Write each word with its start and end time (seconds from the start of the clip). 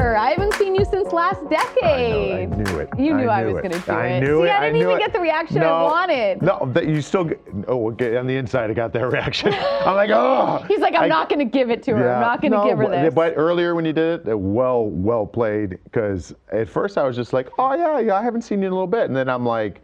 I 0.00 0.30
haven't 0.30 0.54
seen 0.54 0.74
you 0.74 0.84
since 0.84 1.12
last 1.12 1.40
decade. 1.48 1.84
I, 1.84 2.44
know, 2.46 2.54
I 2.54 2.72
knew 2.72 2.78
it. 2.78 2.88
You 2.98 3.14
knew 3.14 3.28
I, 3.28 3.44
knew 3.44 3.54
was 3.54 3.62
going 3.62 3.72
to 3.72 3.78
do 3.78 3.92
I 3.92 4.06
it. 4.06 4.20
knew 4.20 4.42
See, 4.42 4.48
it. 4.48 4.50
I 4.50 4.60
didn't 4.66 4.74
knew 4.74 4.90
even 4.90 4.96
it. 4.96 4.98
get 5.00 5.12
the 5.12 5.20
reaction 5.20 5.60
no, 5.60 5.74
I 5.74 5.82
wanted. 5.82 6.42
No, 6.42 6.70
that 6.72 6.86
you 6.86 7.00
still. 7.00 7.24
Get, 7.24 7.40
oh, 7.68 7.90
okay, 7.92 8.16
on 8.16 8.26
the 8.26 8.36
inside, 8.36 8.70
I 8.70 8.74
got 8.74 8.92
that 8.92 9.06
reaction. 9.12 9.52
I'm 9.54 9.94
like, 9.94 10.10
oh. 10.10 10.64
He's 10.68 10.80
like, 10.80 10.94
I'm 10.94 11.02
I- 11.02 11.08
not 11.08 11.28
going 11.28 11.38
to 11.38 11.44
give 11.44 11.70
it 11.70 11.82
to 11.84 11.96
her. 11.96 12.12
I'm 12.14 12.20
not 12.20 12.40
going 12.40 12.52
to 12.52 12.58
no, 12.58 12.64
give 12.64 12.78
her 12.78 12.88
this. 12.88 13.14
But 13.14 13.34
earlier 13.36 13.74
when 13.74 13.84
you 13.84 13.92
did 13.92 14.20
it, 14.26 14.32
uh, 14.32 14.36
well, 14.36 14.86
well 14.86 15.26
played. 15.26 15.78
Because 15.84 16.34
at 16.50 16.68
first 16.68 16.98
I 16.98 17.04
was 17.04 17.16
just 17.16 17.32
like, 17.32 17.48
oh 17.58 17.74
yeah, 17.74 17.98
yeah, 18.00 18.16
I 18.16 18.22
haven't 18.22 18.42
seen 18.42 18.60
you 18.60 18.66
in 18.66 18.72
a 18.72 18.74
little 18.74 18.86
bit, 18.86 19.04
and 19.04 19.16
then 19.16 19.28
I'm 19.28 19.46
like, 19.46 19.80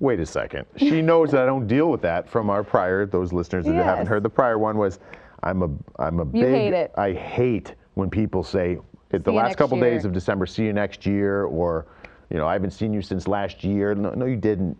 wait 0.00 0.20
a 0.20 0.26
second. 0.26 0.66
She 0.76 1.02
knows 1.02 1.30
that 1.30 1.42
I 1.42 1.46
don't 1.46 1.66
deal 1.66 1.90
with 1.90 2.02
that 2.02 2.28
from 2.28 2.50
our 2.50 2.62
prior. 2.64 3.06
Those 3.06 3.32
listeners 3.32 3.66
that 3.66 3.74
haven't 3.74 4.06
heard 4.06 4.22
the 4.22 4.30
prior 4.30 4.58
one 4.58 4.76
was, 4.76 4.98
I'm 5.42 5.62
a, 5.62 5.70
I'm 6.02 6.20
a 6.20 6.24
big. 6.24 6.44
hate 6.44 6.72
it. 6.72 6.92
I 6.96 7.12
hate 7.12 7.74
when 7.94 8.08
people 8.10 8.42
say 8.42 8.78
the 9.18 9.32
last 9.32 9.56
couple 9.56 9.78
days 9.78 10.04
of 10.04 10.12
December, 10.12 10.46
see 10.46 10.64
you 10.64 10.72
next 10.72 11.04
year, 11.06 11.44
or, 11.44 11.86
you 12.30 12.38
know, 12.38 12.46
I 12.46 12.54
haven't 12.54 12.70
seen 12.72 12.92
you 12.92 13.02
since 13.02 13.28
last 13.28 13.62
year. 13.62 13.94
No, 13.94 14.10
no, 14.10 14.24
you 14.26 14.36
didn't, 14.36 14.76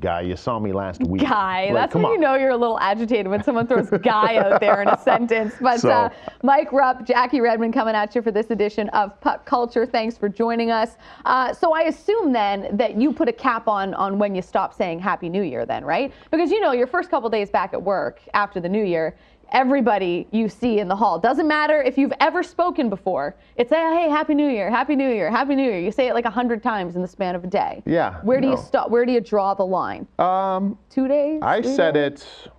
guy. 0.00 0.20
You 0.20 0.36
saw 0.36 0.58
me 0.58 0.72
last 0.72 1.02
week. 1.04 1.22
guy. 1.22 1.66
Like, 1.66 1.74
That's 1.74 1.94
when 1.94 2.06
you 2.06 2.18
know 2.18 2.34
you're 2.36 2.50
a 2.50 2.56
little 2.56 2.78
agitated 2.80 3.28
when 3.28 3.42
someone 3.42 3.66
throws 3.66 3.88
guy 4.02 4.36
out 4.36 4.60
there 4.60 4.82
in 4.82 4.88
a 4.88 4.98
sentence. 5.02 5.54
But 5.60 5.80
So- 5.80 5.90
uh, 5.90 6.10
Mike 6.42 6.72
Rupp, 6.72 7.04
Jackie 7.04 7.40
Redmond 7.40 7.74
coming 7.74 7.94
at 7.94 8.14
you 8.14 8.22
for 8.22 8.30
this 8.30 8.50
edition 8.50 8.88
of 8.90 9.20
Puck 9.20 9.44
Culture. 9.44 9.86
Thanks 9.86 10.16
for 10.16 10.28
joining 10.28 10.70
us. 10.70 10.96
Uh, 11.24 11.52
so 11.52 11.72
I 11.72 11.82
assume 11.82 12.32
then 12.32 12.76
that 12.76 12.96
you 12.96 13.12
put 13.12 13.28
a 13.28 13.32
cap 13.32 13.66
on 13.68 13.94
on 13.94 14.18
when 14.18 14.34
you 14.34 14.42
stop 14.42 14.72
saying 14.74 15.00
Happy 15.00 15.28
New 15.28 15.42
Year, 15.42 15.66
then, 15.66 15.84
right? 15.84 16.12
Because 16.30 16.50
you 16.50 16.60
know 16.60 16.72
your 16.72 16.86
first 16.86 17.10
couple 17.10 17.28
days 17.30 17.50
back 17.50 17.72
at 17.74 17.82
work 17.82 18.20
after 18.34 18.60
the 18.60 18.68
New 18.68 18.84
Year. 18.84 19.16
Everybody 19.52 20.26
you 20.30 20.48
see 20.48 20.78
in 20.78 20.88
the 20.88 20.96
hall 20.96 21.18
doesn't 21.18 21.48
matter 21.48 21.82
if 21.82 21.96
you've 21.96 22.12
ever 22.20 22.42
spoken 22.42 22.90
before. 22.90 23.34
It's 23.56 23.72
a 23.72 23.76
hey, 23.76 24.08
Happy 24.10 24.34
New 24.34 24.48
Year, 24.48 24.70
Happy 24.70 24.94
New 24.94 25.08
Year, 25.08 25.30
Happy 25.30 25.54
New 25.54 25.62
Year. 25.62 25.78
You 25.78 25.90
say 25.90 26.08
it 26.08 26.14
like 26.14 26.26
a 26.26 26.30
hundred 26.30 26.62
times 26.62 26.96
in 26.96 27.02
the 27.02 27.08
span 27.08 27.34
of 27.34 27.44
a 27.44 27.46
day. 27.46 27.82
Yeah, 27.86 28.20
Where 28.22 28.40
do 28.40 28.48
you 28.48 28.56
stop? 28.58 28.90
Where 28.90 29.06
do 29.06 29.12
you 29.12 29.20
draw 29.20 29.54
the 29.54 29.64
line? 29.64 30.06
Um, 30.18 30.78
Two 30.90 31.08
days? 31.08 31.40
I 31.42 31.62
said 31.62 31.94
days? 31.94 32.22
it. 32.44 32.50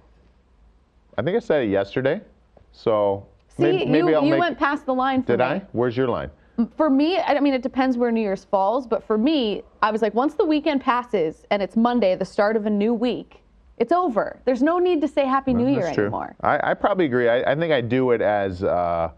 I 1.17 1.21
think 1.21 1.35
I 1.37 1.39
said 1.39 1.63
it 1.63 1.69
yesterday. 1.69 2.21
So 2.71 3.27
See, 3.49 3.63
maybe, 3.63 3.85
maybe 3.85 4.07
you, 4.09 4.15
I'll 4.15 4.23
you 4.23 4.31
make. 4.31 4.39
went 4.39 4.57
past 4.57 4.85
the 4.85 4.93
line 4.93 5.21
did 5.21 5.39
me. 5.39 5.45
I? 5.45 5.61
Where's 5.73 5.95
your 5.95 6.07
line? 6.07 6.31
For 6.75 6.89
me, 6.89 7.19
I 7.19 7.39
mean, 7.39 7.53
it 7.53 7.61
depends 7.61 7.97
where 7.97 8.11
New 8.11 8.19
Year's 8.21 8.43
falls, 8.45 8.85
but 8.87 9.03
for 9.03 9.17
me, 9.17 9.61
I 9.81 9.91
was 9.91 10.01
like, 10.01 10.13
once 10.13 10.33
the 10.33 10.43
weekend 10.45 10.81
passes 10.81 11.45
and 11.51 11.61
it's 11.61 11.77
Monday, 11.77 12.15
the 12.15 12.25
start 12.25 12.57
of 12.57 12.65
a 12.65 12.69
new 12.69 12.93
week, 12.93 13.41
it's 13.79 13.93
over. 13.93 14.39
There's 14.45 14.61
no 14.61 14.77
need 14.77 15.01
to 15.01 15.07
say 15.07 15.25
Happy 15.25 15.53
New 15.53 15.67
Year 15.67 15.93
true. 15.93 16.05
anymore. 16.05 16.35
I, 16.41 16.71
I 16.71 16.73
probably 16.73 17.05
agree. 17.05 17.29
I, 17.29 17.51
I 17.51 17.55
think 17.55 17.71
I 17.71 17.79
do 17.81 18.11
it 18.11 18.21
as 18.21 18.61
uh, 18.61 19.11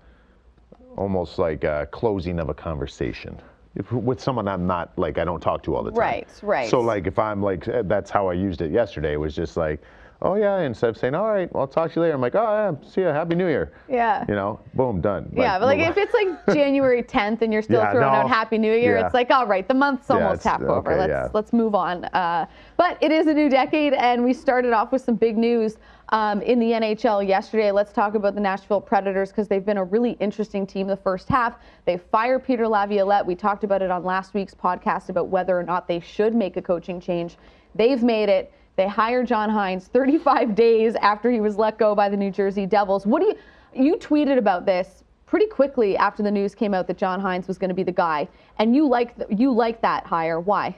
almost 0.95 1.39
like 1.39 1.63
a 1.63 1.87
closing 1.91 2.39
of 2.39 2.49
a 2.49 2.53
conversation. 2.53 3.41
If, 3.75 3.91
with 3.91 4.19
someone 4.19 4.47
I'm 4.47 4.67
not 4.67 4.91
like 4.97 5.17
I 5.17 5.23
don't 5.23 5.39
talk 5.39 5.63
to 5.63 5.75
all 5.75 5.83
the 5.83 5.91
time. 5.91 5.99
Right, 5.99 6.27
right. 6.41 6.69
So 6.69 6.81
like 6.81 7.07
if 7.07 7.17
I'm 7.17 7.41
like 7.41 7.67
eh, 7.67 7.83
that's 7.85 8.11
how 8.11 8.27
I 8.27 8.33
used 8.33 8.61
it 8.61 8.71
yesterday. 8.71 9.13
It 9.13 9.17
was 9.17 9.33
just 9.33 9.55
like, 9.55 9.81
oh 10.21 10.35
yeah, 10.35 10.59
instead 10.59 10.89
of 10.89 10.97
saying 10.97 11.15
all 11.15 11.29
right, 11.31 11.49
I'll 11.55 11.67
talk 11.67 11.91
to 11.91 11.95
you 11.95 12.01
later. 12.01 12.13
I'm 12.13 12.19
like, 12.19 12.35
oh 12.35 12.41
yeah, 12.81 12.89
see 12.89 13.01
ya, 13.01 13.13
happy 13.13 13.33
New 13.35 13.47
Year. 13.47 13.71
Yeah. 13.87 14.25
You 14.27 14.35
know, 14.35 14.59
boom, 14.73 14.99
done. 14.99 15.31
Yeah, 15.33 15.57
but 15.57 15.67
like 15.67 15.79
if 15.79 15.95
it's 15.97 16.13
like 16.13 16.45
January 16.53 17.01
10th 17.01 17.41
and 17.43 17.53
you're 17.53 17.61
still 17.61 17.79
Yeah, 17.79 17.91
throwing 17.91 18.07
no. 18.11 18.19
out 18.19 18.27
Happy 18.29 18.57
New 18.57 18.73
Year, 18.73 18.97
Yeah. 18.97 19.05
it's 19.05 19.13
like 19.13 19.31
all 19.31 19.47
right, 19.47 19.65
the 19.65 19.73
month's 19.73 20.09
almost 20.09 20.41
it's- 20.41 20.51
half 20.51 20.61
over. 20.61 20.91
okay, 20.91 20.99
let's 20.99 21.09
yeah. 21.09 21.27
let's 21.33 21.53
move 21.53 21.73
on. 21.73 22.03
Uh, 22.05 22.47
but 22.75 22.97
it 23.01 23.13
is 23.13 23.27
a 23.27 23.33
new 23.33 23.47
decade, 23.49 23.93
and 23.93 24.21
we 24.21 24.33
started 24.33 24.73
off 24.73 24.91
with 24.91 25.01
some 25.01 25.15
big 25.15 25.37
news 25.37 25.77
um, 26.11 26.41
in 26.41 26.59
the 26.59 26.71
NHL 26.71 27.27
yesterday. 27.27 27.71
Let's 27.71 27.93
talk 27.93 28.15
about 28.15 28.35
the 28.35 28.41
Nashville 28.41 28.81
Predators 28.81 29.29
because 29.29 29.47
they've 29.47 29.65
been 29.65 29.77
a 29.77 29.83
really 29.83 30.11
interesting 30.19 30.67
team 30.67 30.87
the 30.87 30.97
first 30.97 31.29
half. 31.29 31.57
They 31.85 31.97
fired 31.97 32.45
Peter 32.45 32.67
Laviolette. 32.67 33.25
We 33.25 33.35
talked 33.35 33.63
about 33.63 33.81
it 33.81 33.91
on 33.91 34.03
last 34.03 34.33
week's 34.33 34.53
podcast 34.53 35.09
about 35.09 35.27
whether 35.29 35.57
or 35.57 35.63
not 35.63 35.87
they 35.87 35.99
should 35.99 36.35
make 36.35 36.57
a 36.57 36.61
coaching 36.61 36.99
change. 36.99 37.37
They've 37.75 38.03
made 38.03 38.29
it. 38.29 38.53
They 38.75 38.87
hired 38.87 39.27
John 39.27 39.49
Hynes 39.49 39.83
35 39.87 40.55
days 40.55 40.95
after 40.95 41.31
he 41.31 41.39
was 41.39 41.57
let 41.57 41.77
go 41.77 41.95
by 41.95 42.09
the 42.09 42.17
New 42.17 42.31
Jersey 42.31 42.65
Devils. 42.65 43.05
What 43.05 43.21
do 43.21 43.27
you 43.27 43.35
you 43.73 43.95
tweeted 43.95 44.37
about 44.37 44.65
this 44.65 45.03
pretty 45.25 45.47
quickly 45.47 45.95
after 45.95 46.21
the 46.21 46.31
news 46.31 46.53
came 46.53 46.73
out 46.73 46.87
that 46.87 46.97
John 46.97 47.21
Hynes 47.21 47.47
was 47.47 47.57
going 47.57 47.69
to 47.69 47.73
be 47.73 47.83
the 47.83 47.91
guy, 47.91 48.27
and 48.59 48.75
you 48.75 48.87
like 48.87 49.15
you 49.29 49.51
like 49.51 49.81
that 49.81 50.05
hire. 50.05 50.39
Why? 50.39 50.75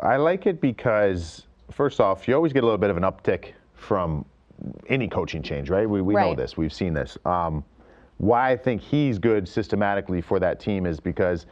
I 0.00 0.16
like 0.16 0.46
it 0.46 0.60
because, 0.60 1.46
first 1.70 2.00
off, 2.00 2.28
you 2.28 2.34
always 2.34 2.52
get 2.52 2.62
a 2.62 2.66
little 2.66 2.78
bit 2.78 2.90
of 2.90 2.96
an 2.96 3.02
uptick 3.02 3.52
from 3.74 4.24
any 4.88 5.08
coaching 5.08 5.42
change, 5.42 5.70
right? 5.70 5.88
We, 5.88 6.02
we 6.02 6.14
know 6.14 6.34
this, 6.34 6.56
we've 6.56 6.72
seen 6.72 6.94
this. 6.94 7.18
Um, 7.24 7.64
why 8.18 8.50
I 8.50 8.56
think 8.56 8.80
he's 8.80 9.18
good 9.18 9.46
systematically 9.46 10.20
for 10.20 10.40
that 10.40 10.58
team 10.58 10.86
is 10.86 11.00
because 11.00 11.46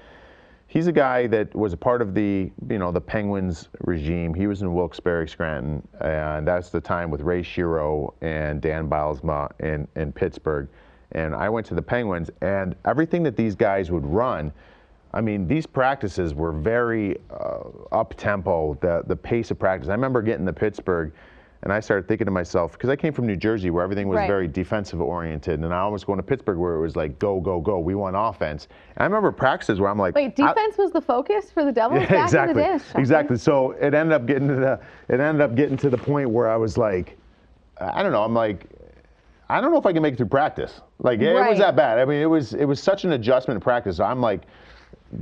he's 0.67 0.87
a 0.87 0.93
guy 0.93 1.27
that 1.27 1.55
was 1.55 1.73
a 1.73 1.77
part 1.77 2.01
of 2.01 2.15
the, 2.15 2.51
you 2.69 2.79
know, 2.79 2.91
the 2.91 3.01
Penguins 3.01 3.69
regime. 3.81 4.33
He 4.33 4.47
was 4.47 4.63
in 4.63 4.73
Wilkes-Barre, 4.73 5.29
Scranton, 5.29 5.87
and 6.01 6.49
that's 6.49 6.71
the 6.71 6.81
time 6.81 7.11
with 7.11 7.21
Ray 7.21 7.43
Shero 7.43 8.15
and 8.23 8.61
Dan 8.61 8.89
Bylsma 8.89 9.51
in, 9.61 9.87
in 9.97 10.13
Pittsburgh. 10.13 10.69
And 11.13 11.35
I 11.35 11.49
went 11.49 11.67
to 11.67 11.75
the 11.75 11.83
Penguins, 11.83 12.31
and 12.41 12.75
everything 12.87 13.23
that 13.25 13.37
these 13.37 13.55
guys 13.55 13.91
would 13.91 14.07
run, 14.07 14.53
I 15.13 15.21
mean, 15.21 15.47
these 15.47 15.65
practices 15.65 16.35
were 16.35 16.51
very 16.51 17.19
uh, 17.31 17.69
up 17.93 18.15
tempo. 18.17 18.77
The 18.81 19.05
the 19.07 19.15
pace 19.15 19.53
of 19.53 19.61
practice. 19.61 19.89
I 19.89 19.93
remember 19.93 20.23
getting 20.23 20.45
to 20.47 20.53
Pittsburgh, 20.53 21.13
and 21.65 21.73
I 21.73 21.81
started 21.81 22.07
thinking 22.07 22.27
to 22.27 22.31
myself 22.31 22.73
because 22.73 22.91
I 22.91 22.97
came 22.97 23.13
from 23.13 23.27
New 23.27 23.37
Jersey 23.37 23.71
where 23.71 23.83
everything 23.83 24.07
was 24.07 24.19
Right. 24.19 24.27
very 24.29 24.47
defensive 24.47 25.01
oriented, 25.01 25.61
and 25.61 25.73
I 25.75 25.79
almost 25.81 26.07
going 26.07 26.19
to 26.19 26.23
Pittsburgh 26.23 26.59
where 26.59 26.75
it 26.75 26.81
was 26.81 26.95
like 26.95 27.19
go 27.19 27.41
go 27.41 27.59
go. 27.61 27.79
We 27.81 27.95
want 27.95 28.15
offense. 28.19 28.69
And 28.97 29.03
I 29.03 29.05
remember 29.05 29.33
practices 29.33 29.81
where 29.81 29.91
I'm 29.91 29.99
like, 29.99 30.15
Wait, 30.15 30.37
defense 30.37 30.77
was 30.79 30.93
the 30.93 31.01
focus 31.01 31.51
for 31.51 31.65
the 31.65 31.73
Devils 31.81 32.03
yeah, 32.03 32.09
back 32.09 32.25
exactly. 32.25 32.63
in 32.63 32.73
the. 32.73 32.85
Shocking. 32.85 33.01
Exactly. 33.01 33.37
So 33.39 33.71
it 33.73 33.95
ended 33.95 34.13
up 34.13 34.27
getting 34.27 34.47
to 34.49 34.55
the 34.55 34.81
it 35.09 35.21
ended 35.21 35.41
up 35.41 35.55
getting 35.57 35.77
to 35.79 35.91
the 35.91 35.99
point 35.99 36.29
where 36.31 36.49
I 36.49 36.57
was 36.57 36.77
like, 36.79 37.17
I 37.79 38.03
don't 38.03 38.13
know. 38.13 38.23
I'm 38.23 38.35
like, 38.35 38.67
I 39.49 39.61
don't 39.63 39.73
know 39.73 39.79
if 39.79 39.87
I 39.87 39.93
can 39.95 40.03
make 40.03 40.15
it 40.15 40.17
through 40.19 40.27
practice. 40.27 40.81
Like 40.99 41.21
it 41.21 41.33
Right. 41.33 41.49
was 41.51 41.59
that 41.59 41.77
bad. 41.77 41.99
I 41.99 42.05
mean, 42.05 42.21
it 42.21 42.27
was 42.27 42.53
it 42.53 42.67
was 42.67 42.83
such 42.83 43.05
an 43.05 43.13
adjustment 43.13 43.57
in 43.57 43.63
practice. 43.63 44.01
I'm 44.01 44.21
like 44.21 44.43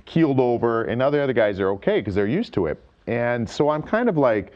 keeled 0.06 0.40
over, 0.40 0.84
and 0.84 1.00
other 1.00 1.22
other 1.22 1.32
guys 1.34 1.60
are 1.60 1.70
okay 1.74 2.00
because 2.00 2.16
they're 2.16 2.26
used 2.26 2.52
to 2.54 2.66
it. 2.66 2.82
And 3.06 3.48
so 3.48 3.68
I'm 3.68 3.82
kind 3.82 4.08
of 4.08 4.16
like 4.18 4.52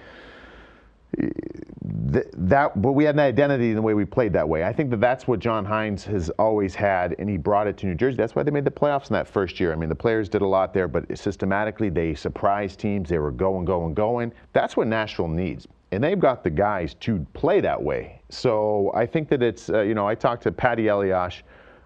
th- 2.16 2.34
that 2.34 2.80
but 2.80 2.92
we 2.92 3.04
had 3.04 3.14
an 3.14 3.20
identity 3.20 3.70
in 3.70 3.76
the 3.76 3.82
way 3.82 3.94
we 3.94 4.04
played 4.04 4.32
that 4.32 4.48
way. 4.48 4.64
I 4.64 4.72
think 4.72 4.90
that 4.90 5.00
that's 5.00 5.28
what 5.28 5.38
John 5.38 5.66
Hynes 5.66 6.02
has 6.04 6.30
always 6.30 6.74
had, 6.74 7.14
and 7.18 7.28
he 7.28 7.36
brought 7.36 7.66
it 7.66 7.76
to 7.78 7.86
New 7.86 7.94
Jersey. 7.94 8.16
That's 8.16 8.34
why 8.34 8.42
they 8.42 8.50
made 8.50 8.64
the 8.64 8.70
playoffs 8.70 9.10
in 9.10 9.14
that 9.14 9.28
first 9.28 9.60
year. 9.60 9.72
I 9.72 9.76
mean, 9.76 9.88
the 9.88 9.94
players 9.94 10.28
did 10.28 10.42
a 10.42 10.46
lot 10.46 10.72
there, 10.72 10.88
but 10.88 11.04
systematically 11.16 11.90
they 11.90 12.14
surprised 12.14 12.80
teams. 12.80 13.08
They 13.08 13.18
were 13.18 13.30
going, 13.30 13.64
going, 13.64 13.94
going. 13.94 14.32
That's 14.52 14.76
what 14.76 14.86
Nashville 14.86 15.28
needs, 15.28 15.68
and 15.92 16.02
they've 16.02 16.18
got 16.18 16.42
the 16.42 16.50
guys 16.50 16.94
to 16.94 17.24
play 17.34 17.60
that 17.60 17.82
way. 17.82 18.20
So 18.30 18.90
I 18.94 19.06
think 19.06 19.28
that 19.28 19.42
it's 19.42 19.68
uh, 19.68 19.82
you 19.82 19.94
know 19.94 20.08
I 20.08 20.14
talked 20.14 20.42
to 20.44 20.52
Patty 20.52 20.84
Eliash. 20.84 21.42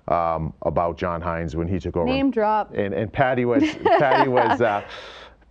Um, 0.08 0.54
about 0.62 0.98
John 0.98 1.22
Hynes 1.22 1.54
when 1.54 1.68
he 1.68 1.78
took 1.78 1.96
over. 1.96 2.06
Name 2.06 2.32
drop. 2.32 2.72
And, 2.74 2.92
and 2.92 3.12
Patty 3.12 3.44
was 3.44 3.62
Patty 3.84 4.28
was 4.28 4.60
uh, 4.60 4.82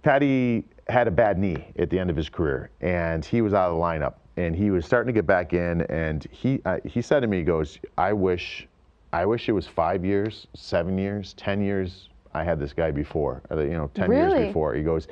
Patty 0.01 0.66
had 0.90 1.07
a 1.07 1.11
bad 1.11 1.38
knee 1.38 1.66
at 1.78 1.90
the 1.90 1.97
end 1.97 2.09
of 2.09 2.16
his 2.16 2.29
career, 2.29 2.72
and 2.81 3.23
he 3.23 3.41
was 3.41 3.53
out 3.53 3.69
of 3.69 3.78
the 3.78 3.81
lineup, 3.81 4.16
and 4.39 4.55
he 4.55 4.72
was 4.72 4.85
starting 4.85 5.13
to 5.13 5.17
get 5.17 5.27
back 5.27 5.53
in, 5.53 5.81
and 5.83 6.25
he 6.31 6.61
uh, 6.66 6.77
he 6.85 7.01
said 7.01 7.19
to 7.22 7.27
me, 7.27 7.38
he 7.38 7.44
goes, 7.44 7.77
I 7.97 8.13
wish, 8.13 8.67
I 9.11 9.25
wish 9.25 9.50
it 9.50 9.51
was 9.51 9.67
five 9.67 10.05
years, 10.05 10.47
seven 10.53 10.97
years, 10.97 11.33
ten 11.33 11.61
years. 11.61 12.09
I 12.33 12.44
had 12.44 12.59
this 12.59 12.73
guy 12.73 12.91
before, 12.91 13.41
uh, 13.51 13.59
you 13.59 13.72
know, 13.72 13.89
ten 13.94 14.09
Really? 14.09 14.38
years 14.38 14.47
before. 14.47 14.73
He 14.75 14.83
goes, 14.83 15.07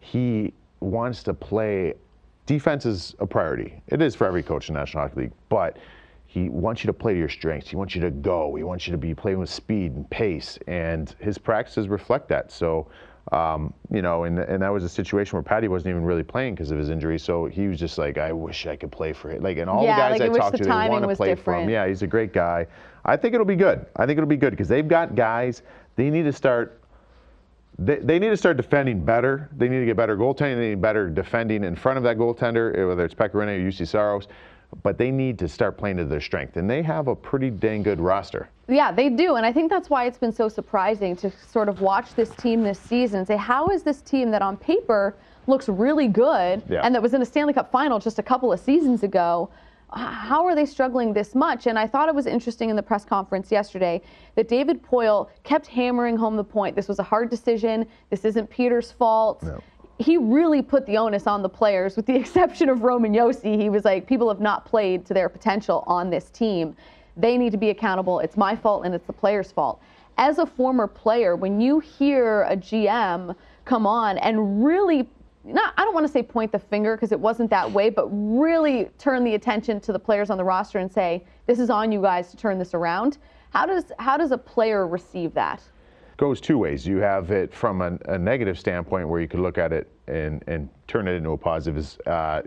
he 0.00 0.54
wants 0.80 1.22
to 1.24 1.34
play. 1.34 1.94
Defense 2.46 2.86
is 2.86 3.14
a 3.18 3.26
priority. 3.26 3.82
It 3.88 4.00
is 4.00 4.14
for 4.14 4.26
every 4.26 4.42
coach 4.42 4.68
in 4.68 4.74
the 4.74 4.80
National 4.80 5.02
Hockey 5.02 5.22
League, 5.22 5.32
but 5.50 5.76
he 6.26 6.48
wants 6.48 6.82
you 6.82 6.86
to 6.86 6.92
play 6.92 7.12
to 7.12 7.18
your 7.18 7.28
strengths. 7.28 7.68
He 7.68 7.76
wants 7.76 7.94
you 7.94 8.00
to 8.00 8.10
go. 8.10 8.54
He 8.54 8.62
wants 8.62 8.86
you 8.86 8.92
to 8.92 8.98
be 8.98 9.14
playing 9.14 9.38
with 9.38 9.50
speed 9.50 9.92
and 9.92 10.08
pace, 10.10 10.58
and 10.66 11.14
his 11.18 11.38
practices 11.38 11.88
reflect 11.88 12.28
that. 12.28 12.50
So, 12.50 12.86
um, 13.32 13.72
you 13.90 14.02
know, 14.02 14.24
and, 14.24 14.38
and 14.38 14.62
that 14.62 14.72
was 14.72 14.82
a 14.84 14.88
situation 14.88 15.36
where 15.36 15.42
Patty 15.42 15.68
wasn't 15.68 15.90
even 15.90 16.04
really 16.04 16.22
playing 16.22 16.54
because 16.54 16.70
of 16.70 16.78
his 16.78 16.88
injury. 16.88 17.18
So 17.18 17.46
he 17.46 17.68
was 17.68 17.78
just 17.78 17.98
like, 17.98 18.18
I 18.18 18.32
wish 18.32 18.66
I 18.66 18.76
could 18.76 18.90
play 18.90 19.12
for 19.12 19.30
him. 19.30 19.42
Like, 19.42 19.58
and 19.58 19.70
all 19.70 19.84
Yeah, 19.84 19.96
the 19.96 20.18
guys 20.18 20.20
like, 20.20 20.30
I 20.30 20.38
talked 20.38 20.52
the 20.52 20.58
to, 20.58 20.64
they 20.64 20.88
want 20.88 21.08
to 21.08 21.16
play 21.16 21.34
for 21.34 21.54
him. 21.54 21.68
Yeah, 21.68 21.86
he's 21.86 22.02
a 22.02 22.06
great 22.06 22.32
guy. 22.32 22.66
I 23.04 23.16
think 23.16 23.34
it'll 23.34 23.46
be 23.46 23.56
good. 23.56 23.86
I 23.96 24.06
think 24.06 24.18
it'll 24.18 24.28
be 24.28 24.36
good 24.36 24.50
because 24.50 24.68
they've 24.68 24.86
got 24.86 25.14
guys. 25.14 25.62
They 25.96 26.10
need 26.10 26.24
to 26.24 26.32
start 26.32 26.80
they, 27.80 27.96
they 27.96 28.18
need 28.18 28.28
to 28.28 28.36
start 28.36 28.58
defending 28.58 29.02
better. 29.04 29.48
They 29.56 29.68
need 29.68 29.80
to 29.80 29.86
get 29.86 29.96
better 29.96 30.16
goaltending. 30.16 30.56
They 30.56 30.68
need 30.70 30.82
better 30.82 31.08
defending 31.08 31.64
in 31.64 31.74
front 31.74 31.96
of 31.96 32.02
that 32.04 32.18
goaltender, 32.18 32.76
eh, 32.78 32.84
whether 32.84 33.04
it's 33.04 33.14
Pekka 33.14 33.32
Rinne 33.32 33.48
or 33.48 33.70
Juuse 33.70 33.86
Saros. 33.88 34.28
But 34.82 34.98
they 34.98 35.10
need 35.10 35.38
to 35.40 35.48
start 35.48 35.76
playing 35.76 35.96
to 35.98 36.04
their 36.04 36.20
strength. 36.20 36.56
And 36.56 36.70
they 36.70 36.82
have 36.82 37.08
a 37.08 37.16
pretty 37.16 37.50
dang 37.50 37.82
good 37.82 38.00
roster. 38.00 38.48
Yeah, 38.68 38.92
they 38.92 39.08
do. 39.08 39.34
And 39.34 39.44
I 39.44 39.52
think 39.52 39.70
that's 39.70 39.90
why 39.90 40.04
it's 40.06 40.18
been 40.18 40.32
so 40.32 40.48
surprising 40.48 41.16
to 41.16 41.30
sort 41.50 41.68
of 41.68 41.80
watch 41.80 42.14
this 42.14 42.30
team 42.36 42.62
this 42.62 42.78
season 42.78 43.18
and 43.18 43.26
say, 43.26 43.36
how 43.36 43.68
is 43.68 43.82
this 43.82 44.00
team 44.00 44.30
that 44.30 44.42
on 44.42 44.56
paper 44.56 45.16
looks 45.46 45.68
really 45.68 46.06
good 46.06 46.62
Yeah. 46.68 46.82
and 46.84 46.94
that 46.94 47.02
was 47.02 47.14
in 47.14 47.22
a 47.22 47.24
Stanley 47.26 47.52
Cup 47.52 47.72
final 47.72 47.98
just 47.98 48.18
a 48.18 48.22
couple 48.22 48.52
of 48.52 48.60
seasons 48.60 49.02
ago? 49.02 49.50
how 49.92 50.46
are 50.46 50.54
they 50.54 50.64
struggling 50.66 51.12
this 51.12 51.34
much? 51.34 51.66
And 51.66 51.78
I 51.78 51.86
thought 51.86 52.08
it 52.08 52.14
was 52.14 52.26
interesting 52.26 52.70
in 52.70 52.76
the 52.76 52.82
press 52.82 53.04
conference 53.04 53.50
yesterday 53.50 54.00
that 54.36 54.46
David 54.46 54.82
Poile 54.82 55.28
kept 55.42 55.66
hammering 55.66 56.16
home 56.16 56.36
the 56.36 56.44
point. 56.44 56.76
This 56.76 56.86
was 56.86 56.98
a 56.98 57.02
hard 57.02 57.28
decision. 57.28 57.86
This 58.08 58.24
isn't 58.24 58.48
Peter's 58.48 58.92
fault. 58.92 59.42
No. 59.42 59.60
He 60.00 60.16
really 60.16 60.62
put 60.62 60.86
the 60.86 60.96
onus 60.96 61.26
on 61.26 61.42
the 61.42 61.48
players, 61.48 61.94
with 61.94 62.06
the 62.06 62.16
exception 62.22 62.70
of 62.70 62.82
Roman 62.82 63.12
Josi. 63.12 63.60
He 63.60 63.68
was 63.68 63.84
like, 63.84 64.06
people 64.06 64.28
have 64.28 64.40
not 64.40 64.64
played 64.64 65.04
to 65.06 65.14
their 65.14 65.28
potential 65.28 65.84
on 65.86 66.08
this 66.08 66.30
team. 66.30 66.74
They 67.18 67.36
need 67.36 67.52
to 67.52 67.58
be 67.58 67.68
accountable. 67.68 68.20
It's 68.20 68.36
my 68.36 68.56
fault 68.56 68.86
and 68.86 68.94
it's 68.94 69.06
the 69.06 69.12
players' 69.12 69.52
fault. 69.52 69.82
As 70.16 70.38
a 70.38 70.46
former 70.46 70.86
player, 70.86 71.36
when 71.36 71.60
you 71.60 71.80
hear 71.80 72.42
a 72.44 72.56
GM 72.56 73.36
come 73.66 73.86
on 73.86 74.16
and 74.18 74.64
really 74.64 75.06
not 75.44 75.72
I 75.76 75.84
don't 75.84 75.94
want 75.94 76.06
to 76.06 76.12
say 76.12 76.22
point 76.22 76.52
the 76.52 76.58
finger 76.58 76.96
because 76.96 77.12
it 77.12 77.20
wasn't 77.20 77.50
that 77.50 77.70
way, 77.70 77.88
but 77.90 78.08
really 78.10 78.90
turn 78.98 79.24
the 79.24 79.34
attention 79.34 79.80
to 79.80 79.92
the 79.92 79.98
players 79.98 80.28
on 80.28 80.36
the 80.36 80.44
roster 80.44 80.78
and 80.78 80.92
say, 80.92 81.24
this 81.46 81.58
is 81.58 81.70
on 81.70 81.90
you 81.92 82.02
guys 82.02 82.30
to 82.30 82.36
turn 82.36 82.58
this 82.58 82.74
around. 82.74 83.18
How 83.50 83.66
does 83.66 83.84
how 83.98 84.16
does 84.16 84.32
a 84.32 84.38
player 84.38 84.86
receive 84.86 85.34
that? 85.34 85.62
Goes 86.20 86.38
two 86.38 86.58
ways. 86.58 86.86
You 86.86 86.98
have 86.98 87.30
it 87.30 87.54
from 87.54 87.80
a, 87.80 87.98
a 88.04 88.18
negative 88.18 88.58
standpoint 88.58 89.08
where 89.08 89.22
you 89.22 89.26
could 89.26 89.40
look 89.40 89.56
at 89.56 89.72
it 89.72 89.90
and 90.06 90.44
and 90.48 90.68
turn 90.86 91.08
it 91.08 91.12
into 91.12 91.30
a 91.30 91.36
positive. 91.38 91.78
Is 91.78 91.96
uh, 92.06 92.42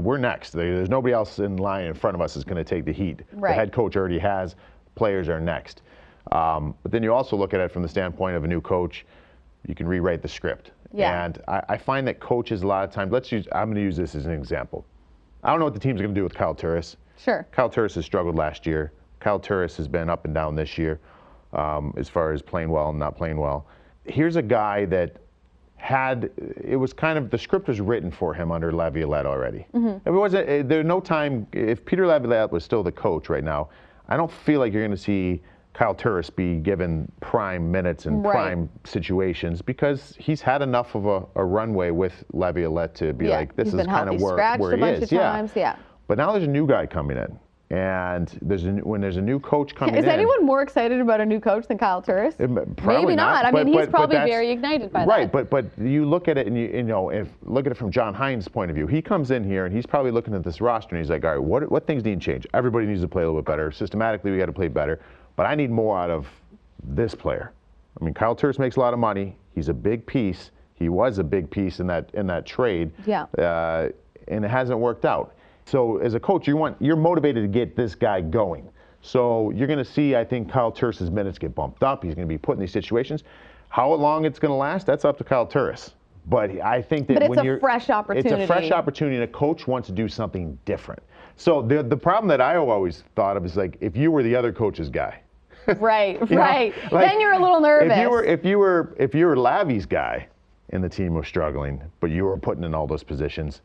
we're 0.00 0.18
next. 0.18 0.50
There's 0.50 0.88
nobody 0.88 1.14
else 1.14 1.38
in 1.38 1.58
line 1.58 1.84
in 1.84 1.94
front 1.94 2.16
of 2.16 2.20
us 2.20 2.36
is 2.36 2.42
going 2.42 2.56
to 2.56 2.64
take 2.64 2.84
the 2.84 2.92
heat. 2.92 3.20
Right. 3.34 3.50
The 3.50 3.54
head 3.54 3.72
coach 3.72 3.94
already 3.94 4.18
has. 4.18 4.56
Players 4.96 5.28
are 5.28 5.38
next. 5.38 5.82
Um, 6.32 6.74
but 6.82 6.90
then 6.90 7.04
you 7.04 7.14
also 7.14 7.36
look 7.36 7.54
at 7.54 7.60
it 7.60 7.70
from 7.70 7.82
the 7.82 7.88
standpoint 7.88 8.34
of 8.34 8.42
a 8.42 8.48
new 8.48 8.60
coach. 8.60 9.06
You 9.64 9.76
can 9.76 9.86
rewrite 9.86 10.20
the 10.20 10.26
script. 10.26 10.72
Yeah. 10.92 11.24
And 11.24 11.40
I, 11.46 11.62
I, 11.68 11.76
find 11.76 12.04
that 12.08 12.18
coaches 12.18 12.62
a 12.62 12.66
lot 12.66 12.82
of 12.82 12.90
times, 12.90 13.12
let's 13.12 13.30
use, 13.30 13.46
I'm 13.52 13.68
going 13.68 13.76
to 13.76 13.82
use 13.82 13.96
this 13.96 14.16
as 14.16 14.26
an 14.26 14.32
example. 14.32 14.84
I 15.44 15.50
don't 15.50 15.60
know 15.60 15.66
what 15.66 15.74
the 15.74 15.80
team's 15.80 16.00
going 16.00 16.12
to 16.12 16.18
do 16.18 16.24
with 16.24 16.34
Kyle 16.34 16.54
Turris. 16.54 16.96
Sure. 17.16 17.46
Kyle 17.52 17.70
Turris 17.70 17.94
has 17.94 18.04
struggled 18.04 18.34
last 18.34 18.66
year. 18.66 18.92
Kyle 19.20 19.38
Turris 19.38 19.76
has 19.76 19.86
been 19.86 20.10
up 20.10 20.24
and 20.24 20.34
down 20.34 20.56
this 20.56 20.76
year 20.76 20.98
um, 21.52 21.94
as 21.96 22.08
far 22.08 22.32
as 22.32 22.42
playing 22.42 22.70
well 22.70 22.90
and 22.90 22.98
not 22.98 23.16
playing 23.16 23.38
well. 23.38 23.66
Here's 24.04 24.36
a 24.36 24.42
guy 24.42 24.84
that 24.86 25.16
had 25.76 26.30
it 26.64 26.76
was 26.76 26.92
kind 26.92 27.16
of 27.16 27.30
the 27.30 27.38
script 27.38 27.68
was 27.68 27.80
written 27.80 28.10
for 28.10 28.34
him 28.34 28.50
under 28.50 28.72
Laviolette 28.72 29.26
already. 29.26 29.66
Mm-hmm. 29.72 30.08
It 30.08 30.10
wasn't 30.10 30.48
eh, 30.48 30.62
there. 30.62 30.82
No 30.82 31.00
time 31.00 31.46
if 31.52 31.84
Peter 31.84 32.06
Laviolette 32.06 32.50
was 32.50 32.64
still 32.64 32.82
the 32.82 32.92
coach 32.92 33.28
right 33.28 33.44
now. 33.44 33.68
I 34.08 34.16
don't 34.16 34.30
feel 34.30 34.58
like 34.58 34.72
you're 34.72 34.82
going 34.82 34.96
to 34.96 35.02
see 35.02 35.40
Kyle 35.74 35.94
Turris 35.94 36.30
be 36.30 36.56
given 36.56 37.10
prime 37.20 37.70
minutes 37.70 38.06
and 38.06 38.24
right. 38.24 38.32
prime 38.32 38.68
situations 38.84 39.62
because 39.62 40.16
he's 40.18 40.40
had 40.40 40.62
enough 40.62 40.96
of 40.96 41.06
a, 41.06 41.24
a 41.36 41.44
runway 41.44 41.90
with 41.90 42.24
Laviolette 42.32 42.94
to 42.96 43.12
be 43.12 43.26
yeah. 43.26 43.36
like, 43.36 43.54
this 43.54 43.70
he's 43.70 43.80
is 43.80 43.86
kind 43.86 44.08
of 44.08 44.20
where, 44.20 44.56
where 44.56 44.76
he 44.76 44.82
is. 44.82 45.12
yeah. 45.12 45.46
yeah. 45.54 45.76
But 46.08 46.18
now 46.18 46.32
there's 46.32 46.44
a 46.44 46.48
new 46.48 46.66
guy 46.66 46.86
coming 46.86 47.18
in. 47.18 47.38
And 47.70 48.38
there's 48.40 48.64
a, 48.64 48.70
when 48.70 49.02
there's 49.02 49.18
a 49.18 49.22
new 49.22 49.38
coach 49.38 49.74
coming 49.74 49.94
is 49.94 50.04
in. 50.04 50.08
Is 50.08 50.14
anyone 50.14 50.46
more 50.46 50.62
excited 50.62 51.00
about 51.00 51.20
a 51.20 51.26
new 51.26 51.38
coach 51.38 51.66
than 51.66 51.76
Kyle 51.76 52.00
Turris? 52.00 52.34
It, 52.38 52.48
Maybe 52.48 53.14
not. 53.14 53.44
I 53.44 53.50
but, 53.50 53.66
mean, 53.66 53.74
he's 53.74 53.86
but, 53.86 53.90
probably 53.90 54.16
but 54.16 54.26
very 54.26 54.50
ignited 54.50 54.90
by 54.90 55.00
right, 55.00 55.30
that. 55.30 55.36
Right, 55.36 55.50
but 55.50 55.74
but 55.76 55.86
you 55.86 56.06
look 56.06 56.28
at 56.28 56.38
it 56.38 56.46
and 56.46 56.56
you, 56.56 56.68
you 56.68 56.82
know, 56.82 57.10
if 57.10 57.28
look 57.42 57.66
at 57.66 57.72
it 57.72 57.74
from 57.74 57.90
John 57.90 58.14
Hynes' 58.14 58.48
point 58.48 58.70
of 58.70 58.74
view. 58.74 58.86
He 58.86 59.02
comes 59.02 59.32
in 59.32 59.44
here 59.44 59.66
and 59.66 59.74
he's 59.74 59.84
probably 59.84 60.10
looking 60.10 60.34
at 60.34 60.42
this 60.42 60.62
roster 60.62 60.96
and 60.96 61.04
he's 61.04 61.10
like, 61.10 61.24
all 61.26 61.32
right, 61.32 61.42
what 61.42 61.70
what 61.70 61.86
things 61.86 62.02
need 62.04 62.22
to 62.22 62.24
change? 62.24 62.46
Everybody 62.54 62.86
needs 62.86 63.02
to 63.02 63.08
play 63.08 63.22
a 63.22 63.26
little 63.26 63.42
bit 63.42 63.46
better. 63.46 63.70
Systematically, 63.70 64.30
we 64.30 64.38
got 64.38 64.46
to 64.46 64.52
play 64.52 64.68
better. 64.68 65.00
But 65.36 65.44
I 65.44 65.54
need 65.54 65.70
more 65.70 65.98
out 65.98 66.08
of 66.08 66.26
this 66.82 67.14
player. 67.14 67.52
I 68.00 68.04
mean, 68.04 68.14
Kyle 68.14 68.34
Turris 68.34 68.58
makes 68.58 68.76
a 68.76 68.80
lot 68.80 68.94
of 68.94 68.98
money. 68.98 69.36
He's 69.54 69.68
a 69.68 69.74
big 69.74 70.06
piece. 70.06 70.52
He 70.72 70.88
was 70.88 71.18
a 71.18 71.24
big 71.24 71.50
piece 71.50 71.80
in 71.80 71.86
that 71.88 72.10
in 72.14 72.26
that 72.28 72.46
trade. 72.46 72.92
Yeah. 73.04 73.24
Uh, 73.36 73.90
and 74.28 74.42
it 74.42 74.50
hasn't 74.50 74.78
worked 74.78 75.04
out. 75.04 75.34
So 75.68 75.98
as 75.98 76.14
a 76.14 76.20
coach, 76.20 76.48
you 76.48 76.56
want 76.56 76.76
you're 76.80 76.96
motivated 76.96 77.44
to 77.44 77.48
get 77.48 77.76
this 77.76 77.94
guy 77.94 78.20
going. 78.20 78.68
So 79.00 79.50
you're 79.50 79.66
going 79.66 79.78
to 79.78 79.84
see, 79.84 80.16
I 80.16 80.24
think, 80.24 80.50
Kyle 80.50 80.72
Turris's 80.72 81.10
minutes 81.10 81.38
get 81.38 81.54
bumped 81.54 81.82
up. 81.82 82.02
He's 82.02 82.14
going 82.14 82.26
to 82.26 82.32
be 82.32 82.38
put 82.38 82.54
in 82.54 82.60
these 82.60 82.72
situations. 82.72 83.22
How 83.68 83.92
long 83.92 84.24
it's 84.24 84.38
going 84.38 84.50
to 84.50 84.56
last, 84.56 84.86
that's 84.86 85.04
up 85.04 85.18
to 85.18 85.24
Kyle 85.24 85.46
Turris. 85.46 85.94
But 86.26 86.50
I 86.60 86.82
think 86.82 87.06
that 87.08 87.20
but 87.20 87.30
when 87.30 87.44
you're, 87.44 87.60
fresh 87.60 87.90
opportunity. 87.90 88.28
It's 88.28 88.44
a 88.44 88.46
fresh 88.46 88.70
opportunity, 88.70 89.16
and 89.16 89.24
a 89.24 89.28
coach 89.28 89.66
wants 89.66 89.86
to 89.88 89.94
do 89.94 90.08
something 90.08 90.58
different. 90.64 91.02
So 91.36 91.62
the 91.62 91.82
the 91.82 91.96
problem 91.96 92.28
that 92.28 92.40
I 92.40 92.56
always 92.56 93.04
thought 93.14 93.36
of 93.36 93.44
is 93.46 93.56
like 93.56 93.78
if 93.80 93.96
you 93.96 94.10
were 94.10 94.22
the 94.22 94.34
other 94.34 94.52
coach's 94.52 94.90
guy, 94.90 95.20
Right, 95.78 96.18
right. 96.30 96.74
Like, 96.90 97.10
then 97.10 97.20
you're 97.20 97.34
a 97.34 97.38
little 97.38 97.60
nervous. 97.60 97.92
If 97.92 97.98
you 97.98 98.10
were 98.10 98.24
if 98.24 98.44
you 98.44 98.58
were 98.58 98.96
if 98.98 99.14
you 99.14 99.26
were 99.26 99.36
Lavi's 99.36 99.86
guy 99.86 100.26
and 100.70 100.82
the 100.82 100.88
team 100.88 101.14
was 101.14 101.26
struggling, 101.26 101.82
but 102.00 102.10
you 102.10 102.24
were 102.24 102.36
putting 102.38 102.64
in 102.64 102.74
all 102.74 102.86
those 102.86 103.02
positions, 103.02 103.60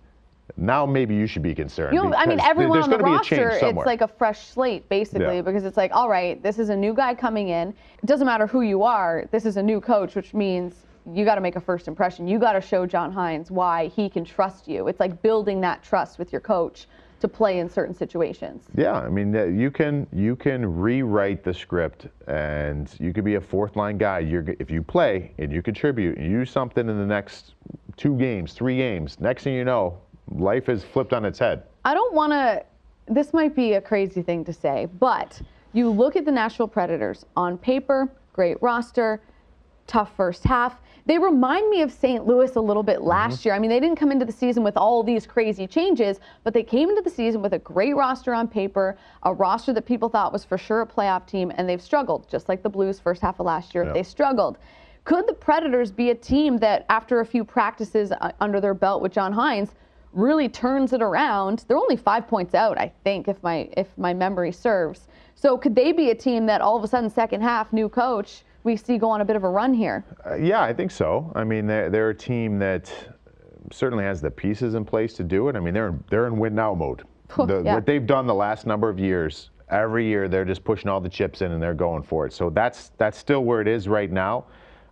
now 0.58 0.86
maybe 0.86 1.16
you 1.16 1.26
should 1.26 1.42
be 1.42 1.56
concerned. 1.56 1.96
You 1.96 2.04
know, 2.04 2.14
I 2.16 2.26
mean, 2.26 2.40
everyone 2.40 2.84
on 2.84 2.90
the 2.90 2.98
roster, 2.98 3.50
it's 3.50 3.86
like 3.86 4.02
a 4.02 4.08
fresh 4.08 4.48
slate, 4.48 4.88
basically, 4.90 5.38
yeah. 5.38 5.42
because 5.42 5.64
it's 5.64 5.78
like, 5.78 5.92
all 5.94 6.10
right, 6.10 6.42
this 6.44 6.60
is 6.60 6.70
a 6.70 6.76
new 6.76 6.94
guy 6.94 7.16
coming 7.16 7.50
in. 7.50 7.70
It 7.70 8.06
doesn't 8.06 8.28
matter 8.28 8.46
who 8.46 8.62
you 8.62 8.84
are. 8.84 9.28
This 9.32 9.46
is 9.46 9.58
a 9.58 9.64
new 9.64 9.80
coach, 9.80 10.16
which 10.16 10.34
means 10.34 10.86
you 11.12 11.26
got 11.26 11.36
to 11.36 11.42
make 11.42 11.56
a 11.56 11.62
first 11.62 11.88
impression. 11.88 12.28
You 12.28 12.40
got 12.40 12.54
to 12.54 12.62
show 12.62 12.86
John 12.86 13.12
Hynes 13.14 13.52
why 13.52 13.88
he 13.88 14.10
can 14.10 14.24
trust 14.24 14.68
you. 14.68 14.88
It's 14.88 15.00
like 15.00 15.22
building 15.22 15.60
that 15.62 15.84
trust 15.84 16.20
with 16.20 16.32
your 16.32 16.42
coach 16.42 16.88
to 17.20 17.28
play 17.30 17.60
in 17.60 17.70
certain 17.70 17.96
situations. 17.96 18.66
Yeah, 18.76 18.94
I 18.94 19.08
mean, 19.08 19.34
you 19.58 19.72
can 19.72 20.08
you 20.12 20.36
can 20.36 20.78
rewrite 20.78 21.42
the 21.44 21.54
script, 21.54 22.08
and 22.28 22.94
you 23.00 23.14
could 23.14 23.24
be 23.24 23.36
a 23.36 23.42
fourth 23.42 23.78
line 23.78 23.98
guy. 23.98 24.20
You're 24.20 24.46
if 24.60 24.70
you 24.70 24.84
play 24.84 25.34
and 25.38 25.52
you 25.52 25.62
contribute 25.62 26.18
and 26.18 26.30
you 26.30 26.40
do 26.40 26.46
something 26.46 26.88
in 26.90 26.98
the 26.98 27.06
next 27.06 27.54
two 27.96 28.18
games, 28.18 28.52
three 28.52 28.76
games. 28.76 29.22
Next 29.22 29.44
thing 29.44 29.54
you 29.54 29.64
know, 29.64 30.00
life 30.32 30.70
is 30.70 30.84
flipped 30.84 31.14
on 31.14 31.26
its 31.26 31.40
head. 31.40 31.64
I 31.86 31.94
don't 31.94 32.14
want 32.14 32.32
to. 32.34 32.64
This 33.08 33.34
might 33.34 33.56
be 33.56 33.74
a 33.74 33.82
crazy 33.82 34.22
thing 34.22 34.46
to 34.46 34.54
say, 34.54 34.88
but 35.00 35.42
you 35.74 35.90
look 35.90 36.16
at 36.16 36.26
the 36.26 36.32
Nashville 36.32 36.68
Predators 36.68 37.26
on 37.36 37.58
paper, 37.58 38.08
great 38.32 38.62
roster, 38.62 39.22
tough 39.88 40.16
first 40.16 40.44
half. 40.44 40.80
They 41.06 41.18
remind 41.18 41.70
me 41.70 41.82
of 41.82 41.92
St. 41.92 42.26
Louis 42.26 42.56
a 42.56 42.62
little 42.62 42.84
bit 42.84 43.02
last 43.02 43.40
mm-hmm. 43.40 43.50
year. 43.50 43.56
I 43.56 43.60
mean, 43.60 43.70
they 43.70 43.82
didn't 43.82 43.98
come 43.98 44.12
into 44.12 44.24
the 44.24 44.32
season 44.32 44.64
with 44.64 44.78
all 44.78 45.04
these 45.04 45.28
crazy 45.28 45.68
changes, 45.68 46.22
but 46.46 46.54
they 46.54 46.64
came 46.64 46.90
into 46.90 47.02
the 47.02 47.10
season 47.10 47.42
with 47.42 47.54
a 47.54 47.60
great 47.60 47.94
roster 47.94 48.34
on 48.34 48.48
paper, 48.48 48.98
a 49.24 49.34
roster 49.34 49.74
that 49.74 49.86
people 49.86 50.08
thought 50.08 50.32
was 50.32 50.46
for 50.46 50.58
sure 50.58 50.82
a 50.82 50.88
playoff 50.88 51.28
team, 51.28 51.52
and 51.56 51.68
they've 51.68 51.82
struggled, 51.82 52.30
just 52.30 52.48
like 52.48 52.64
the 52.64 52.70
Blues 52.70 53.00
first 53.00 53.22
half 53.22 53.42
of 53.42 53.46
last 53.46 53.76
year. 53.76 53.84
Yep. 53.84 53.94
They 53.94 54.04
struggled. 54.04 54.58
Could 55.04 55.28
the 55.28 55.34
Predators 55.34 55.92
be 55.92 56.12
a 56.12 56.16
team 56.16 56.58
that, 56.60 56.86
after 56.88 57.20
a 57.20 57.26
few 57.26 57.44
practices 57.44 58.14
uh, 58.14 58.32
under 58.40 58.62
their 58.62 58.74
belt 58.74 59.02
with 59.02 59.12
John 59.12 59.34
Hynes, 59.34 59.72
really 60.14 60.50
turns 60.50 60.94
it 60.94 61.02
around? 61.02 61.66
They're 61.68 61.78
only 61.78 61.98
five 61.98 62.28
points 62.28 62.56
out, 62.56 62.78
I 62.78 62.92
think, 63.04 63.28
if 63.28 63.42
my 63.44 63.70
if 63.76 63.88
my 63.98 64.14
memory 64.14 64.52
serves. 64.52 65.08
So 65.36 65.58
could 65.58 65.76
they 65.76 65.92
be 65.92 66.12
a 66.12 66.16
team 66.16 66.46
that 66.46 66.62
all 66.62 66.78
of 66.78 66.84
a 66.84 66.88
sudden, 66.88 67.10
second 67.10 67.42
half, 67.42 67.74
new 67.74 67.90
coach? 67.90 68.44
we 68.64 68.78
see 68.78 68.98
go 68.98 69.10
on 69.10 69.22
a 69.22 69.26
bit 69.26 69.36
of 69.36 69.44
a 69.44 69.50
run 69.50 69.74
here. 69.74 70.04
Uh, 70.26 70.36
yeah, 70.36 70.62
I 70.62 70.74
think 70.74 70.92
so. 70.92 71.32
I 71.36 71.44
mean, 71.44 71.68
they're, 71.68 71.90
they're 71.90 72.10
a 72.10 72.16
team 72.16 72.60
that 72.60 72.92
certainly 73.72 74.04
has 74.04 74.22
the 74.22 74.32
pieces 74.32 74.76
in 74.76 74.86
place 74.86 75.14
to 75.16 75.24
do 75.24 75.50
it. 75.50 75.56
I 75.56 75.60
mean, 75.60 75.74
they're 75.74 75.96
they're 76.10 76.28
in 76.28 76.38
win 76.38 76.56
now 76.56 76.74
mode. 76.74 77.04
The, 77.36 77.64
yeah. 77.66 77.74
What 77.74 77.88
they've 77.88 78.06
done 78.06 78.28
the 78.28 78.34
last 78.34 78.68
number 78.68 78.90
of 78.90 79.00
years, 79.00 79.50
every 79.70 80.06
year 80.06 80.28
they're 80.28 80.46
just 80.46 80.64
pushing 80.64 80.88
all 80.88 81.02
the 81.02 81.10
chips 81.10 81.42
in 81.42 81.52
and 81.52 81.62
they're 81.62 81.74
going 81.74 82.04
for 82.04 82.28
it. 82.28 82.34
So 82.34 82.52
that's 82.52 82.92
that's 82.98 83.18
still 83.18 83.44
where 83.44 83.60
it 83.60 83.68
is 83.68 83.88
right 83.88 84.12
now. 84.12 84.46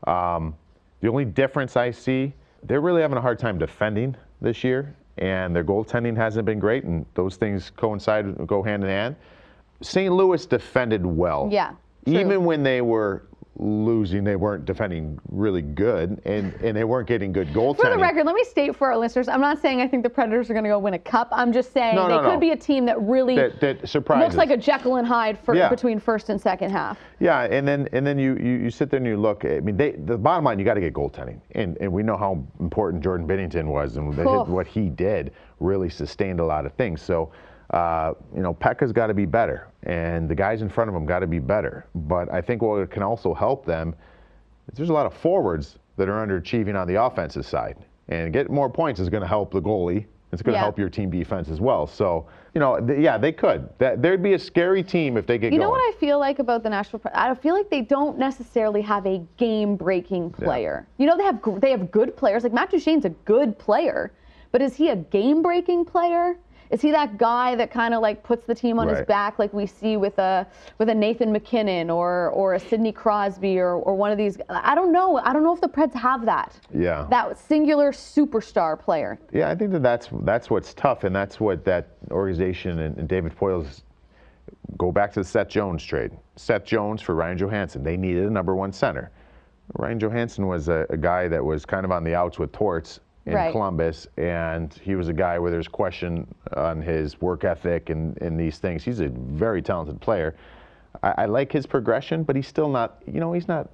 Um, 0.07 0.55
the 1.01 1.07
only 1.07 1.25
difference 1.25 1.77
I 1.77 1.91
see, 1.91 2.33
they're 2.63 2.81
really 2.81 3.01
having 3.03 3.17
a 3.17 3.21
hard 3.21 3.37
time 3.37 3.59
defending 3.59 4.15
this 4.41 4.63
year, 4.63 4.95
and 5.17 5.55
their 5.55 5.63
goaltending 5.63 6.15
hasn't 6.15 6.45
been 6.45 6.59
great, 6.59 6.83
and 6.83 7.05
those 7.13 7.35
things 7.35 7.71
coincide 7.75 8.47
go 8.47 8.63
hand 8.63 8.83
in 8.83 8.89
hand. 8.89 9.15
St. 9.81 10.13
Louis 10.13 10.45
defended 10.45 11.05
well. 11.05 11.49
Yeah. 11.51 11.73
True. 12.05 12.19
Even 12.19 12.45
when 12.45 12.63
they 12.63 12.81
were 12.81 13.23
losing. 13.61 14.23
They 14.23 14.35
weren't 14.35 14.65
defending 14.65 15.19
really 15.29 15.61
good, 15.61 16.21
and, 16.25 16.53
and 16.55 16.75
they 16.75 16.83
weren't 16.83 17.07
getting 17.07 17.31
good 17.31 17.47
goaltending. 17.49 17.77
For 17.77 17.89
the 17.89 17.97
record, 17.97 18.25
let 18.25 18.35
me 18.35 18.43
state 18.43 18.75
for 18.75 18.87
our 18.87 18.97
listeners, 18.97 19.27
I'm 19.27 19.39
not 19.39 19.61
saying 19.61 19.81
I 19.81 19.87
think 19.87 20.03
the 20.03 20.09
Predators 20.09 20.49
are 20.49 20.53
going 20.53 20.63
to 20.63 20.69
go 20.69 20.79
win 20.79 20.95
a 20.95 20.99
cup. 20.99 21.29
I'm 21.31 21.53
just 21.53 21.71
saying 21.71 21.95
no, 21.95 22.07
they 22.07 22.15
no, 22.15 22.21
could 22.23 22.33
no. 22.33 22.39
be 22.39 22.51
a 22.51 22.57
team 22.57 22.85
that 22.87 22.99
really 23.01 23.35
that, 23.35 23.59
that 23.61 23.87
surprises. 23.87 24.23
looks 24.23 24.35
like 24.35 24.49
a 24.49 24.57
Jekyll 24.57 24.95
and 24.97 25.07
Hyde 25.07 25.37
for, 25.37 25.55
yeah. 25.55 25.69
between 25.69 25.99
first 25.99 26.29
and 26.29 26.41
second 26.41 26.71
half. 26.71 26.97
Yeah, 27.19 27.43
and 27.43 27.67
then 27.67 27.87
and 27.93 28.05
then 28.05 28.17
you, 28.17 28.35
you, 28.37 28.53
you 28.63 28.69
sit 28.71 28.89
there 28.89 28.97
and 28.97 29.05
you 29.05 29.17
look. 29.17 29.45
I 29.45 29.59
mean, 29.59 29.77
they, 29.77 29.91
the 29.91 30.17
bottom 30.17 30.43
line, 30.43 30.57
you 30.57 30.65
got 30.65 30.73
to 30.73 30.81
get 30.81 30.93
goaltending, 30.93 31.39
and 31.51 31.77
and 31.79 31.91
we 31.91 32.01
know 32.03 32.17
how 32.17 32.43
important 32.59 33.03
Jordan 33.03 33.27
Binnington 33.27 33.67
was, 33.67 33.97
and 33.97 34.17
oh. 34.19 34.43
what 34.45 34.65
he 34.67 34.89
did 34.89 35.31
really 35.59 35.89
sustained 35.89 36.39
a 36.39 36.45
lot 36.45 36.65
of 36.65 36.73
things. 36.73 37.01
So 37.01 37.31
uh, 37.71 38.13
you 38.35 38.41
know, 38.41 38.53
Pekka's 38.53 38.91
got 38.91 39.07
to 39.07 39.13
be 39.13 39.25
better, 39.25 39.67
and 39.83 40.29
the 40.29 40.35
guys 40.35 40.61
in 40.61 40.69
front 40.69 40.89
of 40.89 40.95
him 40.95 41.05
got 41.05 41.19
to 41.19 41.27
be 41.27 41.39
better. 41.39 41.85
But 41.95 42.31
I 42.31 42.41
think 42.41 42.61
what 42.61 42.89
can 42.91 43.03
also 43.03 43.33
help 43.33 43.65
them 43.65 43.95
is 44.67 44.77
there's 44.77 44.89
a 44.89 44.93
lot 44.93 45.05
of 45.05 45.13
forwards 45.13 45.77
that 45.97 46.09
are 46.09 46.25
underachieving 46.25 46.79
on 46.79 46.87
the 46.87 47.01
offensive 47.01 47.45
side, 47.45 47.77
and 48.09 48.33
getting 48.33 48.53
more 48.53 48.69
points 48.69 48.99
is 48.99 49.09
going 49.09 49.21
to 49.21 49.27
help 49.27 49.51
the 49.51 49.61
goalie. 49.61 50.05
It's 50.33 50.41
going 50.41 50.53
to 50.53 50.59
yeah. 50.59 50.63
help 50.63 50.79
your 50.79 50.89
team 50.89 51.09
defense 51.09 51.49
as 51.49 51.59
well. 51.59 51.85
So, 51.85 52.25
you 52.53 52.61
know, 52.61 52.79
th- 52.79 52.99
yeah, 52.99 53.17
they 53.17 53.33
could. 53.33 53.67
That, 53.79 54.01
there'd 54.01 54.23
be 54.23 54.33
a 54.33 54.39
scary 54.39 54.81
team 54.81 55.17
if 55.17 55.27
they 55.27 55.37
get 55.37 55.51
you 55.51 55.59
going. 55.59 55.67
know 55.67 55.71
what 55.71 55.93
I 55.93 55.97
feel 55.99 56.19
like 56.19 56.39
about 56.39 56.63
the 56.63 56.69
Nashville? 56.69 57.01
I 57.13 57.35
feel 57.35 57.53
like 57.53 57.69
they 57.69 57.81
don't 57.81 58.17
necessarily 58.17 58.81
have 58.81 59.05
a 59.05 59.21
game-breaking 59.35 60.31
player. 60.31 60.87
Yeah. 60.97 61.03
You 61.03 61.09
know, 61.09 61.17
they 61.17 61.23
have 61.25 61.61
they 61.61 61.71
have 61.71 61.91
good 61.91 62.15
players. 62.15 62.43
Like 62.43 62.53
Matt 62.53 62.71
Duchene's 62.71 63.03
a 63.03 63.09
good 63.09 63.59
player, 63.59 64.13
but 64.53 64.61
is 64.61 64.73
he 64.73 64.87
a 64.87 64.95
game-breaking 64.95 65.83
player? 65.83 66.37
Is 66.71 66.81
he 66.81 66.91
that 66.91 67.17
guy 67.17 67.55
that 67.55 67.69
kind 67.69 67.93
of 67.93 68.01
like 68.01 68.23
puts 68.23 68.45
the 68.45 68.55
team 68.55 68.79
on 68.79 68.87
his 68.87 69.01
back, 69.05 69.39
like 69.39 69.53
we 69.53 69.65
see 69.65 69.97
with 69.97 70.17
a 70.19 70.47
with 70.77 70.89
a 70.89 70.95
Nathan 70.95 71.31
MacKinnon 71.31 71.89
or 71.89 72.29
or 72.29 72.53
a 72.53 72.59
Sidney 72.59 72.93
Crosby 72.93 73.59
or 73.59 73.75
or 73.75 73.93
one 73.93 74.11
of 74.11 74.17
these? 74.17 74.37
I 74.49 74.73
don't 74.73 74.93
know. 74.93 75.17
I 75.17 75.33
don't 75.33 75.43
know 75.43 75.53
if 75.53 75.59
the 75.59 75.67
Preds 75.67 75.93
have 75.93 76.25
that. 76.25 76.57
Yeah. 76.73 77.07
That 77.09 77.37
singular 77.37 77.91
superstar 77.91 78.79
player. 78.79 79.19
Yeah, 79.33 79.49
I 79.49 79.55
think 79.55 79.71
that 79.71 79.83
that's 79.83 80.07
that's 80.21 80.49
what's 80.49 80.73
tough, 80.73 81.03
and 81.03 81.13
that's 81.13 81.39
what 81.41 81.65
that 81.65 81.89
organization 82.09 82.79
and, 82.79 82.97
and 82.97 83.07
David 83.07 83.35
Poile's 83.35 83.83
go 84.77 84.91
back 84.91 85.11
to 85.13 85.19
the 85.19 85.25
Seth 85.25 85.49
Jones 85.49 85.83
trade. 85.83 86.11
Seth 86.37 86.63
Jones 86.63 87.01
for 87.01 87.15
Ryan 87.15 87.37
Johansen. 87.37 87.83
They 87.83 87.97
needed 87.97 88.25
a 88.25 88.29
number 88.29 88.55
one 88.55 88.71
center. 88.71 89.11
Ryan 89.77 89.99
Johansen 89.99 90.47
was 90.47 90.69
a, 90.69 90.85
a 90.89 90.97
guy 90.97 91.27
that 91.27 91.43
was 91.43 91.65
kind 91.65 91.85
of 91.85 91.91
on 91.91 92.03
the 92.03 92.15
outs 92.15 92.39
with 92.39 92.51
Torts 92.51 92.99
in 93.25 93.33
Right. 93.33 93.51
Columbus, 93.51 94.07
and 94.17 94.73
he 94.83 94.95
was 94.95 95.07
a 95.07 95.13
guy 95.13 95.37
where 95.37 95.51
there's 95.51 95.67
question 95.67 96.27
on 96.55 96.81
his 96.81 97.21
work 97.21 97.43
ethic 97.43 97.89
and, 97.89 98.17
and 98.21 98.39
these 98.39 98.57
things. 98.57 98.83
He's 98.83 98.99
a 98.99 99.09
very 99.09 99.61
talented 99.61 100.01
player. 100.01 100.35
I, 101.03 101.13
I 101.19 101.25
like 101.25 101.51
his 101.51 101.65
progression, 101.67 102.23
but 102.23 102.35
he's 102.35 102.47
still 102.47 102.69
not. 102.69 103.01
You 103.05 103.19
know, 103.19 103.31
he's 103.33 103.47
not. 103.47 103.69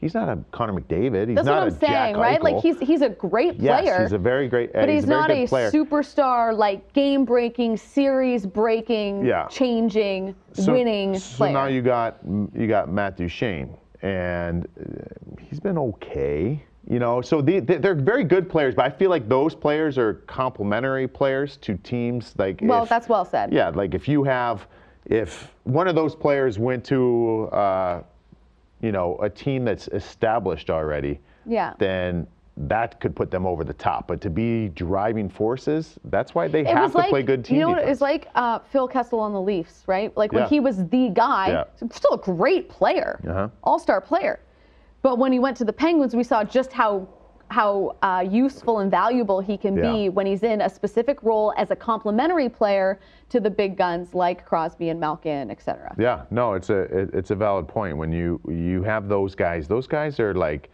He's 0.00 0.12
not 0.12 0.28
a 0.28 0.38
Connor 0.52 0.74
McDavid. 0.74 1.28
He's 1.28 1.36
That's 1.36 1.46
not 1.46 1.54
what 1.54 1.62
I'm 1.62 1.68
a 1.68 1.80
Jack 1.80 1.88
saying, 1.88 2.16
right? 2.18 2.42
Like 2.42 2.62
he's 2.62 2.78
he's 2.78 3.00
a 3.00 3.08
great 3.08 3.58
yes, 3.58 3.80
player. 3.82 4.02
he's 4.02 4.12
a 4.12 4.18
very 4.18 4.48
great. 4.48 4.70
uh, 4.70 4.80
but 4.80 4.88
he's, 4.90 4.96
he's, 5.02 5.04
a 5.04 5.08
not 5.08 5.30
a 5.30 5.46
player. 5.46 5.70
superstar, 5.70 6.54
like 6.56 6.92
game 6.92 7.24
breaking, 7.24 7.76
series 7.78 8.44
breaking, 8.44 9.24
Yeah. 9.24 9.46
changing, 9.48 10.34
So- 10.52 10.72
winning 10.72 11.18
so 11.18 11.36
player. 11.38 11.52
now 11.54 11.66
you 11.66 11.80
got 11.80 12.18
you 12.54 12.66
got 12.68 12.92
Matt 12.92 13.16
Duchene, 13.16 13.74
and 14.02 14.66
uh, 14.78 15.40
he's 15.40 15.58
been 15.60 15.78
okay. 15.78 16.62
You 16.88 16.98
know, 16.98 17.22
so 17.22 17.40
the, 17.40 17.60
they, 17.60 17.78
they're 17.78 17.94
very 17.94 18.24
good 18.24 18.48
players, 18.48 18.74
but 18.74 18.84
I 18.84 18.90
feel 18.90 19.08
like 19.08 19.26
those 19.28 19.54
players 19.54 19.96
are 19.96 20.14
complementary 20.26 21.08
players 21.08 21.56
to 21.58 21.76
teams. 21.78 22.34
Like, 22.36 22.60
well, 22.62 22.82
if- 22.82 22.88
that's 22.90 23.08
well 23.08 23.24
said. 23.24 23.52
yeah, 23.54 23.70
like 23.70 23.94
if 23.94 24.06
you 24.06 24.22
have, 24.24 24.66
if 25.06 25.50
one 25.64 25.88
of 25.88 25.94
those 25.94 26.14
players 26.14 26.58
went 26.58 26.84
to, 26.86 27.48
uh, 27.52 28.02
you 28.82 28.92
know, 28.92 29.16
a 29.22 29.30
team 29.30 29.64
that's 29.64 29.88
established 29.88 30.68
already, 30.68 31.20
Yeah. 31.46 31.72
then 31.78 32.26
that 32.56 33.00
could 33.00 33.16
put 33.16 33.30
them 33.30 33.46
over 33.46 33.64
the 33.64 33.72
top. 33.72 34.06
But 34.06 34.20
to 34.20 34.30
be 34.30 34.68
driving 34.68 35.28
forces, 35.30 35.98
that's 36.04 36.34
why 36.34 36.48
they 36.48 36.60
It 36.60 36.66
have 36.68 36.92
to 36.92 36.98
like, 36.98 37.08
play 37.08 37.22
good 37.22 37.46
team 37.46 37.56
You 37.56 37.62
know 37.62 37.68
what? 37.70 37.76
defense. 37.78 37.92
It's 37.92 38.00
like 38.02 38.28
uh, 38.34 38.58
Phil 38.58 38.86
Kessel 38.86 39.20
on 39.20 39.32
the 39.32 39.40
Leafs, 39.40 39.84
right? 39.86 40.14
Like 40.18 40.32
when 40.32 40.42
Yeah. 40.42 40.48
he 40.50 40.60
was 40.60 40.86
the 40.88 41.08
guy, 41.08 41.48
Yeah. 41.48 41.88
still 41.90 42.12
a 42.12 42.18
great 42.18 42.68
player, 42.68 43.18
Uh-huh. 43.26 43.48
all-star 43.64 44.02
player. 44.02 44.38
But 45.04 45.18
when 45.18 45.32
he 45.32 45.38
went 45.38 45.54
to 45.58 45.66
the 45.66 45.72
Penguins, 45.72 46.16
we 46.16 46.24
saw 46.24 46.42
just 46.42 46.72
how 46.72 47.06
how 47.50 47.94
uh, 48.02 48.24
useful 48.28 48.78
and 48.78 48.90
valuable 48.90 49.38
he 49.38 49.58
can 49.58 49.74
be 49.74 50.08
when 50.08 50.24
he's 50.24 50.42
in 50.42 50.62
a 50.62 50.68
specific 50.68 51.22
role 51.22 51.52
as 51.58 51.70
a 51.70 51.76
complementary 51.76 52.48
player 52.48 52.98
to 53.28 53.38
the 53.38 53.50
big 53.50 53.76
guns 53.76 54.14
like 54.14 54.46
Crosby 54.46 54.88
and 54.88 54.98
Malkin, 54.98 55.50
et 55.50 55.60
cetera. 55.60 55.94
Yeah, 55.98 56.22
no, 56.30 56.54
it's 56.54 56.70
a 56.70 56.78
it, 57.00 57.10
it's 57.12 57.30
a 57.30 57.34
valid 57.34 57.68
point. 57.68 57.98
When 57.98 58.12
you 58.12 58.40
you 58.48 58.82
have 58.84 59.06
those 59.08 59.34
guys, 59.34 59.68
those 59.68 59.86
guys 59.86 60.18
are 60.20 60.32
like, 60.34 60.70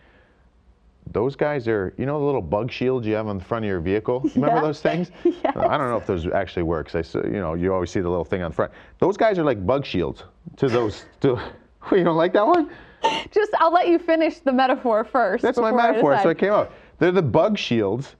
those 1.10 1.34
guys 1.34 1.66
are 1.66 1.92
you 1.98 2.06
know 2.06 2.20
the 2.20 2.24
little 2.24 2.40
bug 2.40 2.70
shields 2.70 3.08
you 3.08 3.14
have 3.14 3.26
on 3.26 3.36
the 3.38 3.44
front 3.44 3.64
of 3.64 3.68
your 3.68 3.80
vehicle. 3.80 4.22
You 4.26 4.30
Remember 4.36 4.58
Yeah. 4.58 4.62
those 4.62 4.80
things? 4.80 5.10
Yes. 5.24 5.56
I 5.56 5.76
don't 5.76 5.88
know 5.90 5.96
if 5.96 6.06
those 6.06 6.28
actually 6.28 6.62
work. 6.62 6.94
I 6.94 7.02
you 7.24 7.40
know 7.44 7.54
you 7.54 7.74
always 7.74 7.90
see 7.90 8.00
the 8.00 8.08
little 8.08 8.24
thing 8.24 8.42
on 8.42 8.52
the 8.52 8.54
front. 8.54 8.70
Those 9.00 9.16
guys 9.16 9.40
are 9.40 9.44
like 9.44 9.66
bug 9.66 9.84
shields 9.84 10.22
to 10.58 10.68
those. 10.68 11.04
To, 11.22 11.36
you 11.90 12.04
don't 12.04 12.16
like 12.16 12.32
that 12.34 12.46
one? 12.46 12.70
Just, 13.30 13.52
I'll 13.58 13.72
let 13.72 13.88
you 13.88 13.98
finish 13.98 14.38
the 14.40 14.52
metaphor 14.52 15.04
first. 15.04 15.42
That's 15.42 15.58
my 15.58 15.70
I 15.70 15.72
metaphor. 15.72 16.18
So 16.22 16.28
it 16.30 16.38
came 16.38 16.52
out. 16.52 16.72
They're 16.98 17.12
the 17.12 17.22
bug 17.22 17.56
shields 17.58 18.16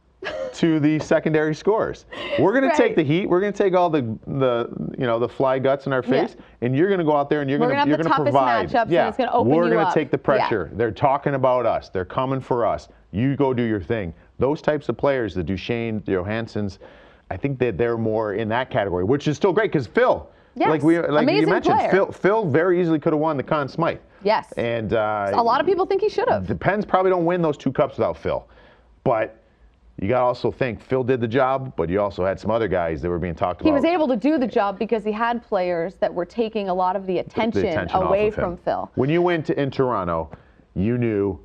to 0.55 0.81
the 0.81 0.99
secondary 0.99 1.55
scores. 1.55 2.05
We're 2.39 2.53
going 2.53 2.65
Right. 2.65 2.77
to 2.77 2.83
take 2.83 2.95
the 2.97 3.03
heat. 3.03 3.27
We're 3.27 3.41
going 3.41 3.53
to 3.53 3.63
take 3.63 3.75
all 3.75 3.89
the 3.91 4.03
the 4.27 4.69
you 4.99 5.07
know 5.07 5.19
the 5.19 5.29
fly 5.29 5.59
guts 5.59 5.87
in 5.87 5.93
our 5.93 6.03
Yeah. 6.05 6.27
face, 6.27 6.37
and 6.61 6.77
you're 6.77 6.89
going 6.89 6.99
to 6.99 7.05
go 7.05 7.17
out 7.17 7.31
there 7.31 7.41
and 7.41 7.49
you're 7.49 7.59
going 7.59 7.71
gonna 7.71 7.89
you're 7.89 7.97
going 7.97 8.09
to 8.11 8.15
provide. 8.23 8.69
matchups, 8.69 8.83
and 8.85 8.93
it's 9.09 9.17
gonna 9.17 9.31
open 9.33 9.51
we're 9.53 9.71
gonna 9.71 9.91
take 9.95 10.11
the 10.11 10.19
Yeah. 10.19 10.23
pressure. 10.23 10.71
They're 10.75 10.91
talking 10.93 11.35
about 11.35 11.65
us. 11.67 11.89
They're 11.89 12.05
coming 12.05 12.41
for 12.41 12.67
us. 12.67 12.89
You 13.13 13.35
go 13.37 13.55
do 13.55 13.63
your 13.63 13.81
thing. 13.81 14.13
Those 14.39 14.61
types 14.63 14.89
of 14.89 14.97
players, 14.97 15.35
the 15.35 15.43
Duchene, 15.43 16.03
the 16.05 16.13
Johansens, 16.13 16.79
I 17.31 17.37
think 17.37 17.59
that 17.61 17.77
they're 17.79 17.99
more 17.99 18.35
in 18.35 18.49
that 18.51 18.71
category, 18.71 19.05
which 19.05 19.27
is 19.29 19.37
still 19.37 19.53
great 19.53 19.71
because 19.73 19.87
Phil. 19.87 20.29
Yes, 20.57 20.69
Like 20.69 20.83
we 20.83 20.99
like 20.99 21.29
you 21.31 21.47
mentioned, 21.47 21.77
player. 21.77 21.91
Phil 21.91 22.13
Phil 22.13 22.45
very 22.45 22.81
easily 22.81 22.99
could 22.99 23.13
have 23.13 23.21
won 23.21 23.37
the 23.37 23.43
Conn 23.43 23.69
Smythe. 23.69 23.99
Yes. 24.23 24.53
And 24.53 24.93
uh, 24.93 25.33
a 25.35 25.43
lot 25.43 25.61
of 25.61 25.67
people 25.67 25.87
think 25.87 26.01
he 26.01 26.09
should 26.09 26.29
have. 26.29 26.47
the 26.47 26.55
Pens 26.55 26.85
probably 26.85 27.11
don't 27.11 27.25
win 27.25 27.43
those 27.43 27.57
two 27.57 27.73
cups 27.73 27.97
without 27.97 28.17
Phil. 28.17 28.47
But 29.05 29.37
you 30.01 30.09
got 30.09 30.21
to 30.21 30.25
also 30.25 30.51
think 30.51 30.81
Phil 30.81 31.05
did 31.05 31.21
the 31.21 31.29
job, 31.29 31.75
but 31.77 31.91
you 31.91 32.01
also 32.01 32.25
had 32.25 32.41
some 32.41 32.51
other 32.51 32.69
guys 32.69 33.03
that 33.03 33.11
were 33.11 33.19
being 33.19 33.35
talked 33.35 33.61
He 33.61 33.69
about. 33.69 33.77
He 33.77 33.87
was 33.87 33.93
able 33.93 34.09
to 34.09 34.17
do 34.17 34.39
the 34.39 34.47
job 34.47 34.79
because 34.79 35.05
he 35.05 35.13
had 35.13 35.43
players 35.43 35.95
that 35.97 36.13
were 36.13 36.25
taking 36.25 36.69
a 36.71 36.75
lot 36.75 36.97
of 36.97 37.07
the 37.07 37.11
the 37.11 37.19
attention, 37.19 37.67
attention 37.67 37.97
away 37.97 38.29
of 38.29 38.35
from 38.35 38.57
Phil. 38.59 38.91
When 38.95 39.11
you 39.11 39.21
went 39.21 39.47
to 39.47 39.61
in 39.61 39.71
Toronto, 39.71 40.31
you 40.75 40.97
knew 40.97 41.41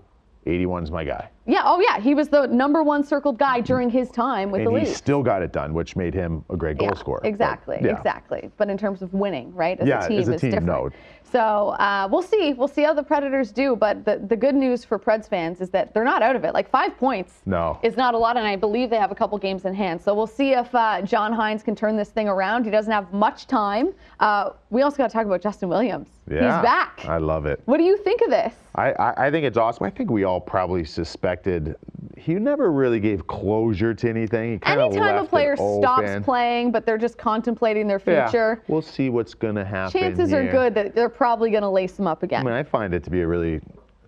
81's 0.46 0.92
my 0.92 1.04
guy. 1.04 1.30
Yeah, 1.48 1.62
oh 1.64 1.80
yeah, 1.80 2.00
he 2.00 2.16
was 2.16 2.28
the 2.30 2.48
number 2.48 2.82
one 2.84 3.04
circled 3.04 3.38
guy 3.38 3.60
during 3.62 3.90
his 3.90 4.10
time 4.10 4.50
with 4.52 4.60
and 4.62 4.68
the 4.68 4.72
league. 4.72 4.88
he 4.88 4.94
still 4.94 5.22
got 5.22 5.42
it 5.44 5.52
done, 5.54 5.74
which 5.74 5.96
made 5.96 6.14
him 6.14 6.44
a 6.50 6.58
great 6.58 6.78
goal 6.78 6.88
Yeah, 6.90 6.96
scorer. 7.00 7.20
But, 7.22 7.28
Exactly, 7.30 7.78
yeah. 7.82 7.96
exactly. 7.96 8.50
But 8.58 8.70
in 8.70 8.78
terms 8.78 9.02
of 9.04 9.14
winning, 9.14 9.54
right? 9.54 9.80
As 9.80 9.88
Yeah, 9.88 10.06
a 10.06 10.08
team, 10.10 10.20
as 10.20 10.28
a 10.30 10.34
it's 10.34 10.42
team, 10.42 10.52
different. 10.52 10.68
no. 10.68 10.90
So 11.24 11.40
uh, 11.80 12.08
we'll 12.12 12.22
see. 12.24 12.54
We'll 12.54 12.68
see 12.68 12.84
how 12.84 12.94
the 12.94 13.04
Predators 13.04 13.52
do. 13.52 13.76
But 13.76 14.06
the, 14.06 14.18
the 14.28 14.36
good 14.36 14.56
news 14.56 14.84
for 14.86 14.98
Preds 14.98 15.28
fans 15.28 15.62
is 15.62 15.70
that 15.72 15.94
they're 15.94 16.04
not 16.04 16.22
out 16.24 16.36
of 16.36 16.44
it. 16.46 16.54
Like 16.54 16.70
five 16.70 16.98
points 16.98 17.42
No. 17.46 17.80
is 17.84 17.98
not 17.98 18.14
a 18.14 18.18
lot, 18.18 18.38
and 18.38 18.48
I 18.48 18.56
believe 18.56 18.90
they 18.90 18.98
have 18.98 19.12
a 19.12 19.16
couple 19.16 19.38
games 19.38 19.66
in 19.66 19.74
hand. 19.74 20.02
So 20.02 20.14
we'll 20.16 20.28
see 20.28 20.54
if 20.54 20.74
uh, 20.74 21.02
John 21.02 21.32
Hynes 21.34 21.64
can 21.64 21.76
turn 21.76 21.96
this 21.98 22.10
thing 22.10 22.28
around. 22.30 22.64
He 22.66 22.72
doesn't 22.72 22.92
have 22.92 23.12
much 23.14 23.48
time. 23.48 23.94
Uh, 24.20 24.52
we 24.70 24.82
also 24.82 24.98
got 24.98 25.10
to 25.10 25.14
talk 25.14 25.26
about 25.26 25.42
Justin 25.42 25.70
Williams. 25.70 26.10
Yeah, 26.30 26.58
He's 26.58 26.64
back. 26.64 27.06
I 27.06 27.18
love 27.18 27.46
it. 27.46 27.62
what 27.66 27.78
do 27.78 27.84
you 27.84 27.98
think 27.98 28.22
of 28.22 28.30
this? 28.32 28.54
I, 28.74 28.92
I, 28.94 29.28
I 29.28 29.32
think 29.32 29.46
it's 29.46 29.58
awesome. 29.58 29.86
I 29.86 29.92
think 29.92 30.10
we 30.10 30.24
all 30.24 30.42
probably 30.42 30.84
suspected 30.84 31.76
he 32.18 32.34
never 32.34 32.72
really 32.72 33.00
gave 33.00 33.28
closure 33.28 33.94
to 33.94 34.10
anything. 34.10 34.60
Anytime 34.64 34.98
left 35.00 35.28
a 35.28 35.30
player 35.30 35.56
stops 35.56 36.10
open. 36.10 36.24
playing, 36.24 36.72
but 36.72 36.84
they're 36.86 36.98
just 36.98 37.18
contemplating 37.20 37.88
their 37.88 38.02
Yeah, 38.08 38.28
future, 38.28 38.64
we'll 38.68 38.82
see 38.82 39.10
what's 39.10 39.36
going 39.36 39.54
to 39.56 39.66
happen. 39.66 40.00
chances 40.02 40.34
are 40.34 40.50
good 40.50 40.74
that 40.74 40.96
they're 40.96 41.10
probably 41.10 41.52
going 41.52 41.62
to 41.62 41.70
lace 41.70 42.00
him 42.00 42.08
up 42.08 42.24
again. 42.24 42.42
I 42.42 42.44
mean, 42.44 42.54
I 42.54 42.64
find 42.64 42.94
it 42.96 43.04
to 43.04 43.12
be 43.12 43.22
a 43.22 43.28
really, 43.28 43.62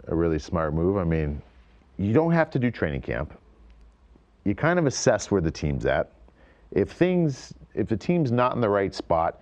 a 0.08 0.16
really 0.16 0.40
smart 0.40 0.74
move. 0.74 0.98
I 0.98 1.04
mean, 1.04 1.40
you 1.98 2.14
don't 2.14 2.32
have 2.32 2.50
to 2.52 2.60
do 2.60 2.72
training 2.72 3.02
camp. 3.02 3.38
You 4.44 4.56
kind 4.56 4.80
of 4.80 4.88
assess 4.88 5.30
where 5.30 5.42
the 5.42 5.52
team's 5.52 5.86
at. 5.86 6.12
If 6.72 6.92
things, 6.92 7.54
if 7.76 7.88
the 7.88 7.98
team's 7.98 8.32
not 8.32 8.56
in 8.56 8.62
the 8.62 8.70
right 8.70 8.96
spot, 8.96 9.42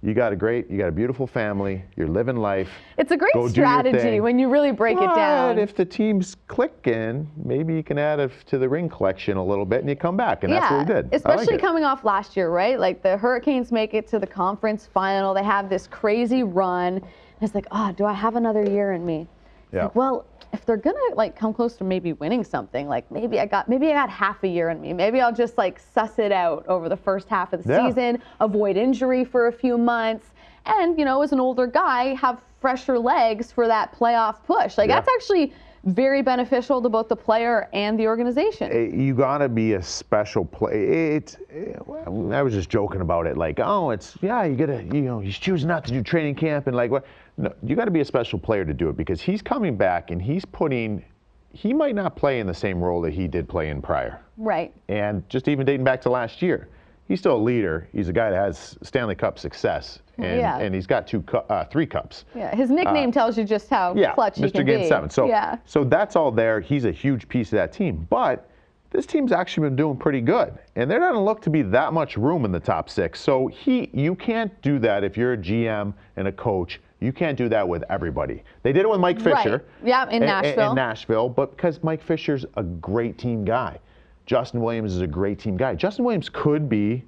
you 0.00 0.14
got 0.14 0.32
a 0.32 0.36
great, 0.36 0.70
you 0.70 0.78
got 0.78 0.88
a 0.88 0.92
beautiful 0.92 1.26
family. 1.26 1.82
You're 1.96 2.06
living 2.06 2.36
life. 2.36 2.70
It's 2.98 3.10
a 3.10 3.16
great 3.16 3.34
Go 3.34 3.48
strategy 3.48 4.20
when 4.20 4.38
you 4.38 4.48
really 4.48 4.70
break 4.70 4.96
it 4.96 5.14
down. 5.14 5.56
But 5.56 5.60
if 5.60 5.74
the 5.74 5.84
team's 5.84 6.36
clicking, 6.46 7.28
maybe 7.44 7.74
you 7.74 7.82
can 7.82 7.98
add 7.98 8.30
to 8.46 8.58
the 8.58 8.68
ring 8.68 8.88
collection 8.88 9.36
a 9.36 9.44
little 9.44 9.66
bit, 9.66 9.80
and 9.80 9.88
you 9.88 9.96
come 9.96 10.16
back, 10.16 10.44
and 10.44 10.52
that's 10.52 10.70
what 10.70 10.80
we 10.80 10.84
did. 10.86 10.96
I 10.96 11.00
like 11.00 11.12
Especially 11.14 11.58
coming 11.58 11.84
off 11.84 12.04
last 12.04 12.36
year, 12.36 12.50
right? 12.50 12.78
Like 12.78 13.02
the 13.02 13.16
Hurricanes 13.16 13.72
make 13.72 13.92
it 13.92 14.06
to 14.08 14.20
the 14.20 14.26
conference 14.26 14.86
final. 14.86 15.34
They 15.34 15.44
have 15.44 15.68
this 15.68 15.88
crazy 15.88 16.44
run. 16.44 16.94
And 16.94 17.46
it's 17.46 17.54
like, 17.54 17.66
oh, 17.70 17.92
do 17.92 18.04
I 18.04 18.12
have 18.12 18.36
another 18.36 18.64
year 18.64 18.92
in 18.92 19.04
me? 19.04 19.26
Yeah. 19.72 19.84
like, 19.84 19.94
well, 19.94 20.26
if 20.52 20.64
they're 20.64 20.76
gonna 20.78 20.98
like 21.14 21.36
come 21.36 21.52
close 21.52 21.76
to 21.76 21.84
maybe 21.84 22.14
winning 22.14 22.42
something, 22.42 22.88
like 22.88 23.10
maybe 23.10 23.38
I 23.38 23.46
got 23.46 23.68
maybe 23.68 23.88
I 23.88 23.92
got 23.92 24.08
half 24.10 24.42
a 24.44 24.48
year 24.48 24.70
in 24.70 24.80
me. 24.80 24.92
Maybe 24.92 25.20
I'll 25.20 25.32
just 25.34 25.58
like 25.58 25.78
suss 25.78 26.18
it 26.18 26.32
out 26.32 26.66
over 26.68 26.88
the 26.88 26.96
first 26.96 27.28
half 27.28 27.52
of 27.52 27.62
the 27.62 27.72
Yeah. 27.72 27.86
season, 27.88 28.22
avoid 28.40 28.76
injury 28.76 29.24
for 29.24 29.48
a 29.48 29.52
few 29.52 29.76
months, 29.76 30.28
and 30.64 30.98
you 30.98 31.04
know, 31.04 31.20
as 31.22 31.32
an 31.32 31.40
older 31.40 31.66
guy, 31.66 32.14
have 32.14 32.40
fresher 32.60 32.98
legs 32.98 33.52
for 33.52 33.66
that 33.68 33.94
playoff 33.96 34.42
push. 34.44 34.78
Like 34.78 34.88
Yeah. 34.88 34.96
that's 34.96 35.08
actually 35.14 35.52
very 35.84 36.22
beneficial 36.22 36.82
to 36.82 36.88
both 36.88 37.08
the 37.08 37.16
player 37.16 37.68
and 37.72 37.98
the 37.98 38.06
organization. 38.06 38.70
Eh, 38.72 38.96
you 38.96 39.14
gotta 39.14 39.48
be 39.48 39.74
a 39.74 39.82
special 39.82 40.44
play. 40.44 41.16
It, 41.16 41.36
eh, 41.50 41.74
well, 41.86 42.32
I 42.32 42.42
was 42.42 42.54
just 42.54 42.68
joking 42.68 43.00
about 43.00 43.26
it, 43.26 43.36
like, 43.36 43.60
oh, 43.60 43.90
it's 43.90 44.16
yeah, 44.20 44.44
you 44.44 44.56
gotta, 44.56 44.82
you 44.82 45.02
know, 45.02 45.20
he's 45.20 45.38
choosing 45.38 45.68
not 45.68 45.84
to 45.86 45.92
do 45.92 46.02
training 46.02 46.34
camp 46.34 46.66
and 46.66 46.76
like 46.76 46.90
what? 46.90 47.06
No, 47.36 47.52
you 47.62 47.76
got 47.76 47.84
to 47.84 47.92
be 47.92 48.00
a 48.00 48.04
special 48.04 48.38
player 48.38 48.64
to 48.64 48.74
do 48.74 48.88
it 48.88 48.96
because 48.96 49.20
he's 49.20 49.42
coming 49.42 49.76
back 49.76 50.10
and 50.10 50.20
he's 50.20 50.44
putting. 50.44 51.04
He 51.52 51.72
might 51.72 51.94
not 51.94 52.16
play 52.16 52.40
in 52.40 52.46
the 52.46 52.54
same 52.54 52.80
role 52.80 53.00
that 53.02 53.12
he 53.12 53.26
did 53.26 53.48
play 53.48 53.70
in 53.70 53.80
prior, 53.80 54.20
right. 54.36 54.74
and 54.88 55.26
just 55.28 55.48
even 55.48 55.64
dating 55.64 55.84
back 55.84 56.00
to 56.02 56.10
last 56.10 56.42
year, 56.42 56.68
he's 57.06 57.20
still 57.20 57.36
a 57.36 57.38
leader. 57.38 57.88
He's 57.92 58.08
a 58.08 58.12
guy 58.12 58.30
that 58.30 58.36
has 58.36 58.76
Stanley 58.82 59.14
Cup 59.14 59.38
success, 59.38 60.00
and, 60.18 60.40
Yeah. 60.40 60.58
and 60.58 60.74
he's 60.74 60.86
got 60.86 61.06
two, 61.06 61.22
cu- 61.22 61.38
uh, 61.38 61.64
three 61.64 61.86
cups. 61.86 62.24
Yeah, 62.34 62.54
his 62.54 62.70
nickname 62.70 63.12
tells 63.12 63.38
you 63.38 63.44
just 63.44 63.68
how 63.70 63.92
Uh, 63.92 63.94
Yeah, 63.94 64.14
clutch 64.14 64.38
he 64.38 64.44
is. 64.44 64.52
Mr. 64.52 64.56
can 64.56 64.66
Game 64.66 64.80
be. 64.80 64.88
Seven. 64.88 65.10
So, 65.10 65.26
yeah, 65.26 65.56
so 65.64 65.84
that's 65.84 66.16
all 66.16 66.30
there. 66.30 66.60
He's 66.60 66.84
a 66.84 66.90
huge 66.92 67.28
piece 67.28 67.48
of 67.52 67.56
that 67.56 67.72
team. 67.72 68.06
But 68.10 68.48
this 68.90 69.06
team's 69.06 69.32
actually 69.32 69.68
been 69.68 69.76
doing 69.76 69.96
pretty 69.96 70.20
good, 70.20 70.58
and 70.76 70.90
there 70.90 70.98
doesn't 70.98 71.22
look 71.22 71.40
to 71.42 71.50
be 71.50 71.62
that 71.62 71.92
much 71.92 72.16
room 72.16 72.44
in 72.44 72.52
the 72.52 72.60
top 72.60 72.88
six. 72.90 73.20
So 73.20 73.46
he, 73.48 73.90
you 73.92 74.14
can't 74.14 74.60
do 74.62 74.78
that 74.80 75.04
if 75.04 75.16
you're 75.16 75.34
a 75.34 75.38
GM 75.38 75.92
and 76.16 76.28
a 76.28 76.32
coach. 76.32 76.80
You 77.00 77.12
can't 77.12 77.38
do 77.38 77.48
that 77.50 77.66
with 77.68 77.84
everybody. 77.90 78.42
They 78.64 78.72
did 78.72 78.82
it 78.82 78.90
with 78.90 78.98
Mike 78.98 79.20
Fisher. 79.20 79.64
Right. 79.82 79.88
Yeah, 79.88 80.08
in 80.10 80.20
Nashville. 80.20 80.70
In 80.70 80.74
Nashville, 80.76 81.28
but 81.28 81.56
because 81.56 81.80
Mike 81.84 82.02
Fisher's 82.02 82.44
a 82.56 82.62
great 82.64 83.18
team 83.18 83.44
guy. 83.44 83.78
Justin 84.26 84.60
Williams 84.60 84.94
is 84.94 85.00
a 85.00 85.06
great 85.06 85.38
team 85.38 85.56
guy. 85.56 85.74
Justin 85.76 86.04
Williams 86.04 86.28
could 86.28 86.68
be 86.68 87.04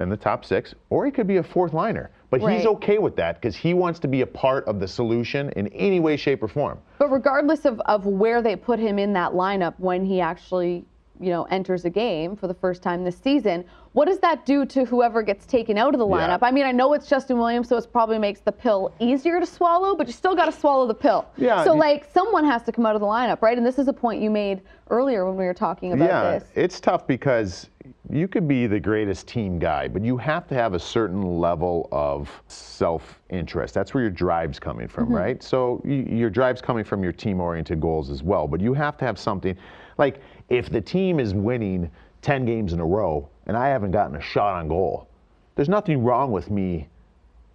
in 0.00 0.08
the 0.10 0.16
top 0.16 0.44
six, 0.44 0.74
or 0.90 1.04
he 1.06 1.10
could 1.10 1.26
be 1.26 1.38
a 1.38 1.42
fourth 1.42 1.72
liner. 1.72 2.10
But 2.32 2.40
Right. 2.40 2.56
he's 2.56 2.66
okay 2.66 2.96
with 2.96 3.14
that 3.16 3.34
because 3.34 3.54
he 3.54 3.74
wants 3.74 4.00
to 4.00 4.08
be 4.08 4.22
a 4.22 4.26
part 4.26 4.64
of 4.64 4.80
the 4.80 4.88
solution 4.88 5.50
in 5.50 5.66
any 5.68 6.00
way, 6.00 6.16
shape, 6.16 6.42
or 6.42 6.48
form. 6.48 6.78
But 6.98 7.12
regardless 7.12 7.66
of, 7.66 7.78
of 7.80 8.06
where 8.06 8.40
they 8.40 8.56
put 8.56 8.78
him 8.78 8.98
in 8.98 9.12
that 9.12 9.32
lineup 9.32 9.74
when 9.76 10.02
he 10.02 10.18
actually, 10.18 10.86
you 11.20 11.28
know, 11.28 11.42
enters 11.50 11.84
a 11.84 11.90
game 11.90 12.34
for 12.34 12.46
the 12.46 12.54
first 12.54 12.82
time 12.82 13.04
this 13.04 13.18
season, 13.18 13.66
what 13.92 14.06
does 14.08 14.18
that 14.20 14.46
do 14.46 14.64
to 14.64 14.84
whoever 14.86 15.22
gets 15.22 15.44
taken 15.44 15.76
out 15.76 15.94
of 15.94 15.98
the 15.98 16.06
Yeah. 16.06 16.28
lineup? 16.28 16.38
I 16.42 16.50
mean, 16.50 16.64
I 16.64 16.72
know 16.72 16.94
it's 16.94 17.06
Justin 17.06 17.36
Williams, 17.38 17.68
so 17.68 17.76
it 17.76 17.86
probably 17.92 18.18
makes 18.18 18.40
the 18.40 18.52
pill 18.52 18.90
easier 18.98 19.38
to 19.38 19.44
swallow, 19.46 19.94
but 19.94 20.06
you 20.06 20.12
still 20.14 20.34
got 20.34 20.46
to 20.46 20.52
swallow 20.52 20.86
the 20.86 20.94
pill. 20.94 21.26
Yeah, 21.36 21.62
So 21.64 21.74
like 21.74 22.06
someone 22.12 22.44
has 22.44 22.62
to 22.64 22.72
come 22.72 22.86
out 22.86 22.94
of 22.94 23.00
the 23.00 23.06
lineup, 23.06 23.42
right? 23.42 23.56
And 23.56 23.66
this 23.66 23.78
is 23.78 23.88
a 23.88 23.92
point 23.92 24.22
you 24.22 24.30
made 24.30 24.62
earlier 24.90 25.26
when 25.26 25.36
we 25.36 25.44
were 25.44 25.52
talking 25.54 25.92
about 25.92 26.08
yeah, 26.08 26.38
this. 26.38 26.44
it's 26.54 26.80
tough 26.80 27.06
because 27.06 27.68
you 28.10 28.28
could 28.28 28.48
be 28.48 28.66
the 28.66 28.80
greatest 28.80 29.26
team 29.28 29.58
guy, 29.58 29.88
but 29.88 30.02
you 30.04 30.16
have 30.16 30.46
to 30.48 30.54
have 30.54 30.72
a 30.74 30.78
certain 30.78 31.22
level 31.38 31.88
of 31.92 32.30
self-interest. 32.48 33.74
That's 33.74 33.94
where 33.94 34.02
your 34.02 34.10
drive's 34.10 34.58
coming 34.58 34.88
from, 34.88 35.04
Mm-hmm. 35.06 35.14
right? 35.14 35.42
So 35.42 35.80
y- 35.84 36.06
your 36.08 36.30
drive's 36.30 36.60
coming 36.60 36.84
from 36.84 37.02
your 37.02 37.12
team-oriented 37.12 37.80
goals 37.80 38.10
as 38.10 38.22
well, 38.22 38.46
but 38.48 38.60
you 38.60 38.72
have 38.74 38.96
to 38.98 39.04
have 39.04 39.18
something 39.18 39.56
like 39.98 40.20
if 40.48 40.70
the 40.70 40.80
team 40.80 41.20
is 41.20 41.34
winning 41.34 41.90
10 42.22 42.44
games 42.44 42.72
in 42.72 42.80
a 42.80 42.84
row 42.84 43.28
and 43.46 43.56
I 43.56 43.68
haven't 43.68 43.90
gotten 43.90 44.16
a 44.16 44.20
shot 44.20 44.54
on 44.54 44.68
goal, 44.68 45.08
there's 45.54 45.68
nothing 45.68 46.02
wrong 46.02 46.32
with 46.32 46.50
me 46.50 46.88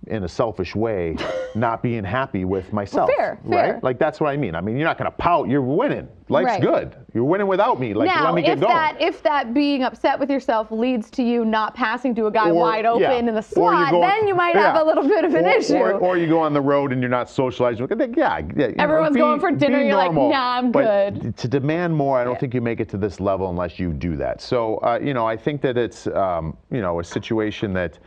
in 0.08 0.24
a 0.24 0.28
selfish 0.28 0.76
way 0.76 1.16
not 1.56 1.82
being 1.84 2.04
happy 2.04 2.46
with 2.46 2.72
myself. 2.74 3.10
fair, 3.18 3.40
fair. 3.50 3.74
right? 3.74 3.84
Like 3.84 4.00
that's 4.00 4.20
what 4.20 4.30
I 4.30 4.38
mean. 4.38 4.56
I 4.56 4.62
mean, 4.62 4.76
you're 4.78 4.88
not 4.88 4.98
going 4.98 5.10
to 5.12 5.18
pout. 5.18 5.48
You're 5.50 5.62
winning. 5.62 6.08
Life's 6.30 6.48
Right. 6.48 6.62
good. 6.62 6.96
You're 7.14 7.24
winning 7.24 7.48
without 7.48 7.80
me. 7.80 7.94
Like 7.94 8.08
now, 8.08 8.26
let 8.26 8.34
me 8.34 8.42
get 8.42 8.54
if 8.58 8.60
going. 8.60 8.74
that 8.74 8.98
if 9.00 9.24
that 9.24 9.54
being 9.54 9.84
upset 9.84 10.20
with 10.20 10.30
yourself 10.30 10.72
leads 10.72 11.10
to 11.12 11.24
you 11.24 11.46
not 11.46 11.74
passing 11.74 12.14
to 12.16 12.26
a 12.28 12.32
guy 12.32 12.50
Or- 12.50 12.54
wide 12.56 12.86
open 12.86 13.02
yeah. 13.02 13.14
in 13.14 13.34
the 13.34 13.42
slot, 13.42 13.92
then 13.92 14.28
you 14.28 14.36
might 14.36 14.56
have 14.56 14.76
a 14.76 14.84
little 14.84 15.08
bit 15.08 15.24
of 15.24 15.34
an 15.36 15.46
or, 15.46 15.50
issue. 15.50 15.76
Or, 15.76 15.94
or 15.94 16.18
you 16.18 16.28
go 16.28 16.40
on 16.40 16.54
the 16.54 16.62
road 16.62 16.92
and 16.92 17.02
you're 17.02 17.10
not 17.10 17.30
socializing. 17.30 17.88
Yeah, 17.90 18.08
yeah. 18.18 18.40
you 18.40 18.56
know, 18.56 18.74
Everyone's 18.78 19.14
be- 19.16 19.22
going 19.22 19.40
for 19.40 19.52
dinner, 19.52 19.82
you're 19.82 19.96
like. 19.96 20.12
"Nah, 20.14 20.58
I'm 20.58 20.72
But 20.72 21.14
good." 21.14 21.38
To 21.38 21.48
demand 21.48 21.96
more, 21.96 22.20
I 22.20 22.24
don't 22.26 22.34
Yeah. 22.34 22.40
think 22.40 22.54
you 22.54 22.62
make 22.62 22.80
it 22.82 22.90
to 22.90 22.98
this 22.98 23.20
level 23.20 23.50
unless 23.50 23.80
you 23.80 23.94
do 23.94 24.18
that. 24.18 24.42
So, 24.42 24.78
uh, 24.78 25.00
you 25.02 25.14
know, 25.14 25.26
I 25.26 25.38
think 25.38 25.62
that 25.62 25.78
it's, 25.78 26.08
um, 26.08 26.58
you 26.72 26.82
know, 26.82 27.00
a 27.00 27.04
situation 27.04 27.74
that. 27.74 28.00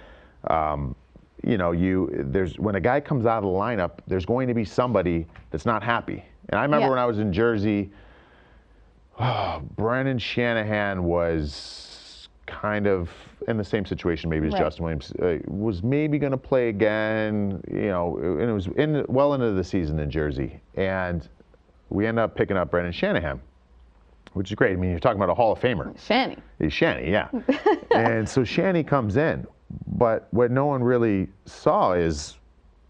Um, 0.49 0.95
you 1.45 1.57
know, 1.59 1.73
you 1.73 2.11
there's 2.13 2.59
when 2.59 2.75
a 2.75 2.81
guy 2.81 3.01
comes 3.01 3.27
out 3.27 3.39
of 3.39 3.45
the 3.45 3.49
lineup, 3.51 3.99
there's 4.07 4.27
going 4.27 4.49
to 4.49 4.55
be 4.55 4.65
somebody 4.65 5.27
that's 5.51 5.67
not 5.67 5.83
happy. 5.83 6.25
And 6.49 6.59
I 6.59 6.63
remember 6.63 6.87
Yeah. 6.87 6.91
when 6.91 6.99
I 6.99 7.07
was 7.07 7.19
in 7.19 7.33
Jersey, 7.33 7.91
Brendan 9.77 10.19
Shanahan 10.19 11.05
was 11.05 12.29
kind 12.47 12.87
of 12.87 13.11
in 13.49 13.57
the 13.57 13.65
same 13.65 13.87
situation 13.87 14.29
maybe 14.29 14.49
as 14.49 14.53
Right. 14.55 14.63
Justin 14.63 14.85
Williams. 14.85 15.13
Uh, 15.13 15.39
was 15.47 15.83
maybe 15.83 16.19
going 16.19 16.33
to 16.33 16.37
play 16.39 16.69
again, 16.69 17.63
you 17.71 17.89
know, 17.89 18.19
and 18.19 18.43
it 18.43 18.53
was 18.53 18.67
in 18.77 19.05
well 19.09 19.35
into 19.35 19.53
the 19.53 19.65
season 19.65 19.99
in 19.99 20.11
Jersey, 20.11 20.61
and 20.75 21.29
we 21.91 22.07
ended 22.07 22.23
up 22.25 22.35
picking 22.35 22.57
up 22.57 22.71
Brendan 22.71 22.93
Shanahan, 22.93 23.41
which 24.33 24.51
is 24.51 24.55
great. 24.57 24.73
I 24.73 24.77
mean, 24.77 24.91
you're 24.91 25.01
talking 25.01 25.19
about 25.21 25.31
a 25.31 25.35
Hall 25.35 25.53
of 25.53 25.61
Famer. 25.61 25.99
Shanny. 26.01 26.37
He's 26.59 26.73
Shanny, 26.73 27.11
yeah. 27.11 27.29
and 27.95 28.29
so 28.29 28.43
Shanny 28.45 28.83
comes 28.83 29.17
in, 29.17 29.47
but 29.87 30.29
what 30.33 30.51
no 30.51 30.67
one 30.67 30.83
really 30.83 31.29
saw 31.47 31.93
is, 31.93 32.37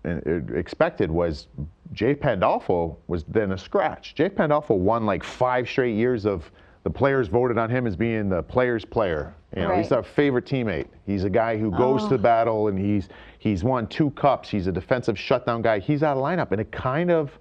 expected 0.05 1.11
was, 1.11 1.49
Jay 1.93 2.15
Pandolfo 2.15 2.97
was 3.09 3.25
then 3.25 3.53
a 3.53 3.59
scratch. 3.59 4.15
Jay 4.15 4.29
Pandolfo 4.29 4.75
won 4.75 5.05
like 5.05 5.25
five 5.25 5.69
straight 5.69 5.97
years 5.97 6.25
of 6.25 6.51
the 6.85 6.91
players 6.91 7.29
voted 7.29 7.59
on 7.59 7.69
him 7.69 7.87
as 7.87 7.97
being 7.97 8.29
the 8.29 8.43
players' 8.43 8.85
player. 8.85 9.35
You 9.55 9.63
know, 9.63 9.75
he's 9.75 9.91
our 9.91 10.05
favorite 10.05 10.47
teammate. 10.47 10.87
He's 11.07 11.25
a 11.25 11.31
guy 11.31 11.59
who 11.59 11.73
goes 11.73 12.07
to 12.09 12.15
oh. 12.15 12.19
battle 12.19 12.69
and 12.69 12.79
he's 12.79 13.09
he's 13.41 13.65
won 13.65 13.89
two 13.89 14.11
cups. 14.11 14.49
He's 14.49 14.69
a 14.69 14.73
defensive 14.73 15.19
shutdown 15.19 15.61
guy. 15.61 15.81
He's 15.81 16.05
out 16.05 16.17
of 16.17 16.23
lineup, 16.23 16.53
and 16.53 16.61
it 16.61 16.71
kind 16.71 17.11
of. 17.11 17.37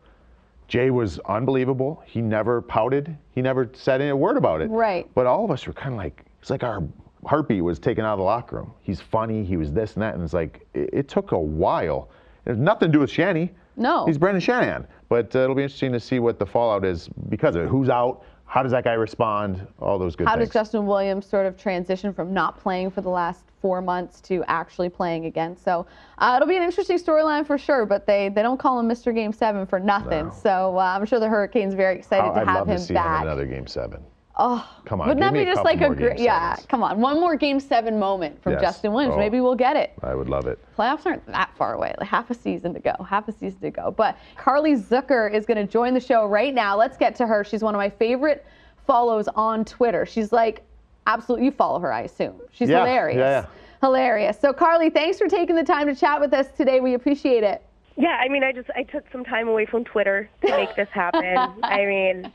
Jay 0.67 0.91
was 0.91 1.19
unbelievable. 1.25 2.03
He 2.05 2.21
never 2.21 2.61
pouted. 2.61 3.17
He 3.31 3.41
never 3.41 3.71
said 3.73 4.01
any 4.01 4.13
word 4.13 4.37
about 4.37 4.61
it. 4.61 4.69
Right. 4.69 5.09
But 5.15 5.25
all 5.25 5.43
of 5.43 5.49
us 5.49 5.65
were 5.65 5.73
kind 5.73 5.93
of 5.93 5.97
like, 5.97 6.23
it's 6.41 6.51
like 6.51 6.63
our 6.63 6.83
heartbeat 7.25 7.63
was 7.63 7.79
taken 7.79 8.05
out 8.05 8.13
of 8.13 8.19
the 8.19 8.23
locker 8.25 8.57
room. 8.57 8.73
He's 8.81 9.01
funny. 9.01 9.43
He 9.43 9.57
was 9.57 9.71
this 9.71 9.93
and 9.95 10.03
that. 10.03 10.15
And 10.15 10.23
it's 10.23 10.33
like, 10.33 10.65
it, 10.73 10.89
it 10.93 11.07
took 11.07 11.31
a 11.31 11.39
while. 11.39 12.09
It 12.45 12.49
has 12.51 12.57
nothing 12.57 12.89
to 12.89 12.93
do 12.93 12.99
with 12.99 13.09
Shanny. 13.11 13.51
No. 13.75 14.05
He's 14.05 14.17
Brendan 14.17 14.41
Shanahan. 14.41 14.87
But 15.09 15.35
uh, 15.35 15.39
it'll 15.39 15.55
be 15.55 15.63
interesting 15.63 15.91
to 15.93 15.99
see 15.99 16.19
what 16.19 16.39
the 16.39 16.45
fallout 16.45 16.85
is 16.85 17.09
because 17.29 17.55
of 17.55 17.63
it. 17.63 17.67
Who's 17.69 17.89
out? 17.89 18.23
How 18.45 18.63
does 18.63 18.71
that 18.71 18.83
guy 18.83 18.93
respond? 18.93 19.65
All 19.79 19.99
those 19.99 20.15
good 20.15 20.23
things. 20.25 20.29
How 20.29 20.35
things. 20.37 20.47
does 20.49 20.53
Justin 20.53 20.87
Williams 20.87 21.25
sort 21.25 21.45
of 21.45 21.55
transition 21.55 22.13
from 22.13 22.33
not 22.33 22.57
playing 22.59 22.89
for 22.91 23.01
the 23.01 23.09
last 23.09 23.43
four 23.61 23.79
months 23.81 24.21
to 24.21 24.43
actually 24.47 24.89
playing 24.89 25.25
again? 25.25 25.55
So 25.55 25.85
uh, 26.17 26.33
it'll 26.35 26.47
be 26.47 26.57
an 26.57 26.63
interesting 26.63 26.97
storyline 26.97 27.45
for 27.45 27.59
sure. 27.59 27.85
But 27.85 28.07
they 28.07 28.29
they 28.29 28.41
don't 28.41 28.57
call 28.59 28.79
him 28.79 28.89
Mr. 28.89 29.13
Game 29.13 29.31
Seven 29.33 29.67
for 29.67 29.79
nothing. 29.79 30.25
No. 30.27 30.33
So 30.33 30.77
uh, 30.77 30.81
I'm 30.81 31.05
sure 31.05 31.19
the 31.19 31.27
Hurricanes 31.29 31.75
very 31.75 31.97
excited 31.99 32.23
How- 32.23 32.33
to 32.33 32.39
I'd 32.41 32.47
have 32.47 32.55
love 32.61 32.69
him 32.69 32.77
to 32.77 32.83
see 32.83 32.93
back. 32.95 33.17
him 33.17 33.21
in 33.21 33.27
another 33.27 33.45
game 33.45 33.67
seven. 33.67 34.01
Oh, 34.41 34.65
Come 34.85 35.01
on, 35.01 35.07
wouldn't 35.09 35.21
that 35.21 35.33
be 35.33 35.43
just 35.43 35.65
like 35.65 35.81
a 35.81 35.93
great? 35.93 36.17
Yeah, 36.17 36.51
sevens. 36.55 36.67
come 36.69 36.81
on, 36.81 37.01
one 37.01 37.19
more 37.19 37.35
Game 37.35 37.59
Seven 37.59 37.99
moment 37.99 38.41
from 38.41 38.53
Yes. 38.53 38.61
Justin 38.61 38.93
Williams. 38.93 39.15
Oh. 39.15 39.19
Maybe 39.19 39.41
we'll 39.41 39.53
get 39.53 39.75
it. 39.75 39.91
I 40.01 40.15
would 40.15 40.29
love 40.29 40.47
it. 40.47 40.57
Playoffs 40.77 41.05
aren't 41.05 41.25
that 41.27 41.51
far 41.57 41.73
away, 41.73 41.93
like 41.99 42.07
half 42.07 42.29
a 42.29 42.33
season 42.33 42.73
to 42.73 42.79
go, 42.79 42.93
half 43.03 43.27
a 43.27 43.33
season 43.33 43.59
to 43.59 43.69
go. 43.69 43.91
But 43.91 44.17
Carly 44.37 44.75
Zucker 44.75 45.31
is 45.33 45.45
going 45.45 45.57
to 45.57 45.69
join 45.71 45.93
the 45.93 45.99
show 45.99 46.25
right 46.25 46.53
now. 46.53 46.77
Let's 46.77 46.95
get 46.95 47.15
to 47.15 47.27
her. 47.27 47.43
She's 47.43 47.61
one 47.61 47.75
of 47.75 47.79
my 47.79 47.89
favorite 47.89 48.45
follows 48.87 49.27
on 49.35 49.65
Twitter. 49.65 50.05
She's 50.05 50.31
like, 50.31 50.63
absolutely, 51.05 51.45
you 51.45 51.51
follow 51.51 51.79
her, 51.79 51.91
I 51.91 52.03
assume. 52.03 52.39
She's 52.51 52.69
Yeah, 52.69 52.79
hilarious. 52.79 53.17
yeah, 53.17 53.41
yeah. 53.41 53.45
Hilarious. 53.81 54.39
So, 54.39 54.53
Carly, 54.53 54.89
thanks 54.89 55.17
for 55.17 55.27
taking 55.27 55.55
the 55.57 55.63
time 55.63 55.87
to 55.87 55.95
chat 55.95 56.19
with 56.21 56.33
us 56.33 56.47
today. 56.55 56.79
We 56.79 56.93
appreciate 56.93 57.43
it. 57.43 57.61
Yeah, 57.97 58.17
I 58.21 58.29
mean, 58.29 58.43
I 58.45 58.53
just 58.53 58.69
I 58.75 58.83
took 58.83 59.03
some 59.11 59.25
time 59.25 59.49
away 59.49 59.65
from 59.65 59.83
Twitter 59.83 60.29
to 60.45 60.51
make 60.51 60.73
this 60.77 60.87
happen. 60.89 61.35
I 61.63 61.85
mean, 61.85 62.31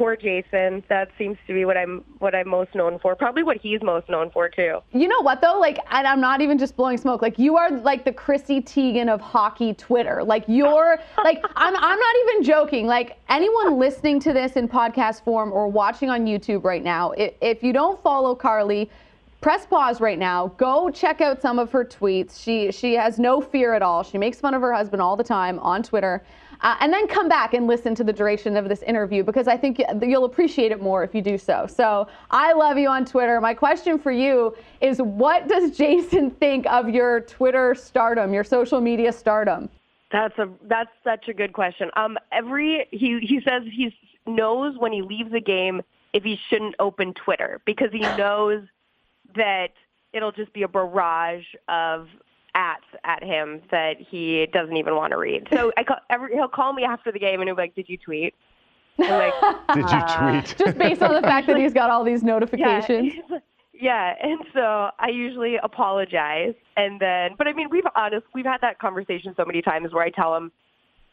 poor 0.00 0.16
Jason. 0.16 0.82
That 0.88 1.10
seems 1.18 1.36
to 1.46 1.52
be 1.52 1.66
what 1.66 1.76
I'm 1.76 2.02
what 2.20 2.34
I'm 2.34 2.48
most 2.48 2.74
known 2.74 2.98
for. 2.98 3.14
Probably 3.14 3.42
what 3.42 3.58
he's 3.58 3.82
most 3.82 4.08
known 4.08 4.30
for 4.30 4.48
too. 4.48 4.78
You 4.92 5.08
know 5.08 5.20
what 5.20 5.42
though? 5.42 5.60
Like, 5.60 5.78
and 5.90 6.06
I'm 6.06 6.22
not 6.22 6.40
even 6.40 6.56
just 6.56 6.74
blowing 6.74 6.96
smoke. 6.96 7.20
Like, 7.20 7.38
you 7.38 7.58
are 7.58 7.70
like 7.70 8.06
the 8.06 8.12
Chrissy 8.12 8.62
Teigen 8.62 9.12
of 9.12 9.20
hockey 9.20 9.74
Twitter. 9.74 10.24
Like, 10.24 10.44
you're 10.46 10.98
like, 11.24 11.44
I'm, 11.54 11.76
I'm 11.76 11.98
not 11.98 12.14
even 12.24 12.42
joking. 12.44 12.86
Like, 12.86 13.18
anyone 13.28 13.78
listening 13.78 14.20
to 14.20 14.32
this 14.32 14.52
in 14.52 14.68
podcast 14.68 15.22
form 15.22 15.52
or 15.52 15.68
watching 15.68 16.08
on 16.08 16.24
YouTube 16.24 16.64
right 16.64 16.82
now, 16.82 17.10
if, 17.12 17.34
if 17.42 17.62
you 17.62 17.74
don't 17.74 18.02
follow 18.02 18.34
Carly, 18.34 18.90
press 19.42 19.66
pause 19.66 20.00
right 20.00 20.18
now. 20.18 20.48
Go 20.56 20.88
check 20.88 21.20
out 21.20 21.42
some 21.42 21.58
of 21.58 21.70
her 21.72 21.84
tweets. 21.84 22.42
She 22.42 22.72
she 22.72 22.94
has 22.94 23.18
no 23.18 23.42
fear 23.42 23.74
at 23.74 23.82
all. 23.82 24.02
She 24.02 24.16
makes 24.16 24.40
fun 24.40 24.54
of 24.54 24.62
her 24.62 24.72
husband 24.72 25.02
all 25.02 25.16
the 25.16 25.24
time 25.24 25.58
on 25.58 25.82
Twitter. 25.82 26.22
Uh, 26.62 26.76
and 26.80 26.92
then 26.92 27.08
come 27.08 27.28
back 27.28 27.54
and 27.54 27.66
listen 27.66 27.94
to 27.94 28.04
the 28.04 28.12
duration 28.12 28.56
of 28.56 28.68
this 28.68 28.82
interview 28.82 29.24
because 29.24 29.48
I 29.48 29.56
think 29.56 29.80
you'll 30.02 30.26
appreciate 30.26 30.72
it 30.72 30.82
more 30.82 31.02
if 31.02 31.14
you 31.14 31.22
do 31.22 31.38
so. 31.38 31.66
So 31.66 32.06
I 32.30 32.52
love 32.52 32.76
you 32.76 32.88
on 32.88 33.04
Twitter. 33.06 33.40
My 33.40 33.54
question 33.54 33.98
for 33.98 34.12
you 34.12 34.54
is 34.80 34.98
what 34.98 35.48
does 35.48 35.76
Jason 35.76 36.30
think 36.30 36.66
of 36.66 36.90
your 36.90 37.20
Twitter 37.22 37.74
stardom, 37.74 38.34
your 38.34 38.44
social 38.44 38.80
media 38.80 39.10
stardom? 39.12 39.70
That's 40.12 40.36
a 40.38 40.48
that's 40.64 40.90
such 41.04 41.28
a 41.28 41.32
good 41.32 41.52
question. 41.52 41.90
Um, 41.96 42.18
every 42.32 42.86
he 42.90 43.20
he 43.20 43.40
says 43.42 43.62
he 43.64 43.94
knows 44.26 44.76
when 44.76 44.92
he 44.92 45.02
leaves 45.02 45.32
a 45.32 45.40
game 45.40 45.82
if 46.12 46.24
he 46.24 46.38
shouldn't 46.48 46.74
open 46.78 47.14
Twitter 47.14 47.60
because 47.64 47.90
he 47.92 48.00
knows 48.18 48.64
that 49.34 49.68
it'll 50.12 50.32
just 50.32 50.52
be 50.52 50.62
a 50.62 50.68
barrage 50.68 51.44
of 51.68 52.08
ats 52.60 52.84
at 53.04 53.22
him 53.24 53.62
that 53.70 53.94
he 53.98 54.46
doesn't 54.52 54.76
even 54.76 54.94
want 54.94 55.12
to 55.12 55.16
read. 55.18 55.48
So 55.52 55.72
I 55.78 55.82
call, 55.84 55.96
every, 56.10 56.34
he'll 56.34 56.48
call 56.48 56.72
me 56.72 56.84
after 56.84 57.10
the 57.10 57.18
game 57.18 57.40
and 57.40 57.48
he'll 57.48 57.56
be 57.56 57.62
like, 57.62 57.74
"Did 57.74 57.88
you 57.88 57.96
tweet?" 57.96 58.34
I'm 58.98 59.08
like, 59.10 59.34
Did 59.74 59.90
you 59.90 59.98
Uh, 59.98 60.42
tweet? 60.42 60.56
Just 60.66 60.78
based 60.78 61.02
on 61.02 61.14
the 61.14 61.22
fact 61.22 61.46
that 61.46 61.56
he's 61.56 61.72
got 61.72 61.88
all 61.90 62.04
these 62.04 62.22
notifications. 62.34 63.14
yeah. 63.72 64.14
And 64.22 64.40
so 64.52 64.90
I 64.98 65.08
usually 65.08 65.56
apologize, 65.56 66.54
and 66.76 67.00
then, 67.00 67.30
but 67.38 67.48
I 67.48 67.52
mean, 67.54 67.70
we've 67.70 67.86
honest, 67.96 68.26
we've 68.34 68.44
had 68.44 68.60
that 68.60 68.78
conversation 68.78 69.32
so 69.36 69.44
many 69.46 69.62
times 69.62 69.92
where 69.94 70.02
I 70.04 70.10
tell 70.10 70.36
him 70.36 70.52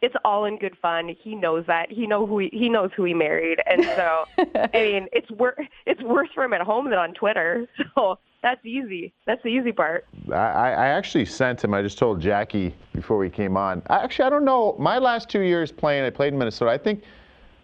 it's 0.02 0.16
all 0.26 0.46
in 0.46 0.58
good 0.60 0.76
fun. 0.82 1.16
He 1.24 1.34
knows 1.34 1.66
that. 1.68 1.90
He 1.92 2.06
know 2.06 2.28
who 2.28 2.38
he, 2.40 2.50
he 2.54 2.68
knows 2.70 2.92
who 2.96 3.04
he 3.06 3.14
married, 3.16 3.60
and 3.66 3.84
so 3.96 4.26
I 4.38 4.70
mean, 4.74 5.08
it's 5.12 5.32
wor- 5.32 5.56
it's 5.88 6.02
worse 6.04 6.30
for 6.36 6.44
him 6.44 6.54
at 6.54 6.62
home 6.62 6.90
than 6.90 7.00
on 7.00 7.14
Twitter. 7.14 7.68
So 7.96 8.20
that's 8.44 8.66
easy. 8.66 9.14
That's 9.26 9.42
the 9.44 9.50
easy 9.50 9.72
part. 9.72 10.06
I, 10.32 10.36
I 10.36 10.88
actually 10.88 11.26
sent 11.26 11.64
him. 11.64 11.74
I 11.74 11.82
just 11.82 11.98
told 11.98 12.22
Jackie 12.22 12.74
before 12.94 13.18
we 13.18 13.30
came 13.30 13.58
on. 13.58 13.82
I, 13.88 14.04
actually, 14.04 14.26
I 14.26 14.30
don't 14.30 14.46
know. 14.46 14.76
My 14.80 14.98
last 15.00 15.30
two 15.30 15.42
years 15.42 15.72
playing, 15.72 16.04
I 16.04 16.10
played 16.10 16.34
in 16.34 16.40
Minnesota. 16.40 16.72
I 16.72 16.78
think 16.78 17.04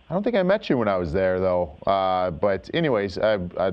I 0.09 0.13
don't 0.13 0.21
think 0.23 0.36
I 0.36 0.43
met 0.43 0.69
you 0.69 0.77
when 0.77 0.88
I 0.88 0.97
was 0.97 1.13
there 1.13 1.39
though. 1.39 1.75
Uh, 1.88 2.29
but 2.31 2.69
anyways, 2.73 3.17
I, 3.17 3.39
I, 3.57 3.71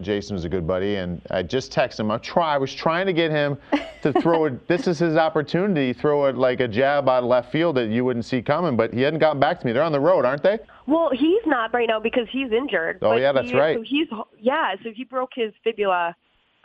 Jason 0.00 0.34
was 0.34 0.44
a 0.44 0.48
good 0.48 0.66
buddy, 0.66 0.96
and 0.96 1.20
I 1.30 1.42
just 1.42 1.70
texted 1.72 2.00
him. 2.00 2.10
I 2.10 2.18
try. 2.18 2.54
I 2.54 2.58
was 2.58 2.74
trying 2.74 3.06
to 3.06 3.12
get 3.12 3.30
him 3.30 3.58
to 4.02 4.12
throw 4.14 4.46
it. 4.46 4.54
This 4.68 4.88
is 4.88 4.98
his 4.98 5.16
opportunity. 5.16 5.92
Throw 5.92 6.26
it 6.26 6.36
like 6.36 6.60
a 6.60 6.68
jab 6.68 7.08
out 7.08 7.22
of 7.22 7.28
left 7.28 7.52
field 7.52 7.76
that 7.76 7.88
you 7.88 8.04
wouldn't 8.04 8.24
see 8.24 8.42
coming. 8.42 8.76
But 8.76 8.92
he 8.92 9.00
hadn't 9.00 9.20
gotten 9.20 9.38
back 9.38 9.60
to 9.60 9.66
me. 9.66 9.72
They're 9.72 9.82
on 9.82 9.92
the 9.92 10.00
road, 10.00 10.24
aren't 10.24 10.42
they? 10.42 10.58
Well, 10.86 11.10
he's 11.12 11.42
not 11.46 11.72
right 11.72 11.88
now 11.88 12.00
because 12.00 12.26
he's 12.32 12.50
injured. 12.50 12.98
Oh, 13.02 13.16
yeah, 13.16 13.32
that's 13.32 13.50
he- 13.50 13.56
right. 13.56 13.76
So 13.76 13.82
he's 13.82 14.08
yeah. 14.40 14.74
So 14.82 14.90
he 14.94 15.04
broke 15.04 15.30
his 15.34 15.52
fibula 15.62 16.16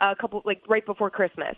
a 0.02 0.16
couple 0.16 0.42
like 0.44 0.62
right 0.68 0.84
before 0.84 1.10
Christmas, 1.10 1.56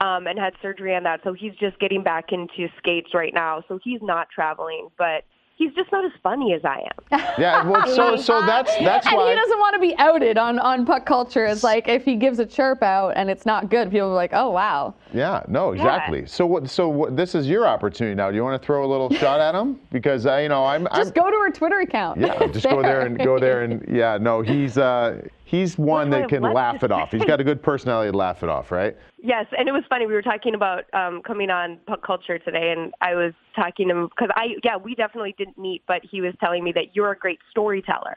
um, 0.00 0.26
and 0.26 0.38
had 0.38 0.54
surgery 0.62 0.94
on 0.94 1.02
that. 1.04 1.20
So 1.24 1.32
he's 1.32 1.54
just 1.58 1.78
getting 1.80 2.02
back 2.02 2.32
into 2.32 2.68
skates 2.78 3.14
right 3.14 3.34
now. 3.34 3.64
So 3.68 3.78
he's 3.82 4.00
not 4.02 4.28
traveling, 4.30 4.88
but 4.96 5.24
he's 5.58 5.74
just 5.74 5.90
not 5.92 6.04
as 6.04 6.12
funny 6.22 6.54
as 6.54 6.64
I 6.64 6.84
am. 6.86 7.20
Yeah, 7.38 7.64
well, 7.68 7.86
so 7.86 8.16
so 8.28 8.44
that's 8.44 8.74
that's 8.78 9.06
and 9.06 9.16
why. 9.16 9.30
he 9.30 9.36
doesn't 9.36 9.58
want 9.58 9.74
to 9.74 9.80
be 9.80 9.94
outed 9.98 10.38
on, 10.38 10.58
on 10.58 10.84
puck 10.84 11.06
culture. 11.06 11.46
It's 11.46 11.62
like 11.62 11.86
if 11.88 12.04
he 12.04 12.16
gives 12.16 12.40
a 12.40 12.46
chirp 12.46 12.82
out 12.82 13.10
and 13.10 13.30
it's 13.30 13.46
not 13.46 13.70
good, 13.70 13.90
people 13.90 14.08
are 14.08 14.14
like, 14.14 14.32
oh, 14.32 14.50
wow. 14.50 14.94
Yeah, 15.12 15.42
no, 15.46 15.72
exactly. 15.72 16.26
So 16.26 16.46
what? 16.46 16.68
So 16.68 16.88
what, 16.88 17.16
this 17.16 17.34
is 17.34 17.46
your 17.46 17.66
opportunity 17.66 18.16
now. 18.16 18.30
Do 18.30 18.36
you 18.36 18.42
want 18.42 18.60
to 18.60 18.66
throw 18.66 18.84
a 18.84 18.90
little 18.90 19.10
shot 19.14 19.40
at 19.40 19.54
him? 19.54 19.78
Because 19.92 20.26
I, 20.26 20.42
you 20.42 20.48
know, 20.48 20.64
I'm. 20.64 20.88
Just 20.94 21.08
I'm, 21.16 21.24
go 21.24 21.30
to 21.30 21.36
her 21.36 21.50
Twitter 21.50 21.80
account. 21.80 22.20
Yeah, 22.20 22.46
just 22.48 22.68
go 22.68 22.82
there 22.82 23.02
and 23.02 23.18
go 23.18 23.38
there 23.38 23.62
and 23.62 23.84
yeah. 23.88 24.18
No, 24.20 24.42
he's 24.42 24.78
uh, 24.78 25.22
he's 25.48 25.78
one 25.78 26.10
Well, 26.10 26.20
that 26.20 26.28
can 26.28 26.42
laugh 26.54 26.82
it 26.84 26.92
off. 26.92 27.10
He's 27.10 27.24
got 27.24 27.40
a 27.40 27.44
good 27.44 27.62
personality 27.62 28.10
to 28.10 28.16
laugh 28.16 28.42
it 28.42 28.48
off, 28.48 28.70
right? 28.70 28.96
Yes, 29.16 29.46
and 29.56 29.68
it 29.68 29.72
was 29.72 29.82
funny. 29.88 30.06
We 30.06 30.12
were 30.12 30.22
talking 30.22 30.54
about 30.54 30.84
um, 30.92 31.22
coming 31.22 31.50
on 31.50 31.78
Puck 31.86 32.06
Culture 32.06 32.38
today, 32.38 32.74
and 32.76 32.92
I 33.00 33.14
was 33.14 33.32
talking 33.56 33.88
to 33.88 33.94
him 33.94 34.08
because 34.08 34.28
I, 34.36 34.56
yeah, 34.62 34.76
we 34.76 34.94
definitely 34.94 35.34
didn't 35.38 35.58
meet, 35.58 35.82
but 35.88 36.02
he 36.08 36.20
was 36.20 36.34
telling 36.38 36.62
me 36.62 36.72
that 36.72 36.94
you're 36.94 37.12
a 37.12 37.18
great 37.18 37.38
storyteller 37.50 38.16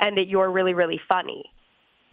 and 0.00 0.16
that 0.16 0.28
you're 0.28 0.50
really, 0.50 0.72
really 0.72 1.00
funny. 1.06 1.44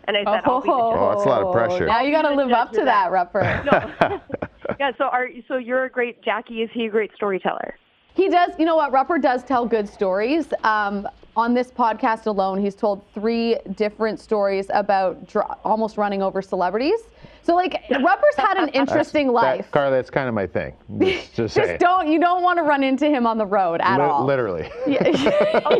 And 0.06 0.15
I 0.15 0.19
said, 0.19 0.43
I'll 0.45 0.63
Oh, 0.65 1.10
that's 1.10 1.25
a 1.25 1.30
lot 1.30 1.43
of 1.43 1.53
pressure. 1.53 1.86
Now 1.86 2.01
you 2.01 2.12
got 2.12 2.23
to 2.23 2.36
live 2.36 2.51
up 2.51 2.71
to 2.73 2.84
that, 2.86 3.12
Rupper. 3.12 3.65
No. 3.65 4.19
yeah. 4.80 4.91
So 4.97 5.06
are 5.06 5.30
so 5.47 5.58
you're 5.58 5.86
a 5.86 5.89
great 5.89 6.23
Jackie? 6.23 6.62
Is 6.62 6.69
he 6.73 6.86
a 6.86 6.89
great 6.89 7.12
storyteller? 7.15 7.75
He 8.17 8.30
does, 8.30 8.51
you 8.58 8.65
know 8.65 8.75
what? 8.75 8.91
Rupper 8.91 9.21
does 9.21 9.43
tell 9.43 9.63
good 9.67 9.88
stories. 9.88 10.51
Um, 10.63 11.08
on 11.36 11.53
this 11.53 11.69
podcast 11.69 12.25
alone, 12.25 12.60
he's 12.60 12.73
told 12.73 13.03
three 13.13 13.58
different 13.75 14.19
stories 14.19 14.65
about 14.73 15.27
dr- 15.27 15.56
almost 15.63 15.97
running 15.97 16.23
over 16.23 16.41
celebrities. 16.41 16.99
So, 17.43 17.53
like, 17.56 17.84
Rupper's 17.91 18.36
had 18.36 18.58
an 18.58 18.69
interesting 18.73 19.27
life. 19.27 19.65
That, 19.65 19.71
Carly, 19.71 19.95
that's 19.97 20.10
kind 20.10 20.27
of 20.27 20.34
my 20.34 20.47
thing. 20.47 20.73
Just, 20.97 21.34
just. 21.36 21.56
Just 21.56 21.80
don't, 21.80 22.08
you 22.12 22.19
don't 22.19 22.41
want 22.41 22.58
to 22.58 22.63
run 22.63 22.84
into 22.84 23.06
him 23.06 23.27
on 23.27 23.38
the 23.38 23.45
road 23.45 23.82
at 23.82 23.99
Li- 23.99 24.03
all. 24.03 24.25
Literally. 24.25 24.67
Okay, 24.88 25.13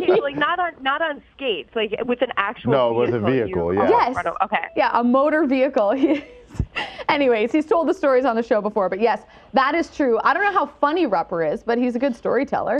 so 0.06 0.22
like 0.22 0.36
not 0.36 0.58
on 0.60 0.72
not 0.80 1.02
on 1.02 1.20
skates, 1.34 1.74
like 1.74 1.92
with 2.04 2.22
an 2.22 2.30
actual 2.36 2.70
No, 2.72 2.92
with 2.92 3.10
vehicle. 3.10 3.26
a 3.26 3.32
vehicle, 3.32 3.74
yeah. 3.74 3.88
Yes. 3.88 4.14
Run 4.16 4.26
Okay. 4.42 4.64
Yeah, 4.76 4.90
a 4.92 5.02
motor 5.02 5.44
vehicle. 5.44 5.94
He- 6.56 6.64
Anyways, 7.08 7.52
he's 7.52 7.66
told 7.66 7.88
the 7.88 7.94
stories 7.94 8.24
on 8.24 8.36
the 8.36 8.42
show 8.42 8.60
before, 8.60 8.88
but 8.88 9.00
yes, 9.00 9.22
that 9.54 9.74
is 9.74 9.94
true. 9.94 10.18
I 10.24 10.34
don't 10.34 10.42
know 10.44 10.52
how 10.52 10.66
funny 10.66 11.06
Rupper 11.06 11.50
is, 11.52 11.62
but 11.62 11.78
he's 11.78 11.96
a 11.96 11.98
good 11.98 12.14
storyteller. 12.14 12.78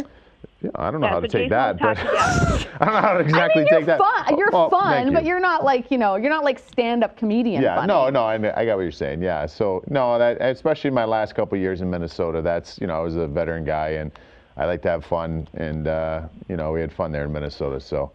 Yeah, 0.61 0.71
I 0.75 0.91
don't 0.91 1.01
know 1.01 1.07
Yeah, 1.07 1.13
how 1.15 1.21
to 1.21 1.29
take 1.29 1.33
Jason 1.33 1.51
that, 1.51 1.79
but 1.79 1.99
I 2.81 2.85
don't 2.85 2.95
know 2.95 3.01
how 3.01 3.15
to 3.15 3.21
exactly 3.21 3.63
I 3.63 3.65
mean, 3.65 3.69
you're 3.71 3.79
take 3.81 3.87
that. 3.87 3.99
fun. 3.99 4.39
You're 4.39 4.51
Oh, 4.55 4.69
fun, 4.69 4.91
thank 5.05 5.15
but 5.15 5.23
you. 5.23 5.31
you're 5.31 5.41
not 5.41 5.65
like 5.65 5.91
you 5.91 5.99
know, 5.99 6.17
you're 6.17 6.31
not 6.31 6.45
like 6.45 6.59
stand-up 6.59 7.17
comedian. 7.17 7.63
Yeah, 7.63 7.77
funny. 7.77 7.89
no, 7.89 8.11
no, 8.11 8.23
I, 8.25 8.35
I 8.35 8.65
got 8.67 8.77
what 8.77 8.83
you're 8.83 8.91
saying. 8.93 9.23
Yeah, 9.23 9.47
so 9.47 9.83
no, 9.89 10.19
that 10.19 10.41
especially 10.41 10.91
my 10.91 11.05
last 11.05 11.35
couple 11.35 11.57
of 11.57 11.63
years 11.63 11.81
in 11.81 11.89
Minnesota, 11.91 12.43
that's 12.43 12.79
you 12.81 12.87
know 12.87 12.95
I 12.99 13.01
was 13.01 13.17
a 13.17 13.27
veteran 13.29 13.65
guy 13.65 13.91
and 13.91 14.11
I 14.57 14.67
like 14.67 14.83
to 14.83 14.91
have 14.91 15.05
fun, 15.05 15.49
and 15.55 15.87
uh, 15.89 16.23
you 16.49 16.57
know 16.57 16.73
we 16.73 16.81
had 16.81 16.93
fun 16.93 17.13
there 17.13 17.25
in 17.25 17.33
Minnesota. 17.33 17.81
So 17.81 18.11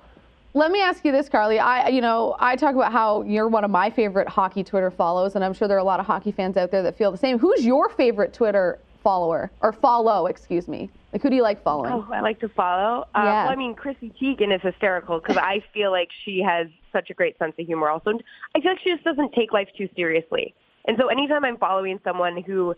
Let 0.56 0.72
me 0.72 0.82
ask 0.82 1.04
you 1.04 1.12
this, 1.12 1.30
Carly. 1.30 1.58
I, 1.58 1.88
you 1.88 2.00
know, 2.02 2.36
I 2.40 2.56
talk 2.56 2.76
about 2.76 2.92
how 2.92 3.24
you're 3.24 3.48
one 3.48 3.64
of 3.64 3.72
my 3.72 3.90
favorite 3.90 4.28
hockey 4.28 4.64
Twitter 4.64 4.92
follows, 4.92 5.34
and 5.36 5.44
I'm 5.44 5.54
sure 5.54 5.68
there 5.68 5.78
are 5.78 5.80
a 5.80 5.84
lot 5.84 6.00
of 6.00 6.06
hockey 6.06 6.32
fans 6.32 6.58
out 6.58 6.70
there 6.70 6.84
that 6.84 6.96
feel 6.96 7.12
the 7.12 7.18
same. 7.18 7.40
Who's 7.40 7.66
your 7.66 7.90
favorite 7.90 8.34
Twitter 8.34 8.78
follower 9.04 9.50
or 9.62 9.74
follow? 9.74 10.28
Excuse 10.28 10.68
me. 10.68 10.92
Like, 11.12 11.24
who 11.24 11.32
do 11.32 11.36
you 11.36 11.42
like 11.42 11.64
following? 11.64 11.92
Oh, 11.92 12.08
I 12.14 12.22
like 12.22 12.40
to 12.42 12.50
follow. 12.50 13.02
Uh, 13.16 13.22
Yeah. 13.24 13.44
Well, 13.46 13.52
I 13.54 13.56
mean, 13.56 13.74
Chrissy 13.74 14.14
Teigen 14.22 14.54
is 14.56 14.62
hysterical 14.62 15.20
because 15.20 15.38
I 15.38 15.64
feel 15.74 15.90
like 15.92 16.10
she 16.24 16.40
has 16.48 16.68
such 16.92 17.10
a 17.10 17.16
great 17.16 17.38
sense 17.40 17.54
of 17.58 17.66
humor. 17.66 17.90
Also, 17.90 18.12
I 18.56 18.62
feel 18.62 18.72
like 18.72 18.80
she 18.84 18.92
just 18.92 19.04
doesn't 19.04 19.34
take 19.34 19.54
life 19.54 19.70
too 19.76 19.90
seriously. 19.96 20.54
And 20.86 20.98
so, 21.00 21.08
anytime 21.08 21.44
I'm 21.46 21.58
following 21.58 22.00
someone 22.04 22.44
who 22.44 22.76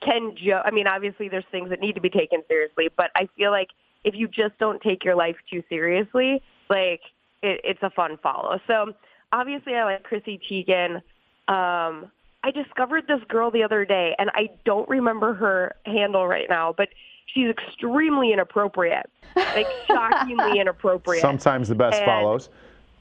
can 0.00 0.34
joke, 0.42 0.62
I 0.64 0.70
mean, 0.70 0.86
obviously 0.86 1.28
there's 1.28 1.44
things 1.50 1.68
that 1.68 1.80
need 1.80 1.94
to 1.96 2.00
be 2.00 2.08
taken 2.08 2.42
seriously, 2.48 2.88
but 2.96 3.10
I 3.14 3.28
feel 3.36 3.50
like 3.50 3.68
if 4.04 4.14
you 4.14 4.26
just 4.26 4.58
don't 4.58 4.80
take 4.80 5.04
your 5.04 5.14
life 5.14 5.36
too 5.50 5.62
seriously, 5.68 6.42
like 6.70 7.00
it, 7.42 7.60
it's 7.64 7.82
a 7.82 7.90
fun 7.90 8.18
follow. 8.22 8.58
So 8.66 8.94
obviously, 9.32 9.74
I 9.74 9.84
like 9.84 10.04
Chrissy 10.04 10.40
Teigen. 10.50 10.96
Um, 11.48 12.10
I 12.42 12.50
discovered 12.54 13.06
this 13.06 13.20
girl 13.28 13.50
the 13.50 13.62
other 13.64 13.84
day, 13.84 14.14
and 14.18 14.30
I 14.32 14.48
don't 14.64 14.88
remember 14.88 15.34
her 15.34 15.74
handle 15.84 16.26
right 16.26 16.46
now, 16.48 16.72
but 16.74 16.88
she's 17.26 17.48
extremely 17.50 18.32
inappropriate, 18.32 19.10
like 19.36 19.66
shockingly 19.86 20.58
inappropriate. 20.58 21.20
sometimes 21.20 21.68
the 21.68 21.74
best 21.74 21.96
And- 21.98 22.06
follows. 22.06 22.48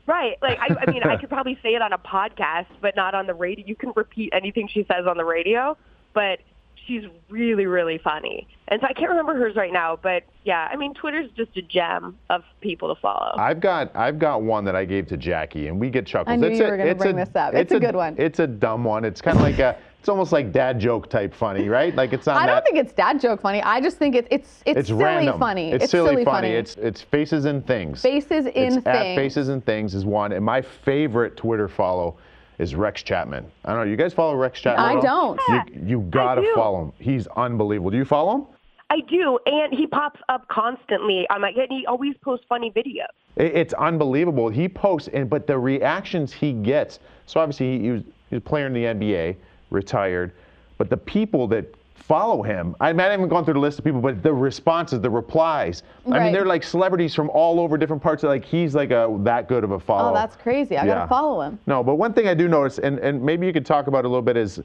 Right. 0.07 0.37
Like, 0.41 0.57
I, 0.59 0.75
I 0.87 0.91
mean, 0.91 1.03
I 1.03 1.17
could 1.17 1.29
probably 1.35 1.59
say 1.61 1.75
it 1.75 1.83
on 1.83 1.93
a 1.93 1.99
podcast, 1.99 2.65
but 2.81 2.95
not 2.95 3.13
on 3.13 3.27
the 3.27 3.35
radio. 3.35 3.63
You 3.63 3.75
can 3.75 3.93
repeat 3.95 4.31
anything 4.33 4.67
she 4.67 4.83
says 4.91 5.05
on 5.07 5.17
the 5.17 5.23
radio, 5.23 5.77
but 6.15 6.39
she's 6.89 7.03
really, 7.29 7.67
really 7.67 7.99
funny. 8.03 8.47
And 8.67 8.81
so 8.81 8.87
I 8.87 8.93
can't 8.93 9.09
remember 9.09 9.35
hers 9.35 9.55
right 9.55 9.71
now, 9.71 9.97
but 10.01 10.23
yeah, 10.43 10.67
I 10.71 10.75
mean, 10.75 10.93
Twitter's 10.93 11.29
just 11.37 11.55
a 11.55 11.61
gem 11.61 12.17
of 12.29 12.43
people 12.61 12.93
to 12.93 12.99
follow. 12.99 13.35
I've 13.37 13.59
got 13.59 13.95
I've 13.95 14.19
got 14.19 14.41
one 14.41 14.65
that 14.65 14.75
I 14.75 14.85
gave 14.85 15.07
to 15.07 15.17
Jackie, 15.17 15.67
and 15.67 15.79
we 15.79 15.89
get 15.89 16.05
chuckles. 16.05 16.33
I 16.33 16.35
knew 16.35 16.47
it's 16.47 16.59
you 16.59 16.65
a, 16.65 16.69
were 16.71 16.77
gonna 16.77 16.89
it's 16.89 17.01
bring 17.01 17.19
a, 17.19 17.25
this 17.25 17.35
up. 17.35 17.53
It's 17.53 17.71
a 17.71 17.79
good 17.79 17.95
one. 17.95 18.15
It's 18.17 18.39
a 18.39 18.47
dumb 18.47 18.83
one. 18.83 19.05
It's 19.05 19.21
kind 19.21 19.37
of 19.37 19.43
like 19.43 19.59
a. 19.59 19.77
It's 19.99 20.07
almost 20.07 20.31
like 20.31 20.53
dad 20.53 20.79
joke 20.79 21.09
type 21.09 21.33
funny, 21.33 21.67
right? 21.67 21.93
Like 21.93 22.13
it's 22.13 22.25
not. 22.25 22.37
I 22.37 22.45
don't 22.45 22.55
that, 22.55 22.63
think 22.63 22.77
it's 22.77 22.93
dad 22.93 23.19
joke 23.19 23.41
funny. 23.41 23.61
I 23.61 23.81
just 23.81 23.97
think 23.97 24.15
it's 24.15 24.29
it's 24.31 24.63
it's, 24.65 24.79
it's 24.79 24.87
silly 24.87 25.03
random. 25.03 25.39
funny. 25.39 25.71
It's, 25.73 25.91
silly, 25.91 26.23
funny. 26.23 26.49
It's 26.49 26.75
it's 26.75 27.01
faces 27.01 27.45
and 27.45 27.67
things. 27.67 28.01
faces 28.01 28.45
in 28.45 28.53
it's 28.55 28.75
things. 28.75 28.87
At 28.87 29.15
faces 29.15 29.49
and 29.49 29.65
things 29.65 29.93
is 29.95 30.05
one, 30.05 30.31
and 30.31 30.43
my 30.43 30.61
favorite 30.61 31.35
Twitter 31.35 31.67
follow 31.67 32.17
is 32.59 32.75
Rex 32.75 33.01
Chapman. 33.03 33.45
I 33.65 33.69
don't 33.73 33.85
know. 33.85 33.89
You 33.89 33.95
guys 33.95 34.13
follow 34.13 34.35
Rex 34.35 34.59
Chapman? 34.61 34.97
I 34.97 35.01
don't. 35.01 35.39
You, 35.49 35.61
you 35.85 35.99
gotta 36.09 36.41
do. 36.41 36.51
follow 36.55 36.83
him. 36.83 36.93
He's 36.99 37.25
unbelievable. 37.35 37.89
Do 37.91 37.97
you 37.97 38.05
follow 38.05 38.35
him? 38.35 38.45
I 38.91 39.01
do, 39.01 39.37
and 39.45 39.71
he 39.73 39.85
pops 39.87 40.19
up 40.29 40.47
constantly. 40.47 41.25
I'm 41.29 41.41
like, 41.41 41.55
and 41.55 41.67
he 41.69 41.85
always 41.85 42.15
posts 42.23 42.45
funny 42.49 42.71
videos. 42.71 43.05
It- 43.35 43.55
It's 43.55 43.73
unbelievable. 43.75 44.49
He 44.49 44.67
posts, 44.67 45.09
and 45.13 45.29
but 45.29 45.47
the 45.47 45.57
reactions 45.57 46.33
he 46.33 46.53
gets. 46.53 46.99
So 47.27 47.39
obviously 47.39 47.77
he, 47.77 47.83
he 47.85 47.91
was 47.91 48.03
he's 48.29 48.37
a 48.37 48.41
player 48.41 48.65
in 48.67 48.73
the 48.73 48.83
NBA, 48.85 49.35
retired, 49.69 50.31
but 50.77 50.89
the 50.89 50.97
people 50.97 51.47
that 51.49 51.65
follow 52.09 52.41
him. 52.41 52.75
I, 52.79 52.91
mean, 52.91 53.01
I 53.01 53.11
haven't 53.11 53.29
gone 53.29 53.45
through 53.45 53.53
the 53.53 53.59
list 53.59 53.77
of 53.77 53.85
people, 53.85 54.01
but 54.01 54.23
the 54.23 54.33
responses, 54.33 54.99
the 54.99 55.09
replies. 55.11 55.83
I 56.11 56.19
mean, 56.19 56.33
they're 56.33 56.43
like 56.43 56.63
celebrities 56.63 57.13
from 57.13 57.29
all 57.29 57.59
over 57.59 57.77
different 57.77 58.01
parts. 58.01 58.23
Of, 58.23 58.29
like 58.29 58.43
he's 58.43 58.73
like 58.73 58.89
a 58.89 59.15
that 59.19 59.47
good 59.47 59.63
of 59.63 59.71
a 59.71 59.79
follow. 59.79 60.09
Oh, 60.09 60.13
that's 60.15 60.35
crazy. 60.35 60.75
I 60.75 60.85
Yeah. 60.85 60.95
gotta 60.95 61.07
follow 61.07 61.41
him. 61.41 61.59
No, 61.67 61.83
but 61.83 61.95
one 61.95 62.11
thing 62.13 62.27
I 62.27 62.33
do 62.33 62.47
notice, 62.47 62.79
and, 62.79 62.97
and 62.97 63.21
maybe 63.21 63.45
you 63.45 63.53
could 63.53 63.65
talk 63.65 63.85
about 63.85 63.99
it 63.99 64.05
a 64.05 64.09
little 64.09 64.23
bit, 64.23 64.37
is 64.37 64.59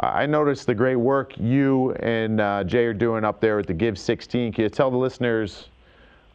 I 0.00 0.26
noticed 0.26 0.66
the 0.66 0.74
great 0.74 0.96
work 0.96 1.32
you 1.38 1.92
and 1.94 2.38
uh, 2.40 2.64
Jay 2.64 2.84
are 2.84 2.92
doing 2.92 3.24
up 3.24 3.40
there 3.40 3.56
with 3.56 3.66
the 3.66 3.74
Give 3.74 3.98
16. 3.98 4.52
Can 4.52 4.62
you 4.64 4.68
tell 4.68 4.90
the 4.90 4.96
listeners 4.98 5.68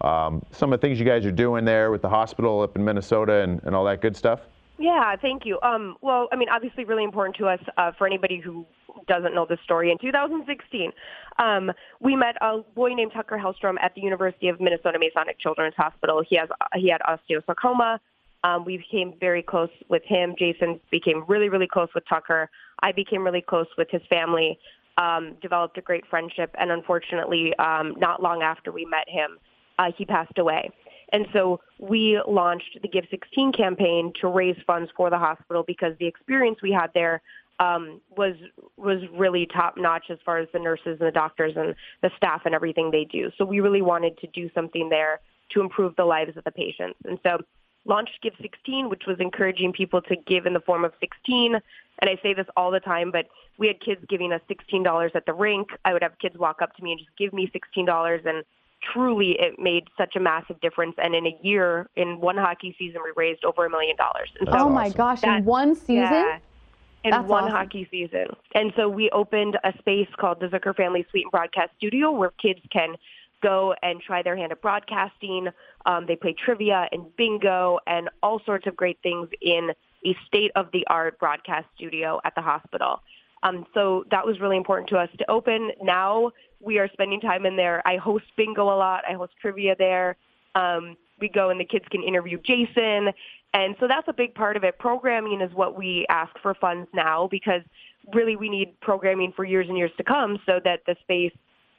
um, 0.02 0.44
some 0.52 0.74
of 0.74 0.82
the 0.82 0.88
things 0.88 0.98
you 0.98 1.06
guys 1.06 1.28
are 1.28 1.32
doing 1.32 1.64
there 1.64 1.92
with 1.92 2.02
the 2.02 2.10
hospital 2.10 2.62
up 2.62 2.76
in 2.76 2.84
Minnesota 2.84 3.44
and, 3.44 3.62
and 3.66 3.76
all 3.76 3.86
that 3.86 4.02
good 4.02 4.16
stuff? 4.18 4.42
Yeah, 4.80 5.14
thank 5.22 5.46
you. 5.46 5.60
Um, 5.62 5.98
well, 6.02 6.30
I 6.32 6.38
mean, 6.38 6.48
obviously, 6.48 6.86
really 6.86 7.04
important 7.04 7.36
to 7.38 7.48
us. 7.48 7.60
Uh, 7.78 7.92
for 7.98 8.08
anybody 8.08 8.40
who 8.40 8.66
doesn't 9.08 9.36
know 9.36 9.46
the 9.48 9.58
story, 9.66 9.92
in 9.92 9.98
2016, 10.00 10.92
um, 11.38 11.72
we 12.00 12.16
met 12.16 12.36
a 12.42 12.60
boy 12.76 12.94
named 12.94 13.12
Tucker 13.14 13.38
Hellstrom 13.38 13.76
at 13.82 13.94
the 13.94 14.02
University 14.02 14.48
of 14.48 14.62
Minnesota 14.62 14.98
Masonic 14.98 15.38
Children's 15.38 15.76
Hospital. 15.76 16.24
He 16.28 16.38
has 16.38 16.48
he 16.76 16.90
had 16.90 17.02
osteosarcoma. 17.02 18.00
Um, 18.46 18.64
we 18.64 18.78
became 18.78 19.16
very 19.20 19.44
close 19.44 19.70
with 19.90 20.04
him. 20.06 20.34
Jason 20.40 20.80
became 20.92 21.26
really, 21.28 21.50
really 21.50 21.68
close 21.68 21.90
with 21.94 22.06
Tucker. 22.08 22.50
I 22.82 22.94
became 22.94 23.26
really 23.26 23.42
close 23.42 23.68
with 23.78 23.90
his 23.92 24.02
family. 24.10 24.58
Um, 24.98 25.36
developed 25.42 25.78
a 25.78 25.82
great 25.82 26.06
friendship, 26.10 26.54
and 26.58 26.72
unfortunately, 26.72 27.54
um, 27.60 27.96
not 27.98 28.22
long 28.22 28.44
after 28.44 28.72
we 28.72 28.86
met 28.86 29.08
him, 29.08 29.38
uh, 29.78 29.92
he 29.98 30.06
passed 30.06 30.38
away. 30.38 30.72
And 31.12 31.28
so 31.34 31.60
we 31.80 32.22
launched 32.28 32.78
the 32.82 32.88
Give 32.88 33.06
16 33.10 33.54
campaign 33.54 34.14
to 34.22 34.28
raise 34.28 34.58
funds 34.66 34.92
for 34.96 35.10
the 35.10 35.18
hospital 35.18 35.64
because 35.64 35.94
the 36.00 36.08
experience 36.08 36.62
we 36.62 36.72
had 36.72 36.92
there 36.94 37.22
um, 37.60 38.00
was 38.16 38.36
was 38.78 39.02
really 39.14 39.46
top 39.46 39.76
notch 39.76 40.06
as 40.10 40.18
far 40.24 40.38
as 40.38 40.48
the 40.54 40.60
nurses 40.60 40.98
and 41.00 41.08
the 41.08 41.12
doctors 41.12 41.54
and 41.58 41.76
the 42.02 42.10
staff 42.16 42.44
and 42.46 42.56
everything 42.56 42.92
they 42.92 43.06
do. 43.06 43.32
So 43.38 43.44
we 43.44 43.60
really 43.60 43.82
wanted 43.82 44.18
to 44.20 44.28
do 44.28 44.50
something 44.54 44.90
there 44.90 45.20
to 45.52 45.62
improve 45.62 45.96
the 45.96 46.06
lives 46.06 46.38
of 46.38 46.44
the 46.44 46.52
patients. 46.52 47.00
And 47.06 47.20
so 47.24 47.40
launched 47.86 48.20
Give 48.22 48.34
16, 48.42 48.90
which 48.90 49.04
was 49.08 49.18
encouraging 49.20 49.74
people 49.74 50.02
to 50.04 50.16
give 50.16 50.46
in 50.46 50.54
the 50.54 50.60
form 50.60 50.86
of 50.86 50.94
16. 51.00 51.56
And 51.56 52.10
I 52.10 52.18
say 52.22 52.34
this 52.34 52.46
all 52.56 52.72
the 52.72 52.80
time, 52.80 53.12
but 53.12 53.28
we 53.58 53.68
had 53.68 53.82
kids 53.82 54.02
giving 54.08 54.32
us 54.32 54.42
$16 54.50 55.16
at 55.16 55.26
the 55.26 55.34
rink. 55.34 55.70
I 55.84 55.94
would 55.94 56.04
have 56.04 56.18
kids 56.20 56.38
walk 56.38 56.62
up 56.62 56.76
to 56.76 56.84
me 56.84 56.92
and 56.92 57.00
just 57.00 57.18
give 57.18 57.34
me 57.34 57.52
$16 57.78 58.26
and 58.26 58.44
truly 58.82 59.38
it 59.40 59.60
made 59.60 59.86
such 59.98 60.16
a 60.16 60.20
massive 60.20 60.60
difference. 60.62 60.96
And 60.98 61.16
in 61.16 61.26
a 61.28 61.38
year, 61.42 61.90
in 61.96 62.20
one 62.20 62.38
hockey 62.38 62.76
season, 62.78 63.02
we 63.04 63.12
raised 63.16 63.44
over 63.46 63.66
a 63.66 63.70
million 63.70 63.96
dollars. 63.96 64.30
Oh 64.48 64.52
so 64.52 64.70
my 64.70 64.86
awesome. 64.88 64.98
gosh! 64.98 65.24
In 65.24 65.46
one 65.46 65.76
season. 65.76 65.96
yeah. 65.96 66.40
In 67.06 67.12
That's 67.12 67.30
one 67.30 67.46
awesome. 67.46 67.56
hockey 67.56 67.88
season. 67.90 68.28
And 68.54 68.74
so 68.76 68.90
we 68.90 69.10
opened 69.12 69.58
a 69.64 69.72
space 69.80 70.10
called 70.20 70.42
the 70.42 70.48
Zucker 70.48 70.76
Family 70.76 71.06
Suite 71.10 71.24
and 71.24 71.32
Broadcast 71.32 71.72
Studio 71.78 72.12
where 72.12 72.32
kids 72.32 72.60
can 72.74 72.96
go 73.42 73.74
and 73.82 74.02
try 74.02 74.22
their 74.22 74.36
hand 74.36 74.52
at 74.52 74.62
broadcasting. 74.62 75.48
Um, 75.86 76.06
they 76.08 76.18
play 76.18 76.34
trivia 76.34 76.90
and 76.92 77.16
bingo 77.16 77.80
and 77.88 78.10
all 78.22 78.42
sorts 78.46 78.68
of 78.68 78.76
great 78.76 79.00
things 79.02 79.30
in 79.42 79.72
a 80.06 80.16
state-of-the-art 80.28 81.20
broadcast 81.20 81.68
studio 81.76 82.20
at 82.26 82.36
the 82.36 82.42
hospital. 82.42 83.00
Um, 83.44 83.66
so 83.74 84.06
that 84.12 84.26
was 84.26 84.40
really 84.40 84.58
important 84.58 84.90
to 84.90 84.98
us 84.98 85.10
to 85.18 85.30
open. 85.30 85.72
Now 85.82 86.32
we 86.60 86.78
are 86.78 86.90
spending 86.92 87.22
time 87.22 87.46
in 87.46 87.56
there. 87.56 87.86
I 87.88 87.98
host 87.98 88.26
bingo 88.36 88.64
a 88.64 88.78
lot. 88.78 89.04
I 89.10 89.14
host 89.14 89.34
trivia 89.42 89.76
there. 89.78 90.18
Um, 90.56 90.98
we 91.20 91.30
go 91.30 91.50
and 91.50 91.60
the 91.60 91.66
kids 91.66 91.86
can 91.90 92.04
interview 92.04 92.40
Jason. 92.44 93.10
And 93.54 93.76
so 93.80 93.88
that's 93.88 94.08
a 94.08 94.14
big 94.14 94.36
part 94.36 94.58
of 94.58 94.64
it. 94.64 94.78
Programming 94.78 95.42
is 95.42 95.54
what 95.54 95.78
we 95.78 96.06
ask 96.10 96.32
for 96.42 96.54
funds 96.54 96.88
now 96.94 97.28
because 97.30 97.62
really 98.14 98.36
we 98.36 98.50
need 98.50 98.80
programming 98.82 99.34
for 99.36 99.44
years 99.44 99.68
and 99.68 99.78
years 99.78 99.92
to 99.98 100.04
come 100.04 100.40
so 100.46 100.60
that 100.64 100.82
the 100.86 100.96
space 101.02 101.34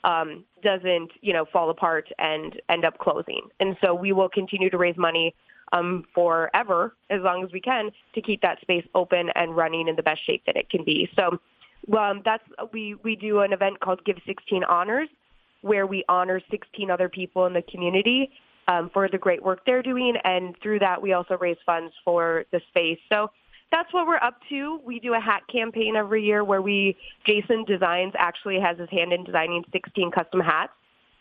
um, 0.04 0.44
doesn't, 0.62 1.10
you 1.20 1.32
know, 1.32 1.44
fall 1.52 1.70
apart 1.70 2.08
and 2.18 2.60
end 2.68 2.84
up 2.84 2.98
closing. 2.98 3.42
And 3.60 3.76
so 3.80 3.94
we 3.94 4.12
will 4.12 4.28
continue 4.28 4.70
to 4.70 4.78
raise 4.78 4.96
money 4.96 5.34
um, 5.72 6.04
forever, 6.14 6.96
as 7.10 7.20
long 7.22 7.44
as 7.44 7.52
we 7.52 7.60
can, 7.60 7.90
to 8.14 8.22
keep 8.22 8.40
that 8.42 8.60
space 8.60 8.84
open 8.94 9.30
and 9.34 9.56
running 9.56 9.88
in 9.88 9.96
the 9.96 10.02
best 10.02 10.24
shape 10.24 10.42
that 10.46 10.56
it 10.56 10.68
can 10.70 10.84
be. 10.84 11.08
So 11.14 11.38
um, 11.96 12.22
that's 12.24 12.44
we 12.72 12.94
we 13.02 13.16
do 13.16 13.40
an 13.40 13.52
event 13.52 13.80
called 13.80 14.04
Give 14.04 14.16
16 14.26 14.64
Honors, 14.64 15.08
where 15.62 15.86
we 15.86 16.04
honor 16.08 16.40
16 16.50 16.90
other 16.90 17.08
people 17.08 17.46
in 17.46 17.52
the 17.52 17.62
community 17.62 18.30
um, 18.68 18.90
for 18.92 19.08
the 19.08 19.18
great 19.18 19.42
work 19.42 19.60
they're 19.66 19.82
doing, 19.82 20.14
and 20.24 20.54
through 20.62 20.78
that 20.80 21.00
we 21.00 21.12
also 21.12 21.36
raise 21.38 21.56
funds 21.64 21.92
for 22.04 22.44
the 22.52 22.60
space. 22.68 22.98
So 23.08 23.30
that's 23.72 23.92
what 23.92 24.06
we're 24.06 24.16
up 24.16 24.38
to. 24.48 24.80
We 24.84 24.98
do 24.98 25.14
a 25.14 25.20
hat 25.20 25.42
campaign 25.50 25.96
every 25.96 26.24
year 26.24 26.44
where 26.44 26.62
we 26.62 26.96
Jason 27.26 27.64
Designs 27.64 28.12
actually 28.18 28.60
has 28.60 28.78
his 28.78 28.90
hand 28.90 29.12
in 29.12 29.24
designing 29.24 29.64
16 29.72 30.10
custom 30.10 30.40
hats 30.40 30.72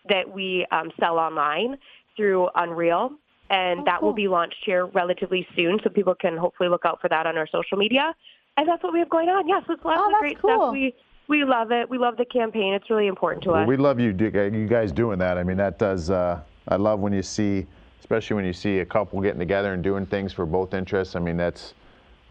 that 0.08 0.30
we 0.30 0.66
um, 0.72 0.92
sell 1.00 1.18
online 1.18 1.78
through 2.16 2.50
Unreal 2.56 3.12
and 3.50 3.82
Oh, 3.82 3.84
that 3.86 4.04
will 4.04 4.14
be 4.14 4.28
launched 4.28 4.64
here 4.66 4.86
relatively 4.86 5.48
soon, 5.56 5.80
so 5.84 5.90
people 5.90 6.16
can 6.16 6.38
hopefully 6.38 6.70
look 6.70 6.86
out 6.86 7.02
for 7.02 7.10
that 7.10 7.26
on 7.26 7.38
our 7.38 7.48
social 7.48 7.78
media. 7.78 8.14
And 8.60 8.68
that's 8.68 8.84
what 8.84 8.92
we 8.92 9.00
have 9.00 9.08
going 9.10 9.30
on. 9.30 9.48
Yes, 9.48 9.64
it's 9.70 9.86
lots 9.86 10.02
Oh, 10.04 10.08
of 10.08 10.12
that's 10.12 10.20
great 10.20 10.42
cool. 10.42 10.50
stuff. 10.58 10.72
We 10.74 10.94
we 11.30 11.46
love 11.46 11.72
it. 11.72 11.90
We 11.90 11.98
love 11.98 12.18
the 12.18 12.26
campaign. 12.26 12.74
It's 12.74 12.90
really 12.90 13.08
important 13.08 13.44
to 13.44 13.52
Well, 13.52 13.62
us. 13.62 13.68
we 13.68 13.78
love 13.78 14.00
you, 14.02 14.12
do- 14.12 14.26
you 14.52 14.68
guys 14.68 14.92
doing 14.92 15.18
that. 15.20 15.38
I 15.38 15.44
mean, 15.44 15.56
that 15.58 15.78
does. 15.80 16.10
Uh, 16.10 16.42
I 16.68 16.76
love 16.76 17.00
when 17.00 17.14
you 17.14 17.22
see, 17.22 17.68
especially 18.02 18.36
when 18.36 18.44
you 18.46 18.52
see 18.52 18.80
a 18.80 18.86
couple 18.86 19.22
getting 19.22 19.40
together 19.40 19.74
and 19.74 19.82
doing 19.82 20.06
things 20.06 20.34
for 20.34 20.46
both 20.46 20.74
interests. 20.74 21.16
I 21.16 21.20
mean, 21.20 21.38
that's 21.38 21.74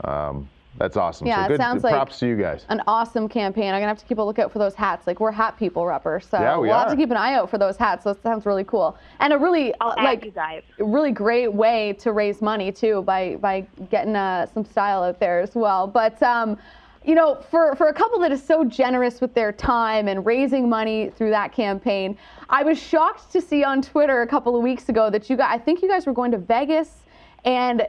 um, 0.05 0.49
that's 0.77 0.97
awesome. 0.97 1.27
Yeah, 1.27 1.47
so 1.47 1.55
it 1.55 1.57
sounds 1.57 1.83
good 1.83 1.89
like 1.89 1.95
props 1.95 2.19
to 2.21 2.27
you 2.27 2.37
guys. 2.37 2.65
An 2.69 2.83
awesome 2.87 3.29
campaign. 3.29 3.75
I'm 3.75 3.81
gonna 3.81 3.89
have 3.89 3.99
to 3.99 4.05
keep 4.05 4.19
a 4.19 4.23
lookout 4.23 4.53
for 4.53 4.59
those 4.59 4.75
hats. 4.75 5.07
Like 5.07 5.19
we're 5.19 5.33
hat 5.33 5.59
people, 5.59 5.83
Rupper. 5.83 6.23
So 6.23 6.39
Yeah, 6.41 6.59
we 6.59 6.69
will 6.69 6.75
have 6.75 6.91
to 6.91 6.97
keep 6.97 7.11
an 7.11 7.17
eye 7.17 7.35
out 7.35 7.51
for 7.51 7.59
those 7.59 7.77
hats. 7.77 8.05
So 8.05 8.11
it 8.11 8.23
sounds 8.23 8.47
really 8.47 8.65
cool. 8.65 8.97
And 9.19 9.33
a 9.33 9.39
really 9.39 9.75
I'll 9.81 9.95
like 9.97 10.25
you 10.25 10.31
guys. 10.31 10.63
really 10.79 11.11
great 11.11 11.53
way 11.53 11.95
to 11.95 12.13
raise 12.13 12.41
money 12.41 12.71
too 12.71 13.03
by 13.03 13.37
by 13.37 13.67
getting 13.91 14.15
uh, 14.15 14.47
some 14.47 14.65
style 14.65 15.03
out 15.03 15.19
there 15.19 15.41
as 15.41 15.55
well. 15.55 15.87
But 15.87 16.23
um, 16.23 16.57
you 17.05 17.15
know, 17.15 17.37
for 17.51 17.75
for 17.75 17.89
a 17.89 17.95
couple 17.95 18.19
that 18.21 18.31
is 18.31 18.43
so 18.43 18.65
generous 18.65 19.21
with 19.21 19.35
their 19.35 19.51
time 19.51 20.09
and 20.09 20.25
raising 20.25 20.69
money 20.69 21.11
through 21.17 21.31
that 21.31 21.53
campaign, 21.53 22.17
I 22.51 22.63
was 22.63 22.81
shocked 22.81 23.33
to 23.33 23.41
see 23.41 23.65
on 23.65 23.83
Twitter 23.83 24.23
a 24.23 24.27
couple 24.27 24.55
of 24.55 24.63
weeks 24.63 24.89
ago 24.89 25.11
that 25.11 25.29
you 25.29 25.37
guys, 25.37 25.49
I 25.51 25.59
think 25.59 25.83
you 25.83 25.89
guys 25.89 26.07
were 26.07 26.13
going 26.13 26.31
to 26.33 26.39
Vegas, 26.39 27.05
and 27.45 27.87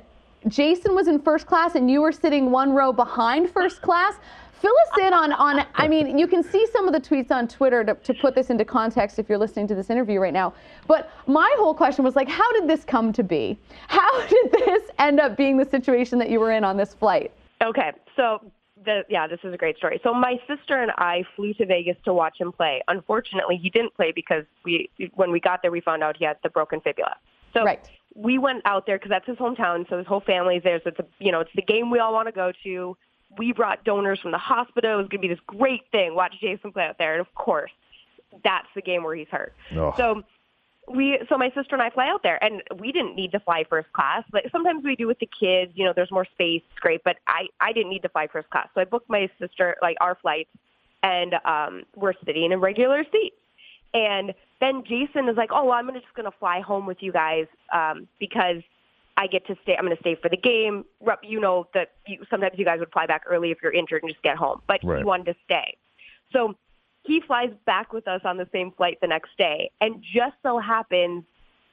Jason 0.48 0.96
was 0.96 1.08
in 1.08 1.20
first 1.20 1.46
class 1.46 1.76
and 1.76 1.90
you 1.90 2.02
were 2.02 2.12
sitting 2.12 2.52
one 2.52 2.74
row 2.74 2.94
behind 2.94 3.50
first 3.50 3.82
class. 3.84 4.16
Fill 4.54 4.74
us 4.92 5.00
in 5.00 5.14
on, 5.14 5.32
on 5.34 5.66
I 5.76 5.88
mean, 5.88 6.18
you 6.18 6.28
can 6.28 6.44
see 6.44 6.68
some 6.74 6.86
of 6.86 6.94
the 6.94 7.00
tweets 7.00 7.32
on 7.32 7.48
Twitter 7.48 7.82
to, 7.86 7.96
to 7.96 8.14
put 8.14 8.36
this 8.36 8.50
into 8.50 8.66
context 8.66 9.18
if 9.18 9.30
you're 9.30 9.38
listening 9.38 9.68
to 9.68 9.76
this 9.76 9.90
interview 9.90 10.20
right 10.20 10.34
now. 10.34 10.54
But 10.86 11.10
my 11.28 11.50
whole 11.58 11.74
question 11.74 12.04
was 12.04 12.18
like, 12.18 12.28
how 12.28 12.52
did 12.54 12.68
this 12.68 12.84
come 12.84 13.14
to 13.14 13.24
be? 13.24 13.58
How 13.88 14.28
did 14.28 14.52
this 14.52 14.84
end 14.98 15.22
up 15.22 15.38
being 15.38 15.56
the 15.56 15.66
situation 15.66 16.20
that 16.20 16.30
you 16.30 16.42
were 16.42 16.52
in 16.52 16.66
on 16.66 16.76
this 16.76 16.94
flight? 16.94 17.32
Okay, 17.64 17.92
so 18.18 18.52
the, 18.84 19.04
yeah, 19.10 19.28
this 19.28 19.40
is 19.44 19.54
a 19.54 19.58
great 19.58 19.78
story. 19.78 20.00
So 20.04 20.14
my 20.14 20.40
sister 20.46 20.82
and 20.82 20.92
I 20.98 21.24
flew 21.36 21.54
to 21.54 21.66
Vegas 21.66 21.96
to 22.04 22.14
watch 22.14 22.40
him 22.40 22.52
play. 22.52 22.82
Unfortunately, 22.90 23.58
he 23.58 23.70
didn't 23.70 23.94
play 23.96 24.12
because 24.14 24.44
we 24.66 24.90
when 25.16 25.32
we 25.32 25.40
got 25.40 25.62
there, 25.62 25.72
we 25.72 25.82
found 25.82 26.04
out 26.04 26.16
he 26.18 26.26
had 26.26 26.38
the 26.44 26.50
broken 26.50 26.82
fibula. 26.82 27.16
So 27.54 27.64
Right. 27.64 27.90
We 28.16 28.38
went 28.38 28.62
out 28.66 28.86
there 28.86 28.98
because 28.98 29.10
that's 29.10 29.26
his 29.26 29.38
hometown. 29.38 29.88
So 29.90 29.98
his 29.98 30.08
whole 30.08 30.22
family's 30.22 30.64
there. 30.64 30.80
So 30.84 30.90
it's 30.90 31.00
a 31.00 31.06
you 31.20 31.32
know 31.32 31.42
it's 31.42 31.52
the 31.56 31.62
game 31.62 31.92
we 31.92 32.00
all 32.00 32.14
want 32.14 32.28
to 32.28 32.32
go 32.32 32.52
to. 32.64 32.98
We 33.38 33.54
brought 33.54 33.84
donors 33.84 34.20
from 34.20 34.32
the 34.32 34.40
hospital. 34.40 34.94
It 34.94 34.98
was 34.98 35.08
going 35.08 35.22
to 35.22 35.28
be 35.28 35.34
this 35.34 35.44
great 35.46 35.84
thing. 35.92 36.16
Watch 36.16 36.34
Jason 36.42 36.72
play 36.72 36.86
out 36.86 36.98
there, 36.98 37.14
and 37.14 37.22
of 37.22 37.34
course, 37.36 37.72
that's 38.44 38.68
the 38.76 38.82
game 38.82 39.04
where 39.04 39.16
he's 39.16 39.28
hurt. 39.30 39.54
Oh. 39.76 39.94
So 39.96 40.24
we 40.90 41.20
so 41.30 41.38
my 41.38 41.50
sister 41.50 41.76
and 41.76 41.82
I 41.82 41.90
fly 41.90 42.08
out 42.08 42.24
there 42.24 42.44
and 42.44 42.64
we 42.78 42.92
didn't 42.92 43.16
need 43.16 43.32
to 43.34 43.40
fly 43.40 43.64
first 43.70 43.92
class. 43.94 44.24
Like 44.34 44.46
sometimes 44.52 44.84
we 44.84 44.96
do 44.96 45.08
with 45.08 45.20
the 45.20 45.30
kids, 45.40 45.72
you 45.76 45.86
know, 45.86 45.94
there's 45.96 46.12
more 46.12 46.26
space, 46.26 46.62
it's 46.70 46.80
great, 46.80 47.04
but 47.04 47.18
I 47.28 47.48
I 47.60 47.74
didn't 47.74 47.90
need 47.90 48.02
to 48.04 48.10
fly 48.10 48.28
first 48.28 48.50
class. 48.50 48.68
So 48.74 48.82
I 48.82 48.86
booked 48.86 49.10
my 49.10 49.30
sister 49.40 49.78
like 49.82 49.98
our 50.02 50.16
flights 50.16 50.50
and 51.04 51.36
um 51.46 51.84
we're 51.96 52.14
sitting 52.26 52.52
in 52.52 52.60
regular 52.60 53.04
seats. 53.12 53.36
And 53.94 54.34
then 54.62 54.84
Jason 54.88 55.28
is 55.30 55.38
like, 55.38 55.50
"Oh, 55.52 55.64
well, 55.66 55.74
I'm 55.74 55.86
gonna 55.88 56.00
just 56.00 56.14
going 56.14 56.30
to 56.32 56.38
fly 56.38 56.62
home 56.62 56.86
with 56.86 56.98
you 57.02 57.12
guys 57.12 57.48
um 57.74 58.08
because 58.20 58.62
I 59.18 59.28
get 59.28 59.46
to 59.48 59.56
stay. 59.64 59.76
I'm 59.78 59.84
going 59.86 59.96
to 59.96 60.02
stay 60.02 60.16
for 60.16 60.30
the 60.30 60.38
game. 60.38 60.86
You 61.24 61.42
know 61.42 61.68
that 61.74 61.90
you, 62.08 62.24
sometimes 62.30 62.54
you 62.58 62.64
guys 62.64 62.80
would 62.80 62.92
fly 62.92 63.06
back 63.06 63.24
early 63.30 63.52
if 63.52 63.58
you're 63.62 63.74
injured 63.74 64.02
and 64.02 64.10
just 64.10 64.24
get 64.24 64.38
home, 64.38 64.62
but 64.66 64.80
Right. 64.82 65.00
he 65.00 65.04
wanted 65.04 65.26
to 65.26 65.36
stay. 65.44 65.76
So 66.32 66.56
he 67.04 67.20
flies 67.28 67.50
back 67.66 67.92
with 67.92 68.08
us 68.08 68.22
on 68.24 68.38
the 68.38 68.48
same 68.54 68.72
flight 68.72 68.98
the 69.02 69.08
next 69.08 69.32
day, 69.38 69.72
and 69.82 70.02
just 70.02 70.36
so 70.42 70.58
happens 70.60 71.26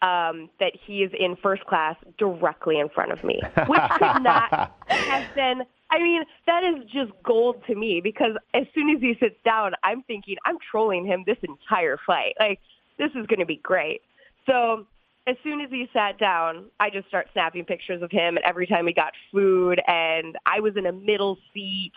um, 0.03 0.51
that 0.59 0.73
he 0.87 1.05
is 1.05 1.13
in 1.19 1.37
first 1.37 1.65
class 1.67 1.95
directly 2.19 2.81
in 2.81 2.89
front 2.89 3.13
of 3.13 3.23
me, 3.23 3.41
which 3.69 3.81
could 3.99 4.23
not 4.23 4.73
have 4.89 5.35
been. 5.35 5.63
I 5.91 6.03
mean, 6.03 6.23
that 6.47 6.65
is 6.65 6.85
just 6.93 7.13
gold 7.23 7.63
to 7.69 7.75
me 7.75 8.01
because 8.01 8.33
as 8.55 8.65
soon 8.75 8.91
as 8.91 9.01
he 9.01 9.17
sits 9.21 9.37
down, 9.45 9.73
I'm 9.85 10.03
thinking 10.03 10.37
I'm 10.45 10.59
trolling 10.71 11.07
him 11.07 11.23
this 11.27 11.39
entire 11.43 11.97
flight. 12.05 12.35
Like 12.41 12.61
this 12.99 13.11
is 13.15 13.27
going 13.27 13.41
to 13.41 13.47
be 13.47 13.57
great. 13.57 14.03
So 14.47 14.87
as 15.27 15.37
soon 15.43 15.61
as 15.61 15.71
he 15.71 15.89
sat 15.93 16.19
down, 16.19 16.67
I 16.79 16.91
just 16.91 17.09
start 17.09 17.29
snapping 17.33 17.65
pictures 17.65 18.03
of 18.03 18.11
him. 18.11 18.37
And 18.37 18.45
every 18.45 18.67
time 18.67 18.87
he 18.87 18.93
got 18.93 19.13
food, 19.33 19.81
and 19.87 20.37
I 20.47 20.61
was 20.61 20.77
in 20.77 20.87
a 20.87 20.93
middle 20.93 21.39
seat, 21.53 21.93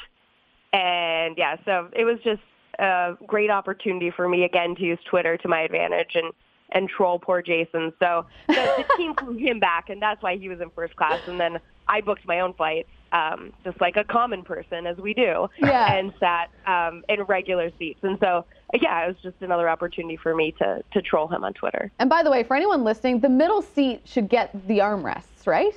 and 0.74 1.36
yeah, 1.38 1.56
so 1.66 1.90
it 1.94 2.06
was 2.06 2.18
just 2.24 2.42
a 2.80 3.16
great 3.28 3.50
opportunity 3.50 4.12
for 4.12 4.28
me 4.28 4.44
again 4.44 4.76
to 4.76 4.84
use 4.84 5.00
Twitter 5.10 5.38
to 5.38 5.48
my 5.48 5.62
advantage 5.62 6.12
and 6.16 6.32
and 6.72 6.88
troll 6.88 7.18
poor 7.18 7.42
Jason. 7.42 7.92
So 8.00 8.26
the, 8.48 8.54
the 8.54 8.86
team 8.96 9.16
flew 9.20 9.38
him 9.38 9.60
back, 9.60 9.90
and 9.90 10.00
that's 10.00 10.22
why 10.22 10.38
he 10.38 10.50
was 10.50 10.62
in 10.62 10.70
first 10.70 10.96
class. 10.96 11.20
And 11.28 11.40
then 11.40 11.60
I 11.88 12.02
booked 12.02 12.28
my 12.28 12.42
own 12.42 12.54
flight, 12.54 12.86
um, 13.12 13.52
just 13.64 13.80
like 13.82 13.96
a 13.98 14.04
common 14.04 14.44
person 14.44 14.86
as 14.88 14.98
we 14.98 15.14
do, 15.14 15.50
Yeah. 15.58 15.94
and 15.94 16.14
sat 16.20 16.50
um, 16.68 17.04
in 17.10 17.24
regular 17.24 17.72
seats. 17.80 18.00
And 18.04 18.18
so 18.20 18.46
yeah, 18.80 19.06
it 19.06 19.08
was 19.08 19.18
just 19.24 19.36
another 19.42 19.68
opportunity 19.70 20.16
for 20.18 20.36
me 20.36 20.52
to 20.60 20.84
to 20.92 21.02
troll 21.02 21.28
him 21.28 21.44
on 21.44 21.54
Twitter. 21.54 21.92
And 22.00 22.10
by 22.10 22.22
the 22.24 22.30
way, 22.32 22.44
for 22.44 22.56
anyone 22.56 22.84
listening, 22.84 23.20
the 23.20 23.30
middle 23.30 23.62
seat 23.62 24.02
should 24.06 24.30
get 24.30 24.52
the 24.68 24.80
armrests, 24.80 25.46
right? 25.48 25.74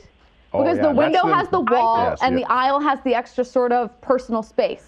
Oh, 0.54 0.62
Because 0.62 0.76
yeah, 0.76 0.88
the 0.88 0.94
window 0.94 1.26
the- 1.26 1.34
has 1.34 1.48
the 1.48 1.60
wall 1.60 2.10
Yes, 2.10 2.18
and 2.22 2.38
yeah. 2.38 2.44
the 2.46 2.52
aisle 2.52 2.80
has 2.80 3.00
the 3.02 3.14
extra 3.14 3.44
sort 3.44 3.72
of 3.72 3.98
personal 4.02 4.42
space. 4.42 4.86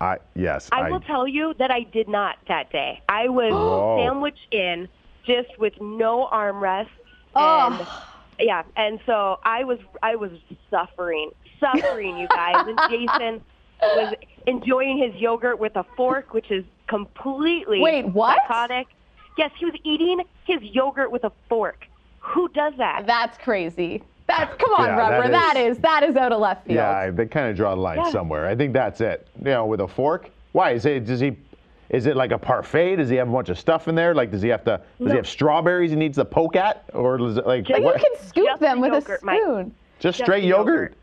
I 0.00 0.18
yes. 0.34 0.68
I 0.72 0.90
will 0.90 1.00
tell 1.00 1.28
you 1.28 1.54
that 1.58 1.70
I 1.70 1.80
did 1.82 2.08
not 2.08 2.36
that 2.48 2.70
day. 2.72 3.00
I 3.08 3.28
was 3.28 3.52
Whoa. 3.54 3.98
sandwiched 4.02 4.52
in 4.54 4.88
just 5.24 5.58
with 5.58 5.74
no 5.80 6.26
armrests 6.32 6.88
Oh. 7.36 7.76
and 7.78 7.86
yeah, 8.48 8.62
and 8.76 8.98
so 9.06 9.38
I 9.44 9.64
was 9.64 9.78
I 10.02 10.16
was 10.16 10.30
suffering, 10.70 11.30
suffering, 11.60 12.16
you 12.16 12.28
guys. 12.28 12.66
And 12.66 12.78
Jason 12.90 13.40
was 13.80 14.14
enjoying 14.46 14.98
his 14.98 15.14
yogurt 15.20 15.58
with 15.58 15.76
a 15.76 15.84
fork, 15.96 16.32
which 16.34 16.50
is 16.50 16.64
completely 16.86 17.80
Wait, 17.80 18.06
what? 18.06 18.38
psychotic. 18.42 18.86
Yes, 19.36 19.50
he 19.58 19.64
was 19.64 19.74
eating 19.84 20.20
his 20.46 20.62
yogurt 20.62 21.10
with 21.10 21.24
a 21.24 21.32
fork. 21.48 21.86
Who 22.20 22.48
does 22.50 22.72
that? 22.78 23.04
That's 23.06 23.36
crazy. 23.38 24.02
That's 24.26 24.54
come 24.62 24.72
on, 24.74 24.86
Yeah, 24.86 24.96
Rupper. 24.98 25.22
that 25.30 25.32
that 25.54 25.56
is- 25.58 25.76
is 25.76 25.82
that 25.82 26.02
is 26.02 26.16
out 26.16 26.32
of 26.32 26.40
left 26.40 26.66
field. 26.66 26.76
Yeah, 26.76 27.10
they 27.10 27.26
kind 27.26 27.48
of 27.50 27.56
draw 27.56 27.74
the 27.74 27.80
line 27.80 27.98
Yeah. 27.98 28.10
somewhere. 28.10 28.46
I 28.46 28.54
think 28.56 28.72
that's 28.72 29.00
it. 29.02 29.26
You 29.38 29.44
know, 29.50 29.66
with 29.66 29.80
a 29.80 29.88
fork. 29.88 30.30
Why 30.52 30.70
is 30.70 30.86
it? 30.86 31.04
Does 31.04 31.20
he? 31.20 31.36
Is 31.90 32.06
it 32.06 32.16
like 32.16 32.30
a 32.32 32.38
parfait? 32.38 32.96
Does 32.96 33.10
he 33.10 33.16
have 33.16 33.28
a 33.28 33.32
bunch 33.32 33.50
of 33.50 33.58
stuff 33.58 33.86
in 33.88 33.94
there? 33.94 34.14
Like, 34.14 34.30
does 34.30 34.40
he 34.40 34.48
have 34.48 34.64
to? 34.64 34.78
Does 34.78 35.06
No. 35.06 35.10
he 35.10 35.16
have 35.16 35.26
strawberries 35.28 35.90
he 35.90 35.96
needs 35.96 36.16
to 36.16 36.24
poke 36.24 36.56
at, 36.56 36.84
or 36.94 37.20
is 37.20 37.36
it 37.36 37.46
like 37.46 37.66
But 37.68 37.82
you 37.82 37.92
can 37.92 38.16
scoop 38.26 38.46
Just 38.46 38.60
them 38.62 38.80
the 38.80 38.88
with 38.88 38.94
yogurt, 39.04 39.22
a 39.22 39.26
Mike. 39.26 39.42
spoon. 39.42 39.74
just 39.98 40.18
Just 40.18 40.18
straight 40.26 40.40
the 40.40 40.46
yogurt? 40.48 40.94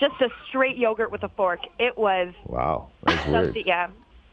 Just 0.00 0.20
a 0.20 0.28
straight 0.48 0.76
yogurt 0.76 1.10
with 1.12 1.22
a 1.22 1.28
fork. 1.30 1.60
It 1.78 1.96
was 1.96 2.34
Wow, 2.46 2.88
that's 3.04 3.26
weird. 3.26 3.56
Yeah, 3.64 3.88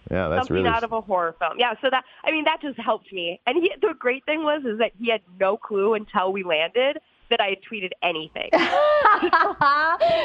Yeah, 0.09 0.27
that's 0.27 0.47
something 0.47 0.63
really. 0.63 0.69
out 0.69 0.83
of 0.83 0.91
a 0.91 1.01
horror 1.01 1.35
film. 1.39 1.53
Yeah, 1.59 1.73
so 1.81 1.89
that 1.89 2.03
I 2.23 2.31
mean 2.31 2.43
that 2.45 2.61
just 2.61 2.79
helped 2.79 3.11
me. 3.13 3.39
And 3.45 3.57
he, 3.57 3.71
the 3.81 3.93
great 3.97 4.25
thing 4.25 4.43
was 4.43 4.63
is 4.65 4.79
that 4.79 4.91
he 4.99 5.09
had 5.09 5.21
no 5.39 5.57
clue 5.57 5.93
until 5.93 6.31
we 6.33 6.43
landed 6.43 6.97
that 7.29 7.39
I 7.39 7.47
had 7.47 7.59
tweeted 7.71 7.91
anything. 8.03 8.49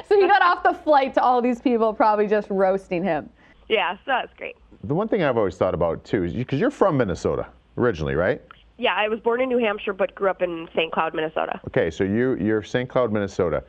so 0.09 0.17
he 0.21 0.27
got 0.27 0.43
off 0.43 0.63
the 0.63 0.75
flight 0.83 1.15
to 1.15 1.23
all 1.23 1.41
these 1.41 1.61
people 1.61 1.93
probably 1.95 2.27
just 2.27 2.49
roasting 2.51 3.05
him. 3.05 3.29
yeah, 3.69 3.95
so 3.95 4.01
that's 4.07 4.33
great. 4.37 4.57
the 4.85 4.95
one 4.95 5.07
thing 5.09 5.23
I've 5.23 5.37
always 5.37 5.57
thought 5.57 5.75
about 5.75 6.05
too 6.05 6.25
is 6.25 6.33
because 6.33 6.59
you're 6.61 6.71
from 6.71 6.97
Minnesota 6.97 7.47
originally, 7.77 8.15
right? 8.15 8.41
Yeah, 8.79 8.95
I 8.95 9.09
was 9.09 9.21
born 9.21 9.41
in 9.41 9.49
New 9.49 9.59
Hampshire 9.59 9.93
but 9.93 10.15
grew 10.15 10.29
up 10.31 10.43
in 10.43 10.69
St. 10.75 10.93
Cloud, 10.93 11.15
Minnesota. 11.15 11.61
Okay, 11.69 11.91
so 11.91 12.05
you 12.05 12.35
you're 12.37 12.63
St. 12.63 12.89
Cloud, 12.89 13.13
Minnesota. 13.13 13.63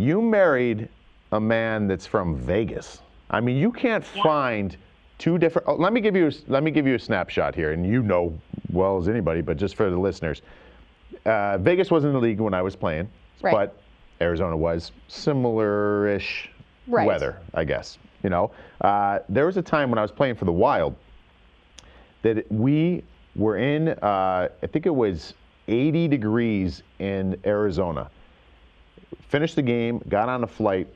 You 0.00 0.22
married 0.22 0.88
a 1.32 1.38
man 1.38 1.86
that's 1.86 2.06
from 2.06 2.34
Vegas. 2.34 3.02
I 3.30 3.40
mean, 3.40 3.58
you 3.58 3.70
can't 3.70 4.02
find 4.02 4.74
two 5.18 5.36
different. 5.36 5.68
Oh, 5.68 5.74
let 5.74 5.92
me 5.92 6.00
give 6.00 6.16
you 6.16 6.28
a, 6.28 6.32
let 6.48 6.62
me 6.62 6.70
give 6.70 6.86
you 6.86 6.94
a 6.94 6.98
snapshot 6.98 7.54
here, 7.54 7.72
and 7.72 7.86
you 7.86 8.02
know 8.02 8.32
well 8.72 8.96
as 8.96 9.08
anybody, 9.08 9.42
but 9.42 9.58
just 9.58 9.74
for 9.76 9.90
the 9.90 9.98
listeners, 9.98 10.40
uh, 11.26 11.58
Vegas 11.58 11.90
wasn't 11.90 12.14
in 12.14 12.14
the 12.14 12.20
league 12.26 12.40
when 12.40 12.54
I 12.54 12.62
was 12.62 12.74
playing, 12.74 13.10
Right. 13.42 13.52
but 13.52 13.76
Arizona 14.22 14.56
was 14.56 14.90
similar-ish 15.08 16.48
Right. 16.86 17.06
weather, 17.06 17.36
I 17.52 17.64
guess. 17.64 17.98
You 18.22 18.30
know, 18.30 18.52
uh, 18.80 19.18
there 19.28 19.44
was 19.44 19.58
a 19.58 19.62
time 19.62 19.90
when 19.90 19.98
I 19.98 20.02
was 20.02 20.12
playing 20.12 20.36
for 20.36 20.46
the 20.46 20.52
Wild 20.52 20.96
that 22.22 22.50
we 22.50 23.04
were 23.36 23.58
in. 23.58 23.88
Uh, 23.88 24.48
I 24.62 24.66
think 24.66 24.86
it 24.86 24.94
was 24.94 25.34
80 25.68 26.08
degrees 26.08 26.82
in 27.00 27.38
Arizona. 27.44 28.10
Finished 29.28 29.56
the 29.56 29.62
game, 29.62 30.02
got 30.08 30.28
on 30.28 30.44
a 30.44 30.46
flight, 30.46 30.88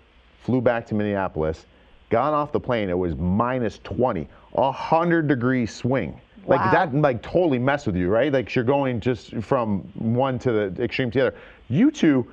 flew 0.43 0.61
back 0.61 0.87
to 0.89 0.95
Minneapolis, 0.95 1.67
got 2.11 2.33
off 2.33 2.53
the 2.53 2.61
plane. 2.61 2.89
It 2.89 2.99
was 2.99 3.15
minus 3.17 3.79
20, 3.85 4.29
a 4.55 4.73
hundred 4.73 5.29
degree 5.29 5.67
swing. 5.67 6.21
Like 6.47 6.61
that, 6.73 6.95
like 6.95 7.23
totally 7.23 7.59
mess 7.59 7.87
with 7.87 7.97
you, 7.97 8.09
right? 8.09 8.31
Like 8.33 8.55
you're 8.55 8.65
going 8.65 9.01
just 9.01 9.35
from 9.37 9.81
one 9.95 10.39
to 10.41 10.53
the 10.53 10.83
extreme 10.83 11.11
to 11.13 11.19
the 11.19 11.27
other. 11.29 11.37
You 11.69 11.91
two, 11.91 12.31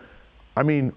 I 0.58 0.64
mean, 0.64 0.92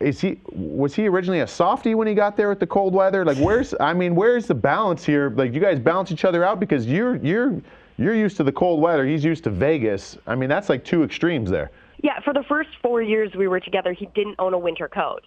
is 0.00 0.20
he 0.20 0.40
was 0.52 0.94
he 0.94 1.06
originally 1.06 1.40
a 1.40 1.46
softie 1.46 1.94
when 1.94 2.06
he 2.06 2.14
got 2.14 2.36
there 2.36 2.48
with 2.48 2.60
the 2.60 2.66
cold 2.66 2.94
weather? 2.94 3.24
Like 3.24 3.36
where's 3.38 3.74
I 3.80 3.92
mean, 3.92 4.14
where's 4.14 4.46
the 4.46 4.54
balance 4.54 5.04
here? 5.04 5.30
Like 5.30 5.52
you 5.52 5.60
guys 5.60 5.78
balance 5.78 6.10
each 6.10 6.24
other 6.24 6.42
out 6.44 6.58
because 6.58 6.86
you're 6.86 7.16
you're 7.16 7.60
you're 7.96 8.14
used 8.14 8.36
to 8.38 8.44
the 8.44 8.52
cold 8.52 8.80
weather, 8.80 9.06
he's 9.06 9.24
used 9.24 9.44
to 9.44 9.50
Vegas. 9.50 10.16
I 10.26 10.34
mean, 10.34 10.48
that's 10.48 10.68
like 10.68 10.84
two 10.84 11.04
extremes 11.04 11.50
there. 11.50 11.70
Yeah, 12.04 12.20
for 12.20 12.34
the 12.34 12.42
first 12.42 12.68
four 12.82 13.00
years 13.00 13.34
we 13.34 13.48
were 13.48 13.60
together, 13.60 13.94
he 13.94 14.04
didn't 14.14 14.34
own 14.38 14.52
a 14.52 14.58
winter 14.58 14.88
coat. 14.88 15.22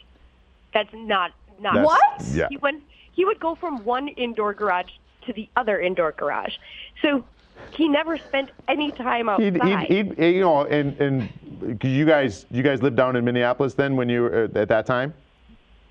That's 0.76 0.94
not 0.94 1.32
not 1.60 1.74
That's- 1.74 1.88
What? 1.88 2.28
Yeah. 2.36 2.48
He 2.52 2.58
went 2.58 2.84
he 3.14 3.26
would 3.26 3.40
go 3.40 3.56
from 3.56 3.84
one 3.84 4.10
indoor 4.10 4.54
garage 4.54 4.92
to 5.26 5.34
the 5.34 5.50
other 5.56 5.82
indoor 5.82 6.12
garage. 6.12 6.54
So 7.02 7.26
he 7.72 7.88
never 7.88 8.20
spent 8.20 8.52
any 8.68 8.92
time 8.92 9.28
outside. 9.28 9.88
He'd, 9.88 9.90
he'd, 9.90 10.14
he'd, 10.20 10.36
you 10.36 10.42
know, 10.42 10.66
and 10.66 10.96
and 11.02 11.84
you 11.84 12.06
guys 12.06 12.46
you 12.52 12.62
guys 12.62 12.84
lived 12.84 12.96
down 12.96 13.16
in 13.16 13.26
Minneapolis 13.26 13.74
then 13.74 13.96
when 13.96 14.08
you 14.08 14.22
were 14.22 14.50
at 14.56 14.68
that 14.68 14.86
time. 14.86 15.16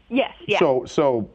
Yes, 0.08 0.32
yeah. 0.46 0.58
So 0.58 0.84
so 0.86 1.30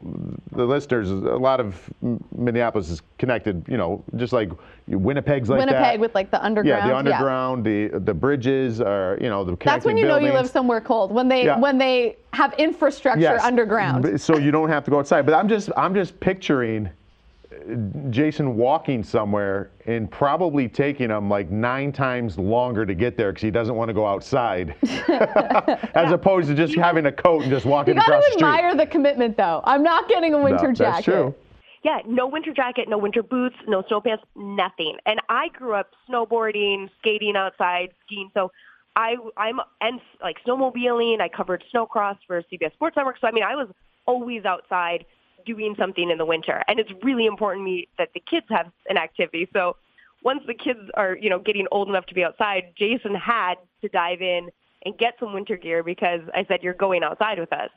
the 0.52 0.66
listeners, 0.66 1.10
a 1.10 1.16
lot 1.16 1.60
of 1.60 1.90
Minneapolis 2.36 2.90
is 2.90 3.02
connected. 3.18 3.66
You 3.68 3.78
know, 3.78 4.04
just 4.16 4.34
like 4.34 4.52
Winnipeg's 4.88 5.50
like 5.50 5.60
Winnipeg 5.60 5.82
that. 5.82 6.00
with 6.00 6.16
like 6.16 6.32
the 6.32 6.44
underground. 6.44 6.82
yeah, 6.84 6.88
the 6.88 6.96
underground, 6.96 7.66
the 7.66 7.88
the 8.00 8.14
bridges 8.14 8.82
are 8.82 9.18
you 9.22 9.30
know 9.30 9.44
the 9.44 9.56
That's 9.64 9.86
when 9.86 9.98
you 9.98 10.08
know 10.08 10.18
you 10.18 10.34
live 10.34 10.50
somewhere 10.50 10.82
cold 10.82 11.12
when 11.12 11.28
they 11.28 11.46
Yeah. 11.46 11.60
when 11.60 11.78
they 11.78 12.18
have 12.34 12.54
infrastructure 12.54 13.22
Yes, 13.22 13.44
underground. 13.44 14.20
So 14.22 14.38
you 14.38 14.52
don't 14.52 14.70
have 14.70 14.84
to 14.86 14.92
go 14.92 15.00
outside. 15.00 15.26
But 15.26 15.36
I'm 15.36 15.48
just 15.48 15.70
I'm 15.78 15.94
just 15.94 16.20
picturing 16.20 16.90
Jason 18.10 18.56
walking 18.56 19.04
somewhere 19.04 19.72
and 19.86 20.10
probably 20.10 20.68
taking 20.70 21.10
him 21.10 21.30
like 21.30 21.50
nine 21.52 21.92
times 21.92 22.38
longer 22.38 22.86
to 22.86 22.94
get 22.96 23.18
there 23.18 23.32
because 23.32 23.42
he 23.42 23.52
doesn't 23.52 23.76
want 23.76 23.90
to 23.90 23.94
go 23.94 24.06
outside, 24.06 24.76
as 25.94 26.12
opposed 26.12 26.48
to 26.48 26.56
just 26.56 26.76
having 26.76 27.06
a 27.08 27.12
coat 27.12 27.42
and 27.44 27.52
just 27.52 27.66
walking 27.66 27.96
You 27.96 28.00
got 28.02 28.08
across 28.08 28.24
to 28.26 28.32
the 28.32 28.38
street. 28.40 28.48
admire 28.48 28.76
the 28.76 28.86
commitment, 28.86 29.38
though. 29.38 29.62
I'm 29.66 29.84
not 29.84 30.08
getting 30.08 30.34
a 30.34 30.38
winter 30.42 30.68
No, 30.68 30.74
jacket. 30.74 30.92
That's 30.94 31.06
true. 31.06 31.36
Yeah, 31.84 32.00
no 32.06 32.28
winter 32.28 32.54
jacket, 32.54 32.88
no 32.88 32.98
winter 32.98 33.24
boots, 33.24 33.56
no 33.68 33.84
snow 33.88 34.02
pants, 34.02 34.24
nothing. 34.36 34.98
And 35.06 35.20
I 35.30 35.48
grew 35.50 35.74
up 35.74 35.90
snowboarding, 36.10 36.90
skating 37.00 37.36
outside, 37.36 37.90
skiing. 38.06 38.30
So 38.34 38.52
I 38.96 39.16
I'm 39.36 39.60
and 39.82 40.00
like 40.22 40.38
snowmobiling. 40.46 41.22
I 41.22 41.28
covered 41.28 41.64
snowcross 41.74 42.18
for 42.28 42.42
CBS 42.44 42.74
Sports 42.74 42.96
Network. 42.96 43.18
So 43.20 43.28
I 43.28 43.32
mean, 43.32 43.44
I 43.44 43.56
was 43.56 43.68
always 44.06 44.46
outside 44.46 45.06
doing 45.46 45.76
something 45.78 46.10
in 46.10 46.18
the 46.18 46.26
winter. 46.26 46.64
And 46.68 46.80
it's 46.80 46.92
really 47.04 47.26
important 47.26 47.62
to 47.62 47.72
me 47.72 47.88
that 47.98 48.10
the 48.14 48.20
kids 48.20 48.46
have 48.50 48.72
an 48.90 48.98
activity. 48.98 49.48
So 49.54 49.76
once 50.24 50.42
the 50.48 50.54
kids 50.54 50.80
are, 50.96 51.18
you 51.18 51.30
know, 51.30 51.40
getting 51.40 51.68
old 51.72 51.90
enough 51.90 52.06
to 52.08 52.14
be 52.14 52.24
outside, 52.24 52.74
Jason 52.78 53.16
had 53.16 53.56
to 53.82 53.90
dive 53.90 54.22
in 54.22 54.50
and 54.86 54.98
get 54.98 55.16
some 55.20 55.34
winter 55.34 55.58
gear 55.58 55.84
because 55.84 56.22
I 56.34 56.46
said 56.46 56.64
you're 56.64 56.74
going 56.74 57.04
outside 57.04 57.40
with 57.40 57.54
us 57.54 57.70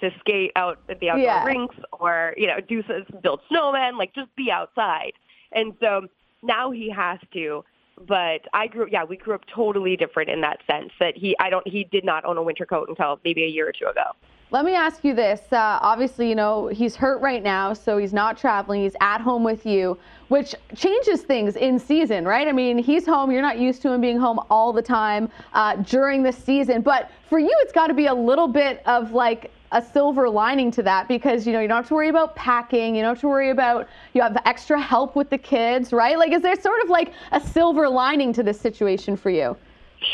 to 0.00 0.10
skate 0.20 0.52
out 0.56 0.78
at 0.88 0.98
the 1.00 1.10
outdoor 1.10 1.24
Yeah. 1.24 1.44
rinks 1.44 1.76
or 1.92 2.34
you 2.36 2.46
know 2.46 2.60
do 2.60 2.82
s- 2.88 3.04
build 3.22 3.40
snowmen, 3.50 3.98
like 3.98 4.14
just 4.14 4.34
be 4.34 4.50
outside. 4.50 5.12
And 5.52 5.74
so 5.80 6.06
now 6.42 6.70
he 6.70 6.90
has 6.90 7.18
to. 7.32 7.64
But 8.08 8.46
I 8.54 8.66
grew, 8.66 8.88
yeah, 8.90 9.04
we 9.04 9.18
grew 9.18 9.34
up 9.34 9.44
totally 9.54 9.94
different 9.94 10.30
in 10.30 10.40
that 10.40 10.60
sense. 10.66 10.90
That 11.00 11.18
he, 11.18 11.36
I 11.38 11.50
don't, 11.50 11.66
he 11.68 11.84
did 11.84 12.02
not 12.02 12.24
own 12.24 12.38
a 12.38 12.42
winter 12.42 12.64
coat 12.64 12.88
until 12.88 13.20
maybe 13.24 13.44
a 13.44 13.46
year 13.46 13.68
or 13.68 13.72
two 13.72 13.86
ago. 13.88 14.12
Let 14.52 14.64
me 14.64 14.74
ask 14.74 15.04
you 15.04 15.14
this. 15.14 15.40
Uh, 15.52 15.78
obviously, 15.80 16.28
you 16.28 16.34
know, 16.34 16.66
he's 16.66 16.96
hurt 16.96 17.20
right 17.20 17.42
now, 17.42 17.72
so 17.72 17.98
he's 17.98 18.12
not 18.12 18.36
traveling. 18.36 18.82
He's 18.82 18.96
at 19.00 19.20
home 19.20 19.44
with 19.44 19.64
you, 19.64 19.96
which 20.26 20.56
changes 20.74 21.22
things 21.22 21.54
in 21.54 21.78
season, 21.78 22.24
right? 22.24 22.48
I 22.48 22.52
mean, 22.52 22.76
he's 22.76 23.06
home. 23.06 23.30
You're 23.30 23.42
not 23.42 23.58
used 23.60 23.80
to 23.82 23.92
him 23.92 24.00
being 24.00 24.18
home 24.18 24.40
all 24.50 24.72
the 24.72 24.82
time 24.82 25.30
uh, 25.52 25.76
during 25.76 26.24
the 26.24 26.32
season. 26.32 26.82
But 26.82 27.12
for 27.28 27.38
you, 27.38 27.52
it's 27.60 27.72
got 27.72 27.86
to 27.86 27.94
be 27.94 28.06
a 28.06 28.14
little 28.14 28.48
bit 28.48 28.82
of 28.86 29.12
like 29.12 29.52
a 29.70 29.80
silver 29.80 30.28
lining 30.28 30.72
to 30.72 30.82
that 30.82 31.06
because, 31.06 31.46
you 31.46 31.52
know, 31.52 31.60
you 31.60 31.68
don't 31.68 31.76
have 31.76 31.88
to 31.88 31.94
worry 31.94 32.08
about 32.08 32.34
packing. 32.34 32.96
You 32.96 33.02
don't 33.02 33.14
have 33.14 33.20
to 33.20 33.28
worry 33.28 33.50
about, 33.50 33.86
you 34.14 34.22
have 34.22 34.36
extra 34.46 34.80
help 34.80 35.14
with 35.14 35.30
the 35.30 35.38
kids, 35.38 35.92
right? 35.92 36.18
Like, 36.18 36.32
is 36.32 36.42
there 36.42 36.60
sort 36.60 36.82
of 36.82 36.90
like 36.90 37.12
a 37.30 37.40
silver 37.40 37.88
lining 37.88 38.32
to 38.32 38.42
this 38.42 38.60
situation 38.60 39.16
for 39.16 39.30
you? 39.30 39.56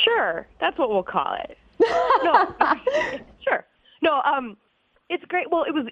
Sure, 0.05 0.47
that's 0.61 0.77
what 0.77 0.91
we'll 0.91 1.03
call 1.03 1.39
it. 1.43 1.57
No, 2.23 2.55
sure. 3.47 3.65
No, 4.03 4.23
um, 4.23 4.57
it's 5.09 5.25
great. 5.25 5.51
Well, 5.51 5.65
it 5.65 5.75
was 5.75 5.87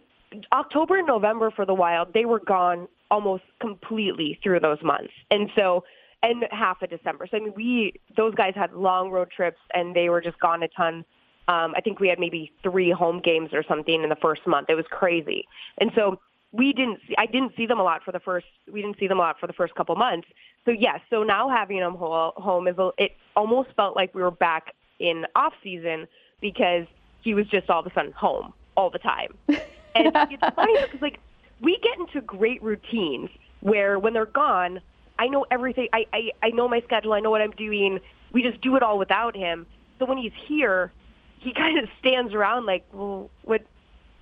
October 0.53 0.99
and 0.99 1.07
November 1.07 1.51
for 1.51 1.65
the 1.65 1.75
Wild. 1.75 2.13
They 2.13 2.25
were 2.25 2.41
gone 2.41 2.89
almost 3.11 3.45
completely 3.61 4.39
through 4.43 4.61
those 4.61 4.83
months, 4.83 5.13
and 5.31 5.51
so 5.55 5.85
and 6.23 6.47
half 6.51 6.83
of 6.83 6.91
December. 6.91 7.27
So 7.31 7.37
I 7.37 7.41
mean, 7.41 7.53
we 7.55 7.95
those 8.17 8.35
guys 8.35 8.55
had 8.55 8.73
long 8.73 9.11
road 9.11 9.31
trips, 9.31 9.61
and 9.73 9.95
they 9.95 10.09
were 10.09 10.21
just 10.21 10.39
gone 10.41 10.63
a 10.63 10.69
ton. 10.69 11.05
Um, 11.47 11.75
I 11.77 11.81
think 11.83 12.01
we 12.01 12.09
had 12.09 12.19
maybe 12.19 12.53
three 12.63 12.91
home 12.91 13.21
games 13.21 13.51
or 13.53 13.63
something 13.63 14.03
in 14.03 14.09
the 14.09 14.17
first 14.17 14.47
month. 14.47 14.71
It 14.71 14.75
was 14.75 14.87
crazy, 14.91 15.47
and 15.79 15.91
so 15.95 16.21
we 16.53 16.73
didn't. 16.73 17.01
See, 17.07 17.15
I 17.19 17.27
didn't 17.27 17.53
see 17.57 17.67
them 17.67 17.79
a 17.79 17.83
lot 17.83 18.03
for 18.03 18.13
the 18.13 18.21
first. 18.21 18.47
We 18.73 18.81
didn't 18.81 18.99
see 18.99 19.07
them 19.07 19.19
a 19.19 19.23
lot 19.23 19.39
for 19.39 19.47
the 19.47 19.53
first 19.53 19.75
couple 19.75 19.95
months. 19.97 20.29
So 20.65 20.71
yes. 20.71 21.01
So 21.11 21.23
now 21.23 21.49
having 21.49 21.81
them 21.81 21.95
ho- 21.95 22.33
home 22.37 22.69
is 22.69 22.77
it 22.99 23.13
almost 23.37 23.71
felt 23.77 23.95
like 23.95 24.15
we 24.15 24.23
were 24.23 24.31
back 24.31 24.75
in 24.99 25.27
off 25.37 25.53
season 25.63 26.07
because 26.41 26.87
he 27.25 27.35
was 27.35 27.47
just 27.49 27.69
all 27.71 27.81
of 27.81 27.87
a 27.87 27.93
sudden 27.95 28.13
home 28.13 28.53
all 28.77 28.91
the 28.91 28.99
time. 29.01 29.35
And 29.97 30.09
it's 30.33 30.43
funny 30.57 30.77
because 30.83 31.01
like 31.01 31.21
we 31.61 31.79
get 31.81 31.97
into 32.01 32.21
great 32.21 32.61
routines 32.65 33.31
where 33.61 33.97
when 33.97 34.13
they're 34.13 34.27
gone, 34.27 34.81
I 35.21 35.29
know 35.29 35.47
everything. 35.53 35.87
I, 35.93 36.05
I 36.13 36.31
I 36.43 36.51
know 36.51 36.67
my 36.67 36.81
schedule. 36.81 37.13
I 37.13 37.21
know 37.21 37.31
what 37.31 37.41
I'm 37.41 37.53
doing. 37.53 38.01
We 38.33 38.43
just 38.43 38.61
do 38.61 38.75
it 38.75 38.83
all 38.83 38.99
without 38.99 39.37
him. 39.37 39.67
So 40.01 40.05
when 40.07 40.19
he's 40.19 40.33
here, 40.49 40.91
he 41.39 41.53
kind 41.63 41.79
of 41.79 41.89
stands 42.01 42.35
around 42.35 42.67
like, 42.67 42.85
well, 42.93 43.31
what 43.45 43.63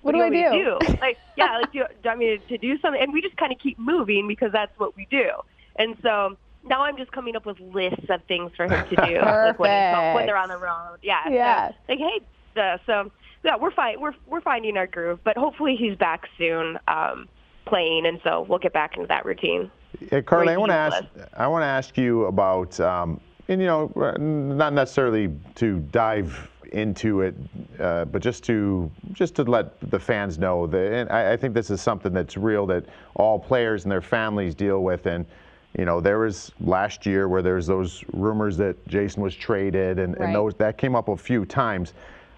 What 0.03 0.11
do 0.11 0.19
you 0.19 0.23
I 0.25 0.29
want 0.29 0.35
me 0.35 0.43
to 0.43 0.51
do? 0.51 0.77
do? 0.93 0.97
Like, 1.01 1.17
yeah, 1.35 1.57
like, 1.57 1.71
do 1.71 1.79
do 1.79 1.85
you 2.03 2.09
want 2.09 2.19
me 2.19 2.37
to, 2.37 2.47
to 2.49 2.57
do 2.59 2.77
something? 2.79 3.01
And 3.01 3.11
we 3.11 3.21
just 3.23 3.37
kind 3.37 3.51
of 3.51 3.57
keep 3.57 3.79
moving 3.79 4.27
because 4.27 4.51
that's 4.51 4.77
what 4.77 4.95
we 4.95 5.07
do. 5.09 5.31
And 5.75 5.97
so 6.03 6.37
now 6.63 6.83
I'm 6.83 6.97
just 6.97 7.11
coming 7.11 7.35
up 7.35 7.47
with 7.47 7.59
lists 7.59 8.05
of 8.11 8.21
things 8.27 8.51
for 8.55 8.65
him 8.67 8.85
to 8.89 8.95
do 9.07 9.17
like 9.47 9.57
when, 9.57 9.69
when 10.13 10.25
they're 10.27 10.37
on 10.37 10.49
the 10.49 10.57
road. 10.59 10.99
Yeah. 11.01 11.27
Yeah. 11.29 11.69
So, 11.69 11.75
like, 11.89 11.97
hey, 11.99 12.21
uh, 12.57 12.77
so 12.85 13.11
yeah, 13.43 13.55
we're 13.57 13.71
fine. 13.71 13.99
We're 13.99 14.15
we're 14.27 14.41
finding 14.41 14.77
our 14.77 14.87
groove, 14.87 15.19
but 15.23 15.37
hopefully 15.37 15.75
he's 15.75 15.97
back 15.97 16.27
soon, 16.37 16.79
um, 16.87 17.27
playing, 17.65 18.05
and 18.05 18.19
so 18.23 18.45
we'll 18.47 18.59
get 18.59 18.73
back 18.73 18.95
into 18.95 19.07
that 19.07 19.25
routine. 19.25 19.69
Yeah, 20.11 20.21
Carly, 20.21 20.53
I 20.53 20.57
want 20.57 20.71
to 20.71 20.75
ask. 20.75 21.03
I 21.35 21.47
want 21.47 21.63
to 21.63 21.67
ask 21.67 21.97
you 21.97 22.25
about, 22.25 22.79
um, 22.79 23.19
and 23.47 23.61
you 23.61 23.67
know, 23.67 23.91
not 24.17 24.73
necessarily 24.73 25.33
to 25.55 25.79
dive 25.91 26.49
into 26.71 27.21
it, 27.21 27.35
uh, 27.79 28.05
but 28.05 28.21
just 28.21 28.43
to 28.45 28.89
just 29.11 29.35
to 29.35 29.43
let 29.43 29.79
the 29.91 29.99
fans 29.99 30.39
know 30.39 30.65
that. 30.67 30.93
And 30.93 31.09
I, 31.11 31.33
I 31.33 31.37
think 31.37 31.53
this 31.53 31.69
is 31.69 31.81
something 31.81 32.13
that's 32.13 32.35
real 32.37 32.65
that 32.67 32.85
all 33.15 33.37
players 33.39 33.83
and 33.83 33.91
their 33.91 34.01
families 34.01 34.55
deal 34.55 34.83
with. 34.83 35.05
And 35.05 35.25
you 35.77 35.85
know, 35.85 35.99
there 35.99 36.19
was 36.19 36.51
last 36.61 37.05
year 37.05 37.27
where 37.27 37.41
there's 37.41 37.67
those 37.67 38.03
rumors 38.13 38.57
that 38.57 38.87
Jason 38.87 39.21
was 39.23 39.35
traded, 39.35 39.99
and, 39.99 40.17
Right. 40.17 40.25
and 40.25 40.35
those 40.35 40.53
that 40.55 40.77
came 40.77 40.95
up 40.95 41.09
a 41.09 41.17
few 41.17 41.45
times. 41.45 41.93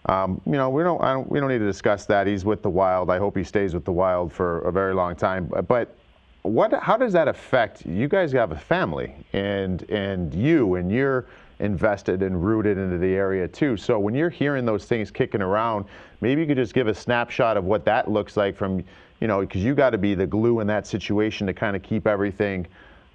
Um, 0.08 0.40
you 0.46 0.54
know, 0.54 0.70
we 0.70 0.84
don't, 0.84 1.02
don't, 1.02 1.30
we 1.32 1.40
don't 1.40 1.50
need 1.50 1.60
to 1.60 1.66
discuss 1.66 2.06
that. 2.06 2.28
He's 2.28 2.46
with 2.46 2.62
the 2.62 2.70
Wild. 2.70 3.10
I 3.10 3.18
hope 3.18 3.36
he 3.36 3.44
stays 3.44 3.74
with 3.74 3.86
the 3.86 3.92
Wild 3.92 4.32
for 4.32 4.60
a 4.60 4.72
very 4.72 4.94
long 4.94 5.16
time. 5.16 5.46
But- 5.46 5.68
But 5.68 5.96
what, 6.44 6.72
how 6.74 6.96
does 6.96 7.12
that 7.14 7.28
affect 7.28 7.88
you? 7.88 8.08
Guys 8.08 8.32
have 8.34 8.52
a 8.52 8.56
family, 8.58 9.16
and 9.34 9.82
and 9.90 10.32
you, 10.32 10.76
and 10.76 10.92
you're 10.92 11.26
invested 11.60 12.22
and 12.22 12.46
rooted 12.46 12.78
into 12.78 13.00
the 13.00 13.16
area 13.16 13.48
too. 13.48 13.76
So 13.78 13.98
when 13.98 14.14
you're 14.14 14.30
hearing 14.30 14.64
those 14.64 14.86
things 14.86 15.10
kicking 15.10 15.42
around, 15.42 15.86
maybe 16.22 16.42
you 16.42 16.48
could 16.48 16.58
just 16.58 16.76
give 16.76 16.88
a 16.88 16.94
snapshot 16.94 17.58
of 17.58 17.64
what 17.64 17.84
that 17.86 18.12
looks 18.12 18.38
like 18.38 18.56
from, 18.56 18.84
you 19.22 19.28
know, 19.28 19.40
because 19.40 19.64
you 19.64 19.74
got 19.74 19.90
to 19.92 19.98
be 19.98 20.14
the 20.14 20.28
glue 20.28 20.60
in 20.60 20.68
that 20.68 20.86
situation 20.86 21.48
to 21.48 21.54
kind 21.54 21.76
of 21.76 21.82
keep 21.82 22.06
everything 22.06 22.68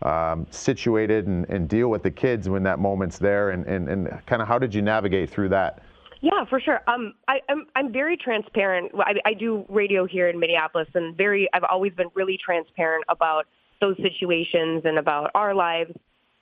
um, 0.03 0.45
situated 0.51 1.29
and, 1.29 1.49
and 1.51 1.69
deal 1.69 1.89
with 1.89 2.03
the 2.03 2.11
kids 2.11 2.49
when 2.49 2.65
that 2.65 2.81
moment's 2.81 3.19
there, 3.19 3.51
and, 3.51 3.65
and, 3.67 3.89
and 3.89 4.09
kind 4.27 4.43
of 4.43 4.49
how 4.49 4.59
did 4.59 4.75
you 4.75 4.83
navigate 4.83 5.31
through 5.31 5.51
that? 5.51 5.83
Yeah, 6.21 6.45
for 6.49 6.61
sure. 6.61 6.81
Um, 6.87 7.15
I, 7.29 7.41
I'm 7.49 7.67
I'm 7.75 7.93
very 7.93 8.17
transparent. 8.17 8.93
I, 8.99 9.15
I 9.25 9.35
do 9.35 9.65
radio 9.69 10.05
here 10.05 10.29
in 10.29 10.39
Minneapolis, 10.39 10.89
and 10.95 11.17
very 11.17 11.49
I've 11.55 11.65
always 11.65 11.95
been 11.95 12.09
really 12.15 12.39
transparent 12.43 13.05
about 13.09 13.47
those 13.81 13.97
situations 14.03 14.83
and 14.85 14.99
about 14.99 15.31
our 15.35 15.55
lives. 15.55 15.93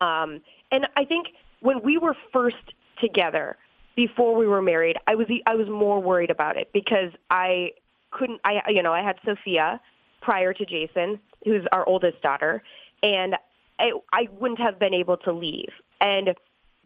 Um, 0.00 0.40
and 0.72 0.88
I 0.96 1.04
think 1.04 1.28
when 1.60 1.80
we 1.82 1.96
were 1.96 2.16
first 2.32 2.56
together, 3.00 3.56
before 3.94 4.34
we 4.34 4.46
were 4.46 4.62
married, 4.62 4.96
I 5.06 5.14
was 5.14 5.28
I 5.46 5.54
was 5.54 5.68
more 5.68 6.00
worried 6.00 6.30
about 6.30 6.56
it 6.56 6.70
because 6.72 7.12
I 7.30 7.70
couldn't. 8.10 8.40
I 8.44 8.62
you 8.68 8.82
know 8.82 8.92
I 8.92 9.02
had 9.02 9.16
Sophia 9.24 9.80
prior 10.20 10.52
to 10.54 10.66
Jason, 10.66 11.20
who's 11.44 11.64
our 11.70 11.86
oldest 11.88 12.20
daughter, 12.20 12.64
and 13.04 13.36
I 13.78 13.92
I 14.12 14.28
wouldn't 14.40 14.60
have 14.60 14.80
been 14.80 14.94
able 14.94 15.18
to 15.18 15.32
leave, 15.32 15.70
and 16.00 16.34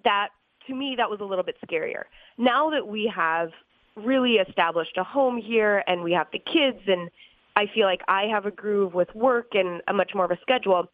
that 0.05 0.29
to 0.67 0.75
me 0.75 0.95
that 0.97 1.09
was 1.09 1.21
a 1.21 1.25
little 1.25 1.45
bit 1.45 1.57
scarier. 1.67 2.05
Now 2.39 2.71
that 2.71 2.87
we 2.87 3.11
have 3.15 3.51
really 3.97 4.35
established 4.35 4.97
a 4.97 5.05
home 5.05 5.37
here 5.37 5.85
and 5.87 6.03
we 6.03 6.13
have 6.13 6.29
the 6.33 6.39
kids 6.39 6.79
and 6.87 7.11
I 7.57 7.67
feel 7.75 7.87
like 7.87 8.01
I 8.09 8.25
have 8.25 8.47
a 8.47 8.51
groove 8.51 8.95
with 8.95 9.15
work 9.15 9.49
and 9.53 9.83
a 9.89 9.93
much 9.93 10.13
more 10.15 10.25
of 10.25 10.31
a 10.31 10.39
schedule. 10.41 10.91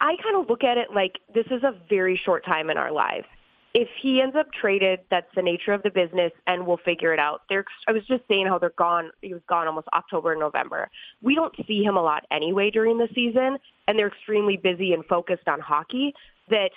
I 0.00 0.16
kind 0.22 0.36
of 0.36 0.48
look 0.48 0.64
at 0.64 0.78
it 0.78 0.88
like 0.94 1.18
this 1.34 1.46
is 1.50 1.62
a 1.62 1.74
very 1.88 2.20
short 2.24 2.44
time 2.44 2.70
in 2.70 2.76
our 2.78 2.90
lives. 2.90 3.26
If 3.74 3.88
he 4.02 4.20
ends 4.20 4.36
up 4.36 4.48
traded, 4.52 5.00
that's 5.10 5.28
the 5.34 5.40
nature 5.40 5.72
of 5.72 5.82
the 5.82 5.90
business, 5.90 6.30
and 6.46 6.66
we'll 6.66 6.80
figure 6.84 7.14
it 7.14 7.18
out. 7.18 7.42
They're, 7.48 7.64
I 7.88 7.92
was 7.92 8.02
just 8.06 8.22
saying 8.28 8.46
how 8.46 8.58
they're 8.58 8.74
gone. 8.76 9.10
He 9.22 9.32
was 9.32 9.42
gone 9.48 9.66
almost 9.66 9.88
October 9.94 10.32
and 10.32 10.40
November. 10.40 10.90
We 11.22 11.34
don't 11.34 11.54
see 11.66 11.82
him 11.82 11.96
a 11.96 12.02
lot 12.02 12.24
anyway 12.30 12.70
during 12.70 12.98
the 12.98 13.08
season, 13.14 13.56
and 13.88 13.98
they're 13.98 14.08
extremely 14.08 14.58
busy 14.58 14.92
and 14.92 15.04
focused 15.06 15.48
on 15.48 15.58
hockey. 15.60 16.12
That 16.50 16.70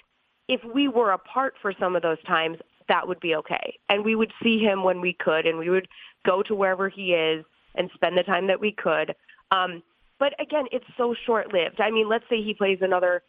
if 0.48 0.62
we 0.64 0.88
were 0.88 1.12
apart 1.12 1.56
for 1.62 1.74
some 1.80 1.96
of 1.96 2.02
those 2.02 2.22
times, 2.24 2.58
that 2.88 3.08
would 3.08 3.20
be 3.20 3.36
okay, 3.36 3.80
and 3.90 4.06
we 4.06 4.16
would 4.16 4.32
see 4.44 4.60
him 4.60 4.84
when 4.84 5.02
we 5.02 5.14
could, 5.14 5.46
and 5.48 5.58
we 5.58 5.70
would 5.70 5.88
go 6.26 6.44
to 6.44 6.54
wherever 6.54 6.88
he 6.88 7.14
is 7.14 7.44
and 7.76 7.90
spend 7.94 8.18
the 8.18 8.24
time 8.24 8.48
that 8.48 8.60
we 8.60 8.72
could. 8.72 9.16
Um, 9.52 9.82
but 10.20 10.40
again, 10.40 10.66
it's 10.72 10.86
so 10.98 11.16
short-lived. 11.26 11.82
I 11.82 11.92
mean, 11.92 12.08
let's 12.08 12.26
say 12.30 12.42
he 12.42 12.54
plays 12.54 12.80
another 12.82 13.24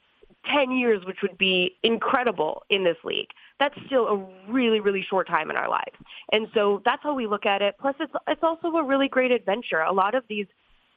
10 0.53 0.71
years, 0.71 1.05
which 1.05 1.19
would 1.23 1.37
be 1.39 1.77
incredible 1.83 2.63
in 2.71 2.85
this 2.85 2.97
league. 3.05 3.29
That's 3.59 3.75
still 3.87 4.07
a 4.07 4.53
really, 4.53 4.81
really 4.81 5.05
short 5.09 5.27
time 5.27 5.51
in 5.51 5.57
our 5.57 5.69
lives. 5.69 5.97
And 6.33 6.49
so 6.55 6.83
that's 6.85 7.03
how 7.03 7.15
we 7.15 7.27
look 7.27 7.47
at 7.47 7.63
it. 7.63 7.75
Plus, 7.81 7.95
it's, 7.99 8.13
it's 8.29 8.43
also 8.43 8.69
a 8.69 8.85
really 8.85 9.09
great 9.09 9.33
adventure. 9.33 9.81
A 9.81 9.93
lot 9.93 10.15
of 10.15 10.25
these 10.29 10.47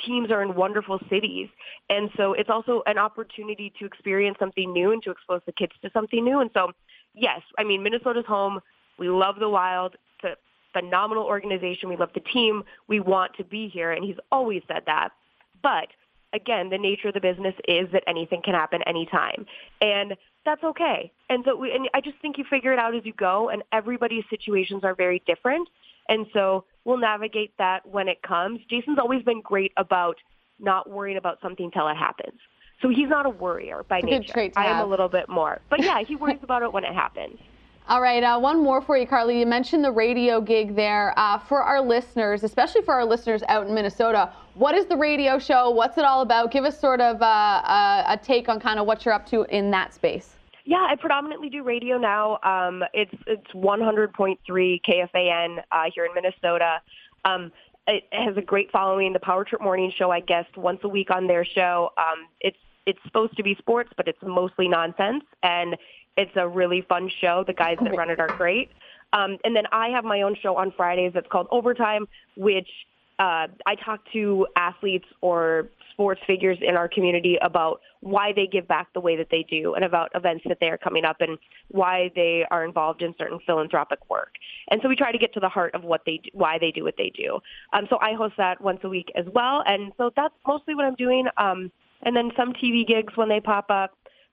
teams 0.06 0.32
are 0.32 0.42
in 0.42 0.56
wonderful 0.56 1.00
cities. 1.10 1.50
And 1.90 2.10
so 2.18 2.34
it's 2.34 2.50
also 2.50 2.82
an 2.86 2.98
opportunity 2.98 3.72
to 3.80 3.86
experience 3.86 4.38
something 4.40 4.72
new 4.72 4.92
and 4.92 5.02
to 5.04 5.12
expose 5.12 5.42
the 5.46 5.52
kids 5.52 5.74
to 5.82 5.90
something 5.92 6.24
new. 6.24 6.40
And 6.40 6.50
so, 6.54 6.72
yes, 7.14 7.42
I 7.58 7.64
mean, 7.64 7.84
Minnesota's 7.84 8.26
home. 8.26 8.60
We 8.98 9.10
love 9.10 9.36
the 9.40 9.50
Wild. 9.50 9.96
It's 10.24 10.38
a 10.38 10.80
phenomenal 10.80 11.24
organization. 11.24 11.90
We 11.90 11.96
love 11.98 12.10
the 12.14 12.22
team. 12.22 12.64
We 12.88 13.00
want 13.00 13.36
to 13.38 13.44
be 13.44 13.70
here. 13.70 13.92
And 13.92 14.04
he's 14.04 14.18
always 14.32 14.62
said 14.68 14.84
that. 14.86 15.10
But 15.62 15.88
again, 16.34 16.70
the 16.70 16.78
nature 16.78 17.08
of 17.10 17.14
the 17.14 17.22
business 17.22 17.56
is 17.68 17.88
that 17.92 18.04
anything 18.08 18.42
can 18.44 18.54
happen 18.54 18.82
anytime. 18.86 19.46
And 19.82 20.16
that's 20.46 20.64
okay. 20.64 21.12
And 21.30 21.44
so 21.46 21.56
we, 21.56 21.74
and 21.74 21.90
I 21.94 22.02
just 22.02 22.18
think 22.22 22.38
you 22.38 22.46
figure 22.50 22.72
it 22.74 22.80
out 22.80 22.96
as 22.96 23.06
you 23.06 23.14
go 23.14 23.50
and 23.50 23.64
everybody's 23.72 24.24
situations 24.30 24.84
are 24.84 24.96
very 24.96 25.22
different. 25.26 25.68
And 26.08 26.26
so 26.34 26.66
we'll 26.86 26.98
navigate 26.98 27.54
that 27.58 27.86
when 27.86 28.08
it 28.08 28.22
comes. 28.22 28.60
Jason's 28.70 29.00
always 29.00 29.24
been 29.24 29.42
great 29.42 29.72
about 29.78 30.16
not 30.60 30.90
worrying 30.90 31.18
about 31.18 31.40
something 31.42 31.72
till 31.72 31.88
it 31.88 31.96
happens. 31.96 32.40
So 32.82 32.90
he's 32.90 33.10
not 33.10 33.26
a 33.26 33.30
worrier 33.30 33.84
by 33.88 34.00
nature. 34.02 34.52
I 34.56 34.66
am 34.68 34.86
a 34.86 34.86
little 34.86 35.10
bit 35.10 35.28
more. 35.28 35.60
But 35.70 35.84
yeah, 35.84 36.02
he 36.02 36.16
worries 36.16 36.40
about 36.44 36.64
it 36.64 36.72
when 36.72 36.84
it 36.84 36.94
happens. 36.94 37.40
All 37.90 38.02
right, 38.02 38.22
uh, 38.22 38.40
one 38.40 38.64
more 38.64 38.82
for 38.82 38.96
you, 38.98 39.08
Carly. 39.08 39.40
You 39.40 39.48
mentioned 39.48 39.84
the 39.84 39.92
radio 39.92 40.40
gig 40.40 40.76
there. 40.76 41.12
Uh, 41.18 41.40
for 41.40 41.64
our 41.64 41.82
listeners, 41.82 42.44
especially 42.44 42.84
for 42.84 42.94
our 42.94 43.04
listeners 43.04 43.42
out 43.50 43.68
in 43.68 43.74
Minnesota, 43.74 44.32
what 44.54 44.76
is 44.76 44.86
the 44.86 44.96
radio 44.96 45.40
show? 45.40 45.72
What's 45.72 45.98
it 45.98 46.06
all 46.06 46.22
about? 46.22 46.52
Give 46.52 46.66
us 46.66 46.80
sort 46.80 47.02
of 47.02 47.20
uh, 47.20 47.26
a, 47.26 48.04
a 48.10 48.20
take 48.22 48.48
on 48.48 48.60
kind 48.60 48.80
of 48.80 48.86
what 48.86 49.06
you're 49.06 49.14
up 49.16 49.26
to 49.32 49.42
in 49.46 49.72
that 49.72 49.92
space. 49.96 50.36
Yeah, 50.70 50.86
I 50.88 50.98
predominantly 50.98 51.50
do 51.50 51.64
radio 51.64 51.98
now. 51.98 52.38
Um, 52.44 52.84
it's 52.94 53.16
it's 53.26 53.52
100.3 53.56 54.38
KFAN 54.48 55.64
uh, 55.72 55.86
here 55.96 56.06
in 56.06 56.14
Minnesota. 56.14 56.80
Um, 57.26 57.52
it 57.88 58.04
has 58.12 58.38
a 58.38 58.42
great 58.44 58.70
following. 58.70 59.12
The 59.12 59.20
Power 59.20 59.44
Trip 59.44 59.64
Morning 59.64 59.92
Show, 59.98 60.12
I 60.12 60.20
guess, 60.20 60.46
once 60.56 60.82
a 60.84 60.88
week 60.88 61.10
on 61.10 61.26
their 61.26 61.44
show. 61.44 61.90
Um, 61.98 62.28
it's 62.40 62.60
it's 62.86 63.00
supposed 63.04 63.36
to 63.38 63.42
be 63.42 63.56
sports, 63.56 63.90
but 63.98 64.08
it's 64.08 64.20
mostly 64.22 64.68
nonsense, 64.68 65.24
and 65.42 65.76
it's 66.18 66.36
a 66.36 66.48
really 66.48 66.82
fun 66.88 67.10
show. 67.20 67.44
The 67.48 67.54
guys 67.54 67.78
that 67.82 67.98
run 67.98 68.12
it 68.12 68.20
are 68.20 68.28
great. 68.28 68.70
Um, 69.12 69.40
and 69.44 69.56
then 69.56 69.64
I 69.72 69.88
have 69.88 70.04
my 70.04 70.22
own 70.22 70.36
show 70.40 70.56
on 70.56 70.72
Fridays 70.78 71.14
that's 71.16 71.26
called 71.32 71.48
Overtime, 71.50 72.08
which 72.38 72.70
uh, 73.18 73.48
I 73.66 73.74
talk 73.84 74.02
to 74.14 74.46
athletes 74.56 75.08
or 75.22 75.70
sports 76.00 76.22
figures 76.26 76.58
in 76.62 76.78
our 76.78 76.88
community 76.88 77.38
about 77.42 77.82
why 78.00 78.32
they 78.34 78.48
give 78.48 78.66
back 78.70 78.88
the 78.94 79.02
way 79.02 79.18
that 79.18 79.28
they 79.30 79.46
do 79.50 79.74
and 79.74 79.84
about 79.84 80.10
events 80.16 80.46
that 80.48 80.58
they 80.62 80.68
are 80.68 80.78
coming 80.78 81.04
up 81.04 81.18
and 81.20 81.38
why 81.68 82.10
they 82.16 82.46
are 82.50 82.64
involved 82.64 83.02
in 83.02 83.14
certain 83.18 83.38
philanthropic 83.46 84.00
work. 84.10 84.36
And 84.70 84.80
so 84.82 84.88
we 84.88 84.96
try 84.96 85.12
to 85.12 85.18
get 85.18 85.34
to 85.34 85.42
the 85.42 85.50
heart 85.50 85.76
of 85.76 85.84
what 85.84 86.04
they 86.06 86.22
do, 86.24 86.30
why 86.32 86.58
they 86.58 86.72
do 86.72 86.86
what 86.86 86.96
they 86.98 87.12
do. 87.14 87.40
Um, 87.74 87.86
so 87.90 87.98
I 88.00 88.14
host 88.14 88.36
that 88.38 88.62
once 88.62 88.80
a 88.84 88.90
week 88.90 89.12
as 89.16 89.26
well. 89.34 89.62
And 89.66 89.92
so 89.98 90.10
that's 90.16 90.34
mostly 90.48 90.74
what 90.74 90.86
I'm 90.86 90.96
doing. 90.96 91.26
Um, 91.36 91.70
and 92.04 92.16
then 92.16 92.32
some 92.38 92.54
TV 92.54 92.88
gigs 92.88 93.18
when 93.18 93.28
they 93.28 93.42
pop 93.42 93.66
up. 93.70 93.92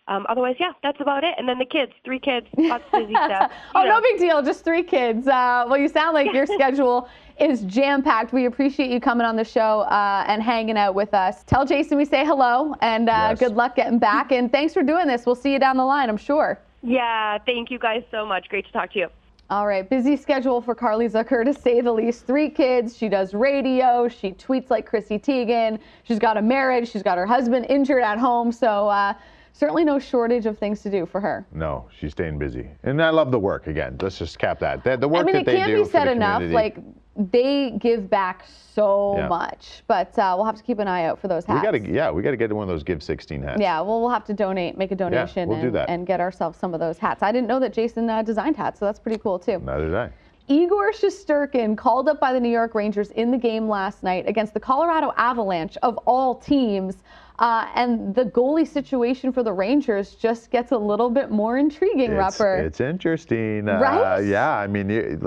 Um, 0.08 0.24
otherwise, 0.28 0.56
yeah, 0.60 0.72
that's 0.82 1.00
about 1.00 1.24
it. 1.24 1.34
And 1.36 1.48
then 1.48 1.58
the 1.58 1.64
kids, 1.64 1.92
three 2.04 2.20
kids, 2.20 2.46
lots 2.56 2.84
of 2.92 3.00
busy 3.00 3.14
stuff. 3.24 3.50
oh, 3.74 3.82
know. 3.82 3.96
no 3.96 4.00
big 4.00 4.18
deal, 4.20 4.40
just 4.42 4.64
three 4.64 4.82
kids. 4.82 5.26
Uh, 5.26 5.64
well, 5.68 5.78
you 5.78 5.88
sound 5.88 6.14
like 6.14 6.32
your 6.32 6.46
schedule 6.58 7.08
is 7.40 7.62
jam 7.62 8.02
packed. 8.02 8.32
We 8.32 8.46
appreciate 8.46 8.90
you 8.90 9.00
coming 9.00 9.26
on 9.26 9.36
the 9.36 9.44
show 9.44 9.80
uh, 9.80 10.24
and 10.28 10.42
hanging 10.42 10.76
out 10.76 10.94
with 10.94 11.12
us. 11.12 11.42
Tell 11.44 11.66
Jason 11.66 11.98
we 11.98 12.04
say 12.04 12.24
hello 12.24 12.74
and 12.80 13.08
uh, 13.08 13.28
yes. 13.30 13.38
good 13.40 13.56
luck 13.56 13.76
getting 13.76 13.98
back. 13.98 14.32
And 14.32 14.50
thanks 14.50 14.72
for 14.72 14.82
doing 14.82 15.06
this. 15.06 15.26
We'll 15.26 15.34
see 15.34 15.52
you 15.52 15.58
down 15.58 15.76
the 15.76 15.84
line, 15.84 16.08
I'm 16.08 16.16
sure. 16.16 16.58
Yeah, 16.82 17.38
thank 17.44 17.70
you 17.70 17.78
guys 17.78 18.04
so 18.10 18.24
much. 18.24 18.48
Great 18.48 18.66
to 18.66 18.72
talk 18.72 18.92
to 18.92 18.98
you. 19.00 19.08
All 19.48 19.66
right, 19.66 19.88
busy 19.88 20.16
schedule 20.16 20.60
for 20.60 20.74
Carly 20.74 21.08
Zucker 21.08 21.44
to 21.44 21.54
say 21.54 21.80
the 21.80 21.92
least. 21.92 22.26
Three 22.26 22.50
kids, 22.50 22.96
she 22.96 23.08
does 23.08 23.32
radio, 23.32 24.08
she 24.08 24.32
tweets 24.32 24.70
like 24.70 24.86
Chrissy 24.86 25.20
Teigen, 25.20 25.78
she's 26.02 26.18
got 26.18 26.36
a 26.36 26.42
marriage, 26.42 26.90
she's 26.90 27.04
got 27.04 27.16
her 27.16 27.26
husband 27.26 27.66
injured 27.68 28.02
at 28.02 28.18
home. 28.18 28.50
So, 28.50 28.88
uh, 28.88 29.14
certainly 29.56 29.84
no 29.84 29.98
shortage 29.98 30.46
of 30.46 30.58
things 30.58 30.82
to 30.82 30.90
do 30.90 31.06
for 31.06 31.20
her. 31.20 31.46
No, 31.52 31.88
she's 31.98 32.12
staying 32.12 32.38
busy, 32.38 32.68
and 32.82 33.02
I 33.02 33.10
love 33.10 33.30
the 33.30 33.38
work. 33.38 33.66
Again, 33.66 33.96
let's 34.00 34.18
just 34.18 34.38
cap 34.38 34.58
that. 34.60 34.84
The, 34.84 34.96
the 34.96 35.08
work 35.08 35.22
I 35.22 35.24
mean, 35.24 35.44
that 35.44 35.48
it 35.48 35.56
can't 35.56 35.74
be 35.74 35.84
said 35.84 36.08
enough. 36.08 36.42
Like 36.42 36.78
they 37.16 37.70
give 37.78 38.10
back 38.10 38.44
so 38.74 39.14
yeah. 39.16 39.28
much, 39.28 39.82
but 39.86 40.16
uh, 40.18 40.34
we'll 40.36 40.44
have 40.44 40.56
to 40.56 40.62
keep 40.62 40.78
an 40.78 40.88
eye 40.88 41.04
out 41.04 41.18
for 41.18 41.28
those 41.28 41.44
hats. 41.46 41.60
We 41.60 41.64
gotta, 41.64 41.90
yeah, 41.90 42.10
we 42.10 42.22
got 42.22 42.32
to 42.32 42.36
get 42.36 42.52
one 42.52 42.62
of 42.62 42.68
those 42.68 42.82
Give 42.82 43.02
16 43.02 43.42
hats. 43.42 43.60
Yeah, 43.60 43.80
well, 43.80 44.00
we'll 44.00 44.10
have 44.10 44.24
to 44.26 44.34
donate, 44.34 44.76
make 44.76 44.92
a 44.92 44.96
donation, 44.96 45.48
yeah, 45.48 45.54
we'll 45.54 45.56
and, 45.56 45.66
do 45.66 45.70
that. 45.72 45.88
and 45.88 46.06
get 46.06 46.20
ourselves 46.20 46.58
some 46.58 46.74
of 46.74 46.80
those 46.80 46.98
hats. 46.98 47.22
I 47.22 47.32
didn't 47.32 47.48
know 47.48 47.58
that 47.60 47.72
Jason 47.72 48.08
uh, 48.10 48.22
designed 48.22 48.56
hats, 48.56 48.78
so 48.78 48.84
that's 48.84 48.98
pretty 48.98 49.18
cool 49.18 49.38
too. 49.38 49.58
Neither 49.60 49.86
did 49.86 49.94
I. 49.94 50.10
Igor 50.48 50.92
Shesterkin 50.92 51.76
called 51.76 52.08
up 52.08 52.20
by 52.20 52.32
the 52.32 52.38
New 52.38 52.50
York 52.50 52.74
Rangers 52.74 53.10
in 53.12 53.32
the 53.32 53.38
game 53.38 53.68
last 53.68 54.04
night 54.04 54.28
against 54.28 54.54
the 54.54 54.60
Colorado 54.60 55.12
Avalanche 55.16 55.76
of 55.82 55.96
all 56.06 56.36
teams. 56.36 56.98
Uh, 57.38 57.68
and 57.74 58.14
the 58.14 58.24
goalie 58.24 58.66
situation 58.66 59.32
for 59.32 59.42
the 59.42 59.52
Rangers 59.52 60.14
just 60.14 60.50
gets 60.50 60.72
a 60.72 60.78
little 60.78 61.10
bit 61.10 61.30
more 61.30 61.58
intriguing, 61.58 62.12
it's, 62.12 62.38
Rupper. 62.38 62.64
It's 62.64 62.80
interesting. 62.80 63.68
Uh, 63.68 63.78
right? 63.78 64.20
Yeah, 64.20 64.56
I 64.56 64.66
mean, 64.66 65.20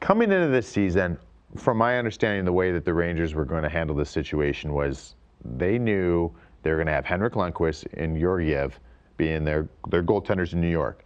coming 0.00 0.32
into 0.32 0.48
this 0.48 0.66
season, 0.66 1.18
from 1.56 1.76
my 1.76 1.98
understanding, 1.98 2.44
the 2.44 2.52
way 2.52 2.72
that 2.72 2.84
the 2.84 2.94
Rangers 2.94 3.34
were 3.34 3.44
going 3.44 3.62
to 3.62 3.68
handle 3.68 3.94
this 3.94 4.10
situation 4.10 4.72
was 4.72 5.14
they 5.44 5.78
knew 5.78 6.32
they 6.62 6.70
were 6.70 6.76
going 6.76 6.86
to 6.86 6.92
have 6.92 7.04
Henrik 7.04 7.34
Lundqvist 7.34 7.86
and 7.94 8.18
Georgiev 8.18 8.80
being 9.16 9.44
their, 9.44 9.68
their 9.90 10.02
goaltenders 10.02 10.54
in 10.54 10.60
New 10.60 10.70
York. 10.70 11.04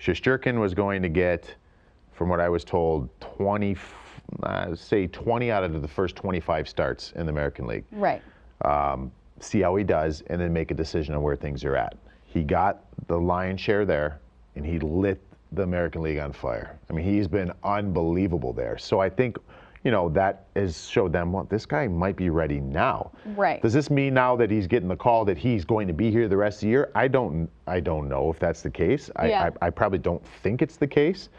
Shesterkin 0.00 0.60
was 0.60 0.74
going 0.74 1.00
to 1.02 1.08
get 1.08 1.54
from 2.12 2.28
what 2.28 2.40
I 2.40 2.48
was 2.48 2.64
told, 2.64 3.08
20, 3.20 3.76
uh, 4.42 4.74
say 4.74 5.06
20 5.06 5.50
out 5.52 5.62
of 5.62 5.80
the 5.80 5.88
first 5.88 6.16
25 6.16 6.68
starts 6.68 7.12
in 7.12 7.26
the 7.26 7.32
American 7.32 7.66
League. 7.66 7.84
Right. 7.92 8.20
Um, 8.64 9.12
see 9.40 9.60
how 9.60 9.76
he 9.76 9.84
does, 9.84 10.22
and 10.28 10.40
then 10.40 10.52
make 10.52 10.70
a 10.70 10.74
decision 10.74 11.14
on 11.14 11.22
where 11.22 11.36
things 11.36 11.64
are 11.64 11.76
at. 11.76 11.96
He 12.24 12.42
got 12.42 12.84
the 13.06 13.18
lion's 13.18 13.60
share 13.60 13.84
there, 13.84 14.20
and 14.56 14.64
he 14.64 14.78
lit 14.78 15.20
the 15.52 15.62
American 15.62 16.02
League 16.02 16.18
on 16.18 16.32
fire. 16.32 16.78
I 16.90 16.92
mean, 16.92 17.04
he's 17.04 17.26
been 17.26 17.52
unbelievable 17.64 18.52
there. 18.52 18.76
So 18.76 19.00
I 19.00 19.08
think, 19.08 19.38
you 19.82 19.90
know, 19.90 20.10
that 20.10 20.44
has 20.54 20.86
showed 20.88 21.12
them, 21.12 21.32
well, 21.32 21.44
this 21.44 21.64
guy 21.64 21.88
might 21.88 22.16
be 22.16 22.28
ready 22.28 22.60
now. 22.60 23.12
Right. 23.36 23.62
Does 23.62 23.72
this 23.72 23.88
mean 23.88 24.12
now 24.12 24.36
that 24.36 24.50
he's 24.50 24.66
getting 24.66 24.88
the 24.88 24.96
call 24.96 25.24
that 25.24 25.38
he's 25.38 25.64
going 25.64 25.86
to 25.86 25.94
be 25.94 26.10
here 26.10 26.28
the 26.28 26.36
rest 26.36 26.58
of 26.58 26.60
the 26.62 26.68
year? 26.68 26.90
I 26.94 27.08
don't, 27.08 27.48
I 27.66 27.80
don't 27.80 28.08
know 28.08 28.30
if 28.30 28.38
that's 28.38 28.60
the 28.60 28.70
case. 28.70 29.10
Yeah. 29.24 29.44
I, 29.44 29.46
I, 29.46 29.68
I 29.68 29.70
probably 29.70 30.00
don't 30.00 30.22
think 30.42 30.60
it's 30.60 30.76
the 30.76 30.86
case. 30.86 31.30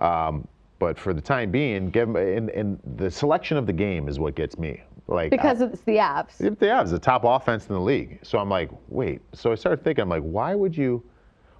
Um, 0.00 0.48
but 0.80 0.98
for 0.98 1.14
the 1.14 1.20
time 1.20 1.52
being, 1.52 1.90
give 1.90 2.16
and, 2.16 2.50
and 2.50 2.80
the 2.96 3.08
selection 3.08 3.56
of 3.56 3.66
the 3.68 3.72
game 3.72 4.08
is 4.08 4.18
what 4.18 4.34
gets 4.34 4.58
me. 4.58 4.82
Like 5.12 5.30
because 5.30 5.62
I, 5.62 5.66
it's 5.66 5.82
the 5.82 5.96
Avs. 5.96 6.40
It's 6.40 6.58
the 6.58 6.66
Avs, 6.66 6.90
the 6.90 6.98
top 6.98 7.24
offense 7.24 7.68
in 7.68 7.74
the 7.74 7.80
league. 7.80 8.18
So 8.22 8.38
I'm 8.38 8.48
like, 8.48 8.70
wait. 8.88 9.20
So 9.32 9.52
I 9.52 9.54
started 9.54 9.84
thinking, 9.84 10.02
I'm 10.02 10.08
like, 10.08 10.22
why 10.22 10.54
would 10.54 10.76
you, 10.76 11.02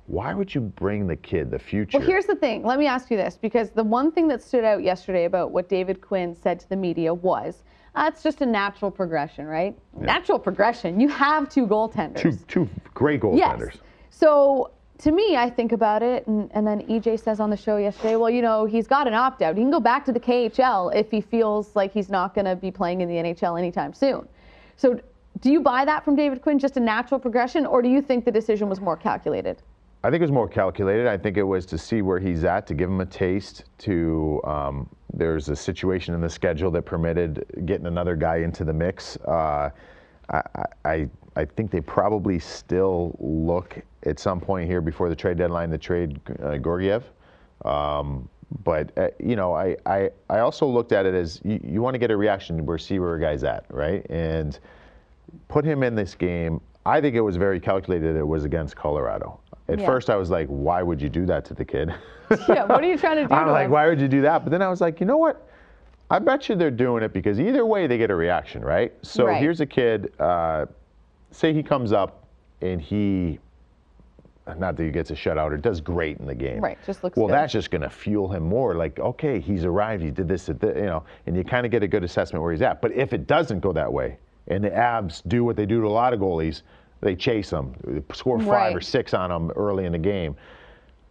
why 0.07 0.35
would 0.35 0.55
you 0.55 0.61
bring 0.61 1.07
the 1.07 1.17
kid, 1.17 1.51
the 1.51 1.59
future? 1.59 1.99
Well, 1.99 2.07
here's 2.07 2.27
the 2.27 2.35
thing. 2.35 2.65
Let 2.65 2.79
me 2.79 2.87
ask 2.87 3.11
you 3.11 3.17
this 3.17 3.39
because 3.41 3.71
the 3.71 3.85
one 3.85 4.11
thing 4.11 4.29
that 4.29 4.43
stood 4.43 4.65
out 4.65 4.83
yesterday 4.83 5.25
about 5.25 5.53
what 5.53 5.69
David 5.69 6.01
Quinn 6.01 6.35
said 6.35 6.61
to 6.61 6.69
the 6.69 6.77
media 6.77 7.13
was 7.13 7.63
uh, 7.95 8.11
it's 8.13 8.23
just 8.23 8.41
a 8.41 8.47
natural 8.47 8.91
progression, 8.91 9.47
right? 9.47 9.77
Natural 9.99 10.39
progression. 10.39 10.99
You 10.99 11.09
have 11.09 11.49
two 11.49 11.67
goaltenders. 11.67 12.21
two 12.21 12.33
two 12.49 12.69
great 12.95 13.21
goaltenders. 13.21 13.75
Yes. 13.75 13.79
So 14.11 14.71
to 15.03 15.11
me, 15.11 15.37
I 15.37 15.51
think 15.51 15.73
about 15.73 16.03
it, 16.03 16.27
and, 16.29 16.49
and 16.55 16.65
then 16.65 16.83
EJ 16.87 17.21
says 17.21 17.41
on 17.41 17.51
the 17.51 17.57
show 17.57 17.77
yesterday, 17.77 18.15
well, 18.15 18.31
you 18.31 18.41
know, 18.41 18.67
he's 18.67 18.87
got 18.87 19.09
an 19.09 19.15
opt 19.15 19.43
out. 19.43 19.57
He 19.57 19.63
can 19.63 19.71
go 19.71 19.81
back 19.81 20.05
to 20.05 20.13
the 20.13 20.21
KHL 20.21 20.95
if 20.95 21.11
he 21.11 21.21
feels 21.21 21.75
like 21.75 21.93
he's 21.93 22.09
not 22.09 22.35
going 22.35 22.45
to 22.45 22.55
be 22.55 22.71
playing 22.71 23.01
in 23.01 23.09
the 23.09 23.17
NHL 23.17 23.59
anytime 23.59 23.93
soon. 23.93 24.29
So 24.77 25.01
do 25.41 25.51
you 25.51 25.61
buy 25.61 25.85
that 25.85 26.05
from 26.05 26.15
David 26.15 26.41
Quinn, 26.41 26.57
just 26.57 26.77
a 26.77 26.81
natural 26.81 27.19
progression, 27.19 27.67
or 27.67 27.83
do 27.83 27.89
you 27.89 28.01
think 28.01 28.25
the 28.25 28.31
decision 28.31 28.69
was 28.69 28.81
more 28.81 28.97
calculated? 28.97 29.61
I 30.05 30.11
think 30.11 30.21
it 30.21 30.25
was 30.25 30.33
more 30.33 30.49
calculated. 30.49 31.09
I 31.09 31.19
think 31.19 31.37
it 31.37 31.43
was 31.43 31.67
to 31.67 31.79
see 31.79 32.01
where 32.03 32.21
he's 32.21 32.45
at, 32.45 32.67
to 32.69 32.75
give 32.75 32.89
him 32.89 33.01
a 33.01 33.07
taste. 33.07 33.65
To 33.79 34.41
um, 34.45 34.89
there's 35.13 35.49
a 35.49 35.57
situation 35.57 36.15
in 36.15 36.21
the 36.21 36.31
schedule 36.31 36.71
that 36.73 36.83
permitted 36.83 37.45
getting 37.67 37.87
another 37.87 38.15
guy 38.15 38.37
into 38.37 38.65
the 38.65 38.73
mix. 38.73 39.17
Uh, 39.19 39.71
I, 40.31 40.43
I 40.85 41.09
I 41.37 41.45
think 41.45 41.71
they 41.71 41.81
probably 41.81 42.39
still 42.39 43.17
look 43.21 43.79
at 44.05 44.19
some 44.19 44.41
point 44.41 44.69
here 44.69 44.81
before 44.81 45.09
the 45.09 45.17
trade 45.17 45.39
deadline 45.39 45.71
to 45.71 45.79
trade 45.79 46.21
uh, 46.43 46.59
Georgiev. 46.59 47.05
Um, 47.65 48.29
but 48.65 48.97
uh, 48.99 49.09
you 49.19 49.35
know, 49.37 49.55
I, 49.55 49.77
I 49.87 50.11
I 50.29 50.41
also 50.41 50.67
looked 50.67 50.93
at 50.93 51.07
it 51.07 51.15
as 51.15 51.41
you, 51.45 51.59
you 51.65 51.81
want 51.81 51.95
to 51.95 51.99
get 51.99 52.11
a 52.11 52.17
reaction 52.17 52.67
where 52.67 52.77
see 52.77 52.99
where 52.99 53.15
a 53.15 53.21
guy's 53.21 53.45
at, 53.45 53.65
right? 53.71 54.05
And 54.11 54.59
put 55.49 55.65
him 55.65 55.83
in 55.83 55.95
this 55.95 56.15
game. 56.15 56.61
I 56.85 57.01
think 57.01 57.15
it 57.15 57.21
was 57.23 57.37
very 57.37 57.61
calculated. 57.61 58.17
It 58.17 58.27
was 58.27 58.45
against 58.45 58.77
Colorado. 58.77 59.41
At 59.69 59.79
Yeah. 59.79 59.87
first, 59.87 60.11
I 60.11 60.17
was 60.17 60.29
like, 60.29 60.49
"Why 60.49 60.83
would 60.83 61.01
you 61.01 61.09
do 61.09 61.25
that 61.27 61.45
to 61.47 61.55
the 61.55 61.65
kid?" 61.65 61.95
Yeah, 62.49 62.65
what 62.65 62.83
are 62.83 62.87
you 62.89 62.99
trying 62.99 63.17
to 63.17 63.27
do 63.29 63.35
I'm 63.35 63.47
to 63.47 63.53
like? 63.53 63.71
"Why 63.71 63.87
would 63.89 64.01
you 64.01 64.09
do 64.09 64.21
that?" 64.23 64.45
But 64.45 64.51
then 64.51 64.61
I 64.61 64.69
was 64.69 64.81
like, 64.83 65.01
"You 65.01 65.07
know 65.07 65.17
what? 65.19 65.49
I 66.11 66.19
bet 66.19 66.51
you 66.51 66.57
they're 66.57 66.71
doing 66.71 67.03
it 67.03 67.15
because 67.15 67.41
either 67.41 67.65
way 67.65 67.87
they 67.87 67.97
get 67.97 68.11
a 68.11 68.15
reaction, 68.15 68.63
right?" 68.63 68.93
So 69.03 69.27
Right. 69.27 69.41
here's 69.41 69.61
a 69.63 69.67
kid. 69.67 70.13
Uh, 70.19 70.67
say 71.33 71.53
he 71.53 71.63
comes 71.63 71.93
up 71.93 72.27
and 72.61 72.81
he, 72.81 73.39
not 74.59 74.77
that 74.77 74.83
he 74.85 74.91
gets 74.91 75.11
a 75.11 75.15
shutout 75.15 75.51
or 75.53 75.57
does 75.57 75.81
great 75.81 76.19
in 76.19 76.27
the 76.27 76.35
game. 76.35 76.61
Right, 76.61 76.79
just 76.87 77.03
looks 77.05 77.17
Well, 77.17 77.27
good. 77.27 77.35
that's 77.35 77.53
just 77.53 77.71
going 77.71 77.83
to 77.83 77.91
fuel 77.91 78.29
him 78.29 78.43
more. 78.45 78.75
Like, 78.75 78.99
okay, 78.99 79.41
he's 79.41 79.65
arrived. 79.65 80.03
He 80.03 80.11
did 80.11 80.29
this, 80.29 80.49
you 80.49 80.57
know, 80.63 81.05
and 81.27 81.37
you 81.37 81.45
kind 81.45 81.65
of 81.67 81.73
get 81.73 81.83
a 81.83 81.89
good 81.89 82.05
assessment 82.05 82.43
where 82.43 82.53
he's 82.53 82.63
at. 82.63 82.81
But 82.83 82.93
if 82.93 83.13
it 83.13 83.27
doesn't 83.27 83.61
go 83.61 83.73
that 83.73 83.93
way, 83.93 84.19
and 84.49 84.63
the 84.65 84.71
Avs 84.71 85.23
do 85.29 85.45
what 85.45 85.57
they 85.57 85.67
do 85.67 85.81
to 85.81 85.87
a 85.87 85.89
lot 85.89 86.13
of 86.13 86.21
goalies, 86.21 86.63
they 87.01 87.15
chase 87.17 87.51
them, 87.51 87.75
score 88.13 88.39
five 88.39 88.49
Right. 88.49 88.77
or 88.77 88.81
six 88.81 89.15
on 89.15 89.31
them 89.31 89.51
early 89.57 89.85
in 89.87 89.93
the 89.93 89.99
game. 89.99 90.37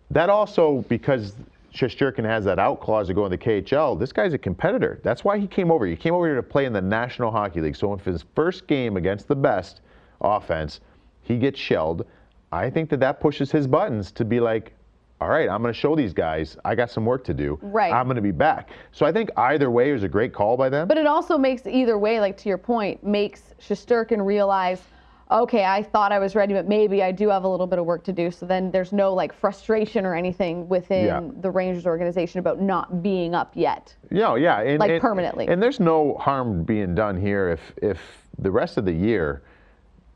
That 0.09 0.30
also 0.30 0.84
because 0.89 1.36
Shesterkin 1.74 2.26
has 2.26 2.43
that 2.45 2.59
out 2.59 2.82
clause 2.82 3.07
to 3.07 3.13
go 3.13 3.24
in 3.26 3.32
the 3.32 3.38
KHL. 3.38 3.97
This 3.97 4.11
guy's 4.11 4.34
a 4.34 4.38
competitor. 4.38 4.99
That's 5.03 5.24
why 5.24 5.38
he 5.39 5.47
came 5.47 5.72
over. 5.72 5.86
He 5.86 5.95
came 5.95 6.13
over 6.13 6.26
here 6.28 6.36
to 6.36 6.43
play 6.43 6.65
in 6.65 6.74
the 6.74 6.82
National 6.82 7.32
Hockey 7.32 7.61
League. 7.61 7.78
So 7.78 7.93
if 7.93 8.03
his 8.03 8.26
first 8.36 8.67
game 8.67 8.97
against 8.97 9.30
the 9.30 9.36
best 9.36 9.80
offense, 10.22 10.80
he 11.22 11.38
gets 11.38 11.59
shelled. 11.59 12.05
I 12.51 12.69
think 12.69 12.89
that 12.89 12.99
that 12.99 13.19
pushes 13.19 13.51
his 13.51 13.67
buttons 13.67 14.11
to 14.13 14.26
be 14.26 14.39
like, 14.39 14.74
all 15.22 15.30
right, 15.30 15.47
I'm 15.47 15.61
going 15.61 15.74
to 15.74 15.80
show 15.80 15.95
these 15.95 16.13
guys 16.13 16.57
I 16.65 16.74
got 16.74 16.89
some 16.89 17.05
work 17.05 17.24
to 17.26 17.34
do. 17.34 17.59
Right. 17.61 17.93
I'm 17.93 18.05
going 18.05 18.15
to 18.15 18.22
be 18.24 18.32
back. 18.32 18.69
So 18.91 19.05
I 19.05 19.11
think 19.11 19.30
either 19.38 19.69
way 19.69 19.91
is 19.91 20.03
a 20.03 20.09
great 20.09 20.34
call 20.34 20.57
by 20.57 20.67
them. 20.67 20.88
But 20.88 20.97
it 20.97 21.05
also 21.05 21.38
makes 21.38 21.67
either 21.67 21.97
way, 21.97 22.19
like 22.19 22.38
to 22.38 22.49
your 22.49 22.57
point, 22.57 23.03
makes 23.03 23.53
Shesterkin 23.61 24.26
realize, 24.26 24.82
okay, 25.30 25.63
I 25.63 25.84
thought 25.84 26.11
I 26.11 26.17
was 26.17 26.36
ready, 26.36 26.53
but 26.55 26.67
maybe 26.67 27.03
I 27.03 27.11
do 27.11 27.30
have 27.30 27.43
a 27.43 27.47
little 27.47 27.67
bit 27.67 27.78
of 27.78 27.86
work 27.86 28.03
to 28.05 28.11
do. 28.11 28.32
So 28.32 28.47
then 28.47 28.72
there's 28.72 28.91
no 28.91 29.13
like 29.13 29.32
frustration 29.32 30.05
or 30.07 30.15
anything 30.15 30.67
within 30.67 31.05
Yeah. 31.05 31.22
the 31.39 31.51
Rangers 31.51 31.86
organization 31.86 32.39
about 32.39 32.59
not 32.59 33.03
being 33.03 33.36
up 33.36 33.51
yet. 33.55 33.95
Yeah, 34.09 34.36
yeah, 34.36 34.59
and, 34.61 34.80
Like 34.80 34.89
and- 34.91 35.01
permanently. 35.01 35.47
And 35.47 35.61
there's 35.61 35.80
no 35.80 36.15
harm 36.15 36.63
being 36.63 36.95
done 36.95 37.15
here 37.15 37.49
if 37.49 37.61
if 37.78 37.99
the 38.39 38.49
rest 38.51 38.78
of 38.78 38.86
the 38.86 38.93
year, 38.93 39.43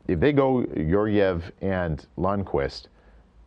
if 0.07 0.19
they 0.19 0.33
go 0.33 0.63
Georgiev 0.89 1.51
and 1.61 2.05
Lundqvist, 2.17 2.87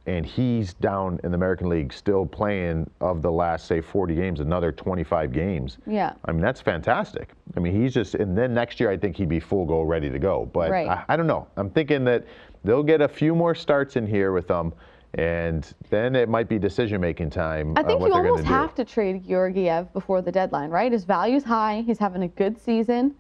and 0.06 0.24
he's 0.24 0.72
down 0.74 1.20
in 1.22 1.30
the 1.32 1.36
American 1.36 1.68
League 1.68 1.92
still 1.92 2.24
playing 2.24 2.88
of 3.02 3.20
the 3.20 3.30
last 3.30 3.66
say 3.66 3.82
40 3.82 4.14
games, 4.14 4.40
another 4.40 4.72
25 4.72 5.32
games. 5.32 5.76
Yeah. 5.86 6.14
I 6.24 6.32
mean 6.32 6.40
that's 6.40 6.62
fantastic. 6.62 7.32
I 7.56 7.60
mean 7.60 7.78
he's 7.78 7.92
just 7.92 8.14
and 8.14 8.36
then 8.36 8.54
next 8.54 8.80
year 8.80 8.90
I 8.90 8.96
think 8.96 9.16
he'd 9.16 9.28
be 9.28 9.38
full 9.38 9.66
go 9.66 9.82
ready 9.82 10.08
to 10.08 10.18
go. 10.18 10.46
But 10.46 10.70
Right. 10.70 10.88
I, 10.88 11.04
I 11.10 11.16
don't 11.16 11.26
know. 11.26 11.46
I'm 11.58 11.68
thinking 11.68 12.04
that 12.04 12.24
they'll 12.64 12.82
get 12.82 13.02
a 13.02 13.08
few 13.08 13.34
more 13.34 13.54
starts 13.54 13.96
in 13.96 14.06
here 14.06 14.32
with 14.32 14.48
them. 14.48 14.72
And 15.14 15.72
then 15.90 16.14
it 16.14 16.28
might 16.28 16.48
be 16.48 16.58
decision 16.58 17.00
making 17.00 17.30
time. 17.30 17.74
I 17.76 17.80
on 17.80 17.86
think 17.86 18.00
you 18.00 18.12
almost 18.12 18.44
have 18.44 18.74
to 18.76 18.84
trade 18.84 19.26
Georgiev 19.26 19.92
before 19.92 20.20
the 20.22 20.32
deadline, 20.32 20.70
right? 20.70 20.92
His 20.92 21.04
value's 21.04 21.44
high. 21.44 21.82
He's 21.86 21.98
having 21.98 22.22
a 22.22 22.28
good 22.28 22.60
season. 22.60 23.14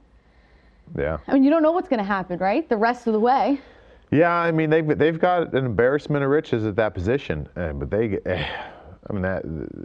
Yeah. 0.96 1.18
I 1.26 1.34
mean, 1.34 1.44
you 1.44 1.50
don't 1.50 1.62
know 1.62 1.72
what's 1.72 1.88
going 1.88 1.98
to 1.98 2.04
happen, 2.04 2.38
right? 2.38 2.68
The 2.68 2.76
rest 2.76 3.06
of 3.06 3.12
the 3.12 3.20
way. 3.20 3.60
Yeah, 4.10 4.32
I 4.32 4.52
mean 4.52 4.70
they've 4.70 4.96
they've 4.96 5.18
got 5.18 5.52
an 5.52 5.66
embarrassment 5.66 6.24
of 6.24 6.30
riches 6.30 6.64
at 6.64 6.76
that 6.76 6.94
position, 6.94 7.46
uh, 7.56 7.74
but 7.74 7.90
they, 7.90 8.18
eh, 8.24 8.46
I 9.08 9.12
mean 9.12 9.20
that 9.20 9.42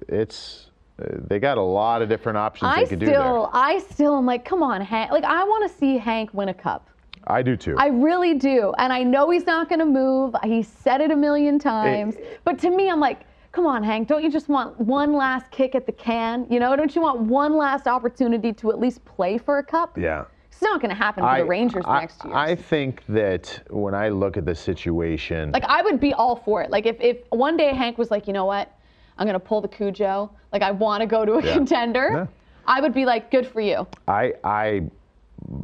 it's 0.07 0.71
uh, 1.01 1.17
they 1.27 1.39
got 1.39 1.57
a 1.57 1.61
lot 1.61 2.01
of 2.01 2.09
different 2.09 2.37
options 2.37 2.71
I 2.71 2.83
they 2.83 2.89
could 2.89 2.99
do 2.99 3.07
still, 3.07 3.49
there. 3.51 3.61
I 3.61 3.79
still 3.79 4.17
am 4.17 4.25
like, 4.25 4.45
come 4.45 4.63
on, 4.63 4.81
Hank. 4.81 5.11
Like, 5.11 5.23
I 5.23 5.43
want 5.43 5.69
to 5.69 5.77
see 5.77 5.97
Hank 5.97 6.33
win 6.33 6.49
a 6.49 6.53
cup. 6.53 6.89
I 7.27 7.41
do 7.41 7.55
too. 7.55 7.75
I 7.77 7.87
really 7.87 8.35
do. 8.35 8.73
And 8.77 8.91
I 8.91 9.01
know 9.03 9.29
he's 9.29 9.45
not 9.45 9.69
going 9.69 9.79
to 9.79 9.85
move. 9.85 10.35
He 10.43 10.61
said 10.61 11.01
it 11.01 11.09
a 11.09 11.15
million 11.15 11.57
times. 11.57 12.15
but 12.43 12.59
to 12.59 12.69
me, 12.69 12.89
I'm 12.89 12.99
like, 12.99 13.21
come 13.53 13.65
on, 13.65 13.81
Hank, 13.83 14.07
don't 14.07 14.23
you 14.23 14.31
just 14.31 14.49
want 14.49 14.77
one 14.79 15.13
last 15.13 15.49
kick 15.49 15.73
at 15.73 15.85
the 15.85 15.91
can? 15.91 16.45
You 16.49 16.59
know, 16.59 16.75
don't 16.75 16.93
you 16.93 17.01
want 17.01 17.21
one 17.21 17.55
last 17.55 17.87
opportunity 17.87 18.51
to 18.53 18.71
at 18.71 18.79
least 18.79 19.03
play 19.05 19.37
for 19.37 19.59
a 19.59 19.63
cup? 19.63 19.97
yeah. 19.97 20.25
It's 20.63 20.69
not 20.71 20.79
going 20.79 20.91
to 20.91 20.95
happen 20.95 21.25
for 21.25 21.37
the 21.37 21.45
Rangers 21.45 21.83
I, 21.85 21.99
next 21.99 22.23
year. 22.23 22.33
I 22.33 22.55
think 22.55 23.03
that 23.09 23.61
when 23.69 23.93
I 23.93 24.07
look 24.07 24.37
at 24.37 24.45
the 24.45 24.55
situation, 24.55 25.51
like, 25.51 25.65
I 25.65 25.81
would 25.81 25.99
be 25.99 26.13
all 26.13 26.37
for 26.37 26.61
it. 26.61 26.71
Like, 26.71 26.85
if, 26.85 26.95
if 27.01 27.17
one 27.31 27.57
day 27.57 27.73
Hank 27.73 27.97
was 27.97 28.09
like, 28.09 28.27
you 28.27 28.33
know 28.33 28.45
what? 28.45 28.71
I'm 29.17 29.27
going 29.27 29.33
to 29.33 29.45
pull 29.45 29.59
the 29.59 29.67
Cujo. 29.67 30.31
Like, 30.53 30.61
I 30.61 30.71
want 30.71 31.01
to 31.01 31.05
go 31.05 31.25
to 31.25 31.33
a 31.33 31.43
Yeah. 31.43 31.53
contender. 31.55 32.09
Yeah. 32.13 32.27
I 32.65 32.79
would 32.79 32.93
be 32.93 33.03
like, 33.03 33.29
good 33.29 33.45
for 33.45 33.59
you. 33.59 33.85
I 34.07 34.35
I 34.45 34.83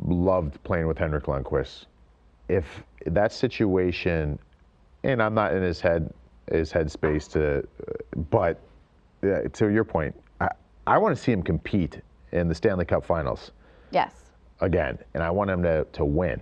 loved 0.06 0.62
playing 0.66 0.86
with 0.86 0.97
Henrik 0.97 1.24
Lundqvist. 1.28 1.86
If 2.50 2.84
that 3.06 3.32
situation, 3.32 4.38
and 5.06 5.24
I'm 5.24 5.34
not 5.34 5.54
in 5.54 5.64
his 5.64 5.80
head 5.80 6.14
his 6.52 6.74
headspace 6.74 7.32
to, 7.32 7.66
but 8.30 8.60
uh, 9.24 9.43
to 9.54 9.70
your 9.70 9.86
point, 9.86 10.14
I, 10.41 10.50
I 10.88 10.97
want 10.97 11.16
to 11.16 11.24
see 11.24 11.32
him 11.32 11.41
compete 11.41 12.02
in 12.34 12.50
the 12.50 12.56
Stanley 12.56 12.84
Cup 12.84 13.06
Finals 13.06 13.52
Yes. 13.91 14.29
Again, 14.62 14.97
and 15.14 15.24
I 15.24 15.30
want 15.30 15.49
him 15.49 15.64
to 15.64 15.86
to 15.93 16.05
win. 16.05 16.39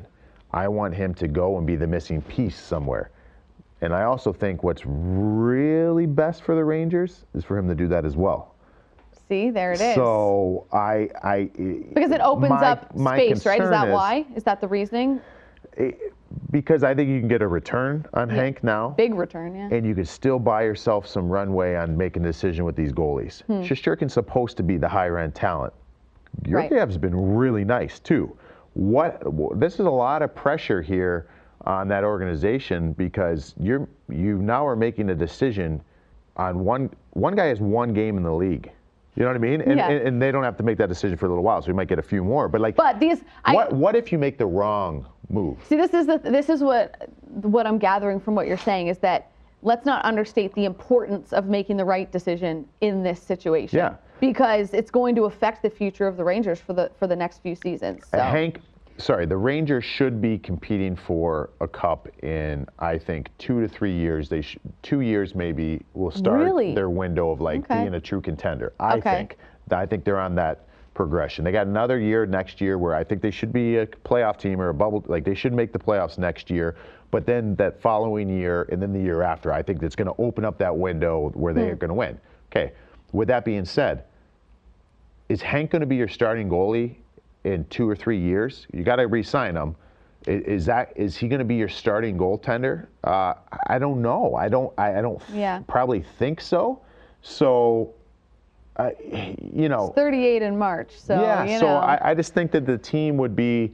I 0.52 0.68
want 0.68 0.96
him 0.96 1.14
to 1.16 1.28
go 1.28 1.58
and 1.58 1.68
be 1.68 1.76
the 1.76 1.88
missing 1.88 2.22
piece 2.22 2.60
somewhere. 2.60 3.12
And 3.82 3.94
I 3.94 4.04
also 4.04 4.34
think 4.34 4.64
what's 4.64 4.84
really 4.86 6.08
best 6.08 6.42
for 6.42 6.56
the 6.56 6.64
Rangers 6.64 7.26
is 7.36 7.44
for 7.44 7.58
him 7.58 7.68
to 7.68 7.76
do 7.76 7.88
that 7.90 8.06
as 8.06 8.16
well. 8.16 8.56
See, 9.28 9.52
there 9.52 9.74
it 9.74 9.82
is. 9.82 9.96
So 9.96 10.66
I, 10.72 11.10
I 11.22 11.50
because 11.94 12.12
it 12.12 12.22
opens 12.22 12.50
my- 12.50 12.72
up 12.72 12.92
space, 12.98 13.46
right? 13.46 13.62
Is 13.62 13.70
that 13.70 13.90
why? 13.90 14.26
Is 14.36 14.44
that 14.44 14.62
the 14.62 14.68
reasoning? 14.68 15.22
because 16.52 16.84
I 16.84 16.94
think 16.96 17.10
you 17.10 17.20
can 17.20 17.28
get 17.28 17.42
a 17.42 17.48
return 17.48 18.06
on 18.14 18.30
Hank 18.30 18.64
now, 18.64 18.90
Big 18.90 19.14
return, 19.14 19.56
yeah. 19.56 19.70
and 19.72 19.86
you 19.86 19.94
could 19.96 20.08
still 20.08 20.40
buy 20.40 20.64
yourself 20.64 21.08
some 21.08 21.30
runway 21.30 21.76
on 21.76 21.96
making 21.96 22.24
a 22.24 22.28
decision 22.28 22.66
with 22.66 22.76
these 22.76 22.92
goalies. 22.92 23.44
Hmm. 23.44 23.62
Shesterkin's 23.62 24.14
supposed 24.14 24.58
to 24.58 24.64
be 24.64 24.78
the 24.78 24.88
higher 24.88 25.20
end 25.20 25.36
talent. 25.36 25.74
Right. 26.46 26.70
Georgiev's 26.70 26.98
been 26.98 27.36
really 27.36 27.66
nice 27.66 28.00
too. 28.00 28.38
What 28.74 29.22
this 29.60 29.74
is 29.76 29.86
a 29.86 29.90
lot 29.92 30.22
of 30.22 30.36
pressure 30.36 30.82
here 30.82 31.28
on 31.66 31.88
that 31.88 32.04
organization 32.04 32.94
because 32.94 33.56
you're 33.60 33.88
you 34.10 34.38
now 34.38 34.66
are 34.66 34.76
making 34.76 35.10
a 35.10 35.16
decision 35.16 35.82
on 36.36 36.64
one 36.64 36.90
one 37.12 37.36
guy 37.36 37.48
has 37.48 37.60
one 37.60 37.94
game 37.94 38.18
in 38.18 38.24
the 38.24 38.34
league. 38.34 38.72
You 39.16 39.24
know 39.24 39.30
what 39.30 39.36
I 39.36 39.40
mean? 39.40 39.62
And, 39.62 39.78
Yeah. 39.78 39.90
and, 39.90 40.08
and 40.08 40.22
they 40.22 40.32
don't 40.32 40.44
have 40.44 40.58
to 40.58 40.64
make 40.64 40.78
that 40.78 40.90
decision 40.90 41.18
for 41.18 41.26
a 41.26 41.30
little 41.30 41.44
while, 41.44 41.60
so 41.64 41.70
we 41.70 41.74
might 41.74 41.88
get 41.88 41.98
a 41.98 42.04
few 42.04 42.24
more. 42.24 42.48
But 42.48 42.62
like, 42.62 42.76
But 42.76 43.00
these, 43.00 43.24
I, 43.46 43.56
what 43.56 43.74
what 43.74 43.96
if 43.96 44.12
you 44.12 44.20
make 44.20 44.38
the 44.38 44.46
wrong 44.46 45.08
move? 45.30 45.58
See, 45.68 45.76
this 45.76 45.94
is 45.96 46.06
the 46.06 46.20
this 46.20 46.50
is 46.50 46.62
what 46.62 47.10
what 47.42 47.66
I'm 47.66 47.80
gathering 47.80 48.20
from 48.20 48.36
what 48.36 48.46
you're 48.48 48.58
saying 48.58 48.88
is 48.88 49.00
that 49.00 49.32
let's 49.64 49.88
not 49.88 50.06
understate 50.06 50.54
the 50.54 50.66
importance 50.66 51.34
of 51.34 51.48
making 51.48 51.78
the 51.78 51.86
right 51.86 52.12
decision 52.12 52.68
in 52.82 53.02
this 53.02 53.20
situation. 53.20 53.78
Yeah. 53.78 53.96
Because 54.20 54.74
it's 54.74 54.92
going 54.92 55.16
to 55.16 55.26
affect 55.26 55.62
the 55.62 55.70
future 55.70 56.08
of 56.08 56.18
the 56.18 56.24
Rangers 56.24 56.60
for 56.60 56.74
the 56.74 56.92
for 56.98 57.08
the 57.08 57.16
next 57.16 57.40
few 57.42 57.56
seasons. 57.56 58.04
So. 58.10 58.18
Hank, 58.20 58.60
sorry, 58.98 59.26
the 59.26 59.38
Rangers 59.38 59.84
should 59.84 60.22
be 60.22 60.38
competing 60.40 60.96
for 60.96 61.52
a 61.62 61.68
cup 61.68 62.08
in 62.24 62.66
I 62.80 62.98
think 62.98 63.30
two 63.38 63.62
to 63.62 63.68
three 63.68 63.94
years. 63.94 64.30
They 64.30 64.42
sh- 64.42 64.58
two 64.82 65.02
years 65.02 65.36
maybe 65.36 65.82
will 65.94 66.12
start 66.12 66.40
Really? 66.42 66.74
their 66.74 66.90
window 66.90 67.30
of 67.32 67.42
like 67.42 67.60
Okay. 67.70 67.82
being 67.84 67.94
a 67.94 68.00
true 68.02 68.22
contender. 68.22 68.74
I 68.80 68.98
Okay. 68.98 69.12
think 69.16 69.38
I 69.72 69.86
think 69.86 70.04
they're 70.04 70.20
on 70.20 70.34
that 70.36 70.62
progression. 70.94 71.44
They 71.46 71.52
got 71.52 71.68
another 71.68 72.00
year 72.00 72.26
next 72.26 72.60
year 72.60 72.80
where 72.80 72.96
I 72.96 73.04
think 73.04 73.22
they 73.22 73.30
should 73.30 73.54
be 73.54 73.78
a 73.78 73.86
playoff 73.86 74.38
team 74.38 74.60
or 74.60 74.70
a 74.70 74.74
bubble. 74.74 75.04
Like 75.08 75.24
they 75.26 75.36
should 75.36 75.54
make 75.54 75.72
the 75.72 75.78
playoffs 75.80 76.18
next 76.18 76.50
year. 76.50 76.76
But 77.12 77.26
then 77.28 77.56
that 77.56 77.80
following 77.82 78.28
year 78.30 78.68
and 78.72 78.82
then 78.82 78.92
the 78.94 79.00
year 79.00 79.22
after, 79.22 79.54
I 79.54 79.62
think 79.62 79.80
that's 79.80 79.96
going 79.96 80.08
to 80.08 80.16
open 80.22 80.44
up 80.44 80.58
that 80.58 80.76
window 80.76 81.30
where 81.36 81.54
they 81.54 81.66
Hmm. 81.68 81.72
are 81.74 81.76
going 81.76 81.90
to 81.90 81.94
win. 81.94 82.20
Okay. 82.52 82.72
With 83.12 83.28
that 83.30 83.46
being 83.46 83.66
said, 83.66 84.04
is 85.30 85.42
Hank 85.42 85.72
going 85.72 85.80
to 85.82 85.86
be 85.86 85.96
your 85.96 86.08
starting 86.08 86.50
goalie 86.50 86.96
in 87.44 87.66
two 87.66 87.88
or 87.90 87.96
three 87.96 88.20
years? 88.20 88.68
You 88.74 88.84
got 88.84 88.98
to 88.98 89.08
re-sign 89.08 89.56
him. 89.56 89.76
Is 90.26 90.66
that 90.66 90.92
is 90.98 91.16
he 91.16 91.28
going 91.30 91.40
to 91.40 91.46
be 91.46 91.56
your 91.56 91.70
starting 91.70 92.18
goaltender? 92.18 92.88
Uh, 93.04 93.36
I 93.68 93.80
don't 93.80 94.02
know. 94.02 94.36
I 94.36 94.50
don't. 94.50 94.74
I, 94.78 94.98
I 95.00 95.02
don't 95.02 95.22
Yeah. 95.32 95.62
probably 95.68 96.04
think 96.20 96.42
so. 96.42 96.82
So, 97.22 97.94
uh, 98.76 98.90
you 99.54 99.70
know, 99.70 99.94
38 99.96 100.42
in 100.42 100.58
March, 100.58 100.92
so 100.98 101.22
yeah. 101.22 101.46
you 101.46 101.60
so 101.60 101.68
know. 101.68 101.78
I, 101.78 102.12
I 102.12 102.14
just 102.14 102.34
think 102.34 102.52
that 102.52 102.66
the 102.66 102.78
team 102.78 103.16
would 103.18 103.36
be 103.38 103.74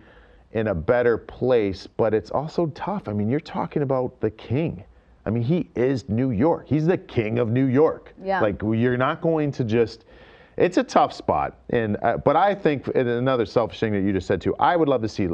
in 0.51 0.67
a 0.67 0.75
better 0.75 1.17
place, 1.17 1.87
but 1.87 2.13
it's 2.13 2.29
also 2.29 2.67
tough. 2.67 3.07
I 3.07 3.13
mean, 3.13 3.29
you're 3.29 3.39
talking 3.39 3.81
about 3.81 4.19
the 4.21 4.29
king. 4.29 4.83
I 5.25 5.29
mean, 5.29 5.43
he 5.43 5.69
is 5.75 6.09
New 6.09 6.31
York. 6.31 6.67
He's 6.67 6.85
the 6.85 6.97
king 6.97 7.39
of 7.39 7.49
New 7.49 7.65
York. 7.65 8.13
Yeah. 8.23 8.41
Like 8.41 8.61
you're 8.61 8.97
not 8.97 9.21
going 9.21 9.51
to 9.53 9.63
just. 9.63 10.05
It's 10.55 10.77
a 10.77 10.83
tough 10.83 11.13
spot, 11.13 11.57
and 11.71 11.97
uh, 12.03 12.17
but 12.17 12.35
I 12.35 12.53
think 12.53 12.87
another 12.89 13.45
selfish 13.45 13.79
thing 13.79 13.91
that 13.93 14.01
you 14.01 14.13
just 14.13 14.27
said 14.27 14.39
too. 14.39 14.55
I 14.59 14.75
would 14.75 14.87
love 14.87 15.01
to 15.01 15.09
see. 15.09 15.27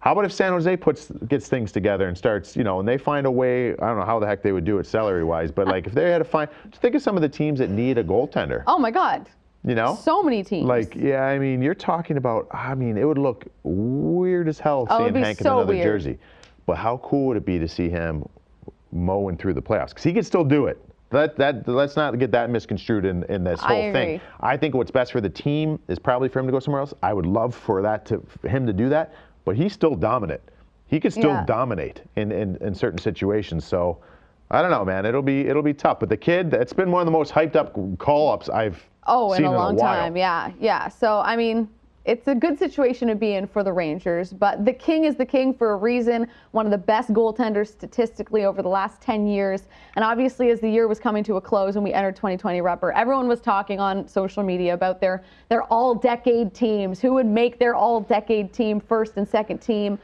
How 0.00 0.12
about 0.12 0.24
if 0.26 0.32
San 0.32 0.52
Jose 0.52 0.76
puts 0.76 1.10
gets 1.28 1.48
things 1.48 1.72
together 1.72 2.08
and 2.08 2.16
starts, 2.16 2.54
you 2.54 2.62
know, 2.62 2.78
and 2.78 2.86
they 2.86 2.98
find 2.98 3.26
a 3.26 3.30
way? 3.30 3.72
I 3.72 3.86
don't 3.88 3.98
know 3.98 4.04
how 4.04 4.18
the 4.18 4.26
heck 4.26 4.42
they 4.42 4.52
would 4.52 4.64
do 4.66 4.78
it 4.78 4.86
salary 4.86 5.24
wise, 5.24 5.50
but 5.50 5.66
like 5.66 5.86
if 5.86 5.94
they 5.94 6.10
had 6.10 6.18
to 6.18 6.24
find, 6.24 6.50
think 6.74 6.94
of 6.94 7.00
some 7.02 7.16
of 7.16 7.22
the 7.22 7.28
teams 7.28 7.58
that 7.60 7.70
need 7.70 7.96
a 7.98 8.04
goaltender. 8.04 8.64
oh 8.66 8.78
my 8.78 8.90
God. 8.90 9.28
You 9.64 9.74
know, 9.74 9.98
So 10.00 10.22
many 10.22 10.44
teams. 10.44 10.66
like, 10.66 10.94
yeah, 10.94 11.24
I 11.24 11.38
mean, 11.38 11.60
you're 11.60 11.74
talking 11.74 12.16
about, 12.16 12.46
I 12.52 12.76
mean, 12.76 12.96
it 12.96 13.04
would 13.04 13.18
look 13.18 13.44
weird 13.64 14.46
as 14.46 14.58
hell 14.60 14.86
Oh, 14.88 14.98
seeing 15.00 15.14
Hank 15.16 15.40
in 15.40 15.44
so 15.44 15.56
another 15.58 15.72
weird. 15.72 15.84
jersey. 15.84 16.18
But 16.64 16.76
how 16.76 16.98
cool 16.98 17.26
would 17.26 17.36
it 17.36 17.44
be 17.44 17.58
to 17.58 17.66
see 17.66 17.88
him 17.88 18.24
mowing 18.92 19.36
through 19.36 19.54
the 19.54 19.62
playoffs? 19.62 19.90
Because 19.90 20.04
he 20.04 20.12
can 20.12 20.22
still 20.22 20.44
do 20.44 20.66
it. 20.66 20.82
That, 21.10 21.36
that, 21.36 21.66
let's 21.66 21.96
not 21.96 22.18
get 22.18 22.30
that 22.32 22.50
misconstrued 22.50 23.06
in, 23.06 23.24
in 23.24 23.42
this 23.42 23.60
I 23.62 23.66
whole 23.68 23.80
agree. 23.88 23.92
thing. 23.92 24.20
I 24.40 24.56
think 24.58 24.74
what's 24.74 24.90
best 24.90 25.10
for 25.12 25.22
the 25.22 25.30
team 25.30 25.78
is 25.88 25.98
probably 25.98 26.28
for 26.28 26.38
him 26.38 26.46
to 26.46 26.52
go 26.52 26.60
somewhere 26.60 26.80
else. 26.80 26.92
I 27.02 27.14
would 27.14 27.24
love 27.24 27.54
for 27.54 27.80
that 27.80 28.04
to 28.06 28.22
for 28.42 28.48
him 28.48 28.66
to 28.66 28.74
do 28.74 28.90
that, 28.90 29.14
but 29.46 29.56
he's 29.56 29.72
still 29.72 29.94
dominant. 29.94 30.42
He 30.86 31.00
can 31.00 31.10
still 31.10 31.30
Yeah. 31.30 31.44
dominate 31.46 32.02
in, 32.16 32.30
in, 32.30 32.56
in 32.56 32.74
certain 32.74 32.98
situations. 32.98 33.64
So 33.64 33.98
I 34.50 34.60
don't 34.60 34.70
know, 34.70 34.84
man. 34.84 35.06
It'll 35.06 35.22
be 35.22 35.46
it'll 35.46 35.62
be 35.62 35.72
tough. 35.74 35.98
But 36.00 36.10
the 36.10 36.16
kid, 36.16 36.52
it's 36.52 36.72
been 36.74 36.90
one 36.90 37.00
of 37.00 37.06
the 37.06 37.12
most 37.12 37.32
hyped 37.32 37.56
up 37.56 37.74
call 37.98 38.30
ups 38.32 38.48
I've 38.50 38.82
Oh, 39.06 39.32
seen 39.34 39.46
in 39.46 39.52
a 39.52 39.56
long 39.56 39.76
while. 39.76 39.94
time. 40.02 40.16
Yeah, 40.16 40.50
yeah. 40.60 40.88
So, 40.88 41.20
I 41.20 41.34
mean, 41.36 41.66
it's 42.08 42.26
a 42.26 42.34
good 42.34 42.58
situation 42.58 43.06
to 43.08 43.14
be 43.14 43.34
in 43.34 43.46
for 43.46 43.62
the 43.62 43.70
Rangers, 43.70 44.32
but 44.32 44.64
the 44.64 44.72
king 44.72 45.04
is 45.04 45.16
the 45.16 45.26
king 45.26 45.52
for 45.52 45.72
a 45.72 45.76
reason. 45.76 46.26
One 46.52 46.64
of 46.64 46.72
the 46.72 46.78
best 46.78 47.12
goaltenders 47.12 47.68
statistically 47.68 48.46
over 48.46 48.62
the 48.62 48.68
last 48.68 49.02
10 49.02 49.26
years. 49.26 49.64
And 49.94 50.02
obviously, 50.02 50.48
as 50.48 50.58
the 50.58 50.70
year 50.70 50.88
was 50.88 50.98
coming 50.98 51.22
to 51.24 51.36
a 51.36 51.40
close 51.40 51.74
and 51.74 51.84
we 51.84 51.92
entered 51.92 52.16
2020 52.16 52.62
Rupper, 52.62 52.94
everyone 52.96 53.28
was 53.28 53.42
talking 53.42 53.78
on 53.78 54.08
social 54.08 54.42
media 54.42 54.72
about 54.72 55.02
their, 55.02 55.22
their 55.50 55.64
all 55.64 55.94
decade 55.94 56.54
teams, 56.54 56.98
who 56.98 57.12
would 57.12 57.26
make 57.26 57.58
their 57.58 57.74
all 57.74 58.00
decade 58.00 58.54
team 58.54 58.80
first 58.80 59.18
and 59.18 59.28
second 59.28 59.58
team. 59.58 59.98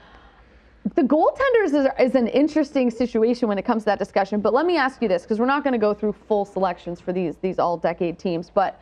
The 0.96 1.02
goaltenders 1.02 1.72
is, 1.72 1.88
is 1.98 2.14
an 2.14 2.28
interesting 2.28 2.90
situation 2.90 3.48
when 3.48 3.57
it 3.57 3.64
comes 3.64 3.84
to 3.84 3.86
that 3.86 3.98
discussion. 3.98 4.42
But 4.42 4.52
let 4.52 4.66
me 4.66 4.76
ask 4.76 5.00
you 5.00 5.09
this, 5.09 5.22
because 5.22 5.38
we're 5.38 5.46
not 5.46 5.64
going 5.64 5.72
to 5.72 5.78
go 5.78 5.94
through 5.94 6.12
full 6.12 6.44
selections 6.44 7.00
for 7.00 7.14
these 7.14 7.36
these 7.36 7.59
all 7.59 7.78
decade 7.78 8.18
teams. 8.18 8.50
But 8.50 8.78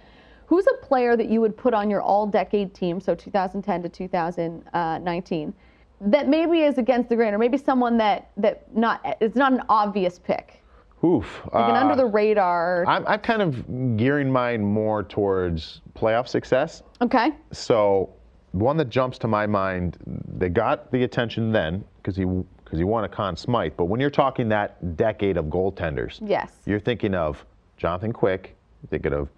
who's 0.52 0.66
a 0.66 0.84
player 0.84 1.16
that 1.16 1.30
you 1.30 1.40
would 1.40 1.56
put 1.56 1.72
on 1.72 1.88
your 1.88 2.02
all 2.02 2.26
decade 2.26 2.74
team, 2.74 3.00
so 3.00 3.14
2010 3.14 3.82
to 3.82 3.88
2019, 3.88 5.54
that 6.02 6.28
maybe 6.28 6.60
is 6.60 6.76
against 6.76 7.08
the 7.08 7.16
grain, 7.16 7.32
or 7.32 7.38
maybe 7.38 7.56
someone 7.56 7.96
that 7.96 8.28
that 8.36 8.64
not 8.76 9.00
it's 9.22 9.34
not 9.34 9.54
an 9.54 9.62
obvious 9.70 10.18
pick, 10.18 10.62
Oof. 11.02 11.40
like 11.54 11.70
an 11.70 11.76
uh, 11.76 11.80
under 11.80 11.96
the 11.96 12.04
radar. 12.04 12.84
I'm, 12.86 13.06
I'm 13.06 13.20
kind 13.20 13.40
of 13.40 13.96
gearing 13.96 14.30
mine 14.30 14.62
more 14.62 15.02
towards 15.02 15.80
playoff 15.94 16.28
success. 16.28 16.82
Okay. 17.00 17.30
So 17.52 18.12
one 18.50 18.76
that 18.76 18.90
jumps 18.90 19.16
to 19.20 19.28
my 19.28 19.46
mind, 19.46 19.96
they 20.36 20.50
got 20.50 20.92
the 20.92 21.04
attention 21.04 21.50
then 21.50 21.82
because 21.96 22.14
he 22.14 22.26
because 22.26 22.78
he 22.78 22.84
won 22.84 23.04
a 23.04 23.08
Conn 23.08 23.36
Smythe. 23.36 23.72
But 23.78 23.86
when 23.86 24.00
you're 24.00 24.10
talking 24.10 24.50
that 24.50 24.98
decade 24.98 25.38
of 25.38 25.46
goaltenders, 25.46 26.18
Yes. 26.22 26.52
you're 26.66 26.80
thinking 26.80 27.14
of 27.14 27.42
Jonathan 27.78 28.12
Quick, 28.12 28.54
you're 28.82 28.88
thinking 28.90 29.14
of 29.14 29.30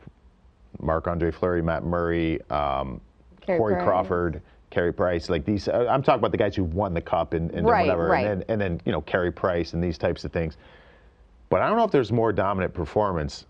Marc 0.81 1.07
Andre 1.09 1.31
Fleury, 1.31 1.62
Matt 1.62 1.85
Murray, 1.85 2.41
um, 2.51 3.01
Corey 3.47 3.75
Price. 3.75 3.85
Crawford, 3.85 4.43
Carey 4.70 4.93
Price, 4.93 5.29
like 5.29 5.45
these. 5.45 5.68
uh, 5.68 5.87
I'm 5.89 6.03
talking 6.03 6.18
about 6.18 6.33
the 6.33 6.39
guys 6.39 6.57
who 6.57 6.64
won 6.64 6.95
the 6.95 7.01
cup 7.01 7.33
and, 7.35 7.51
and 7.53 7.66
Right, 7.66 7.83
whatever, 7.87 8.09
right. 8.09 8.27
and 8.27 8.41
then 8.43 8.45
and 8.49 8.61
then 8.61 8.81
you 8.85 8.93
know 8.93 9.01
Carey 9.03 9.31
Price 9.33 9.72
and 9.72 9.83
these 9.83 9.99
types 9.99 10.25
of 10.25 10.33
things. 10.33 10.57
But 11.51 11.61
I 11.62 11.68
don't 11.68 11.77
know 11.77 11.85
if 11.85 11.91
there's 11.91 12.11
more 12.12 12.33
dominant 12.33 12.75
performance 12.75 13.47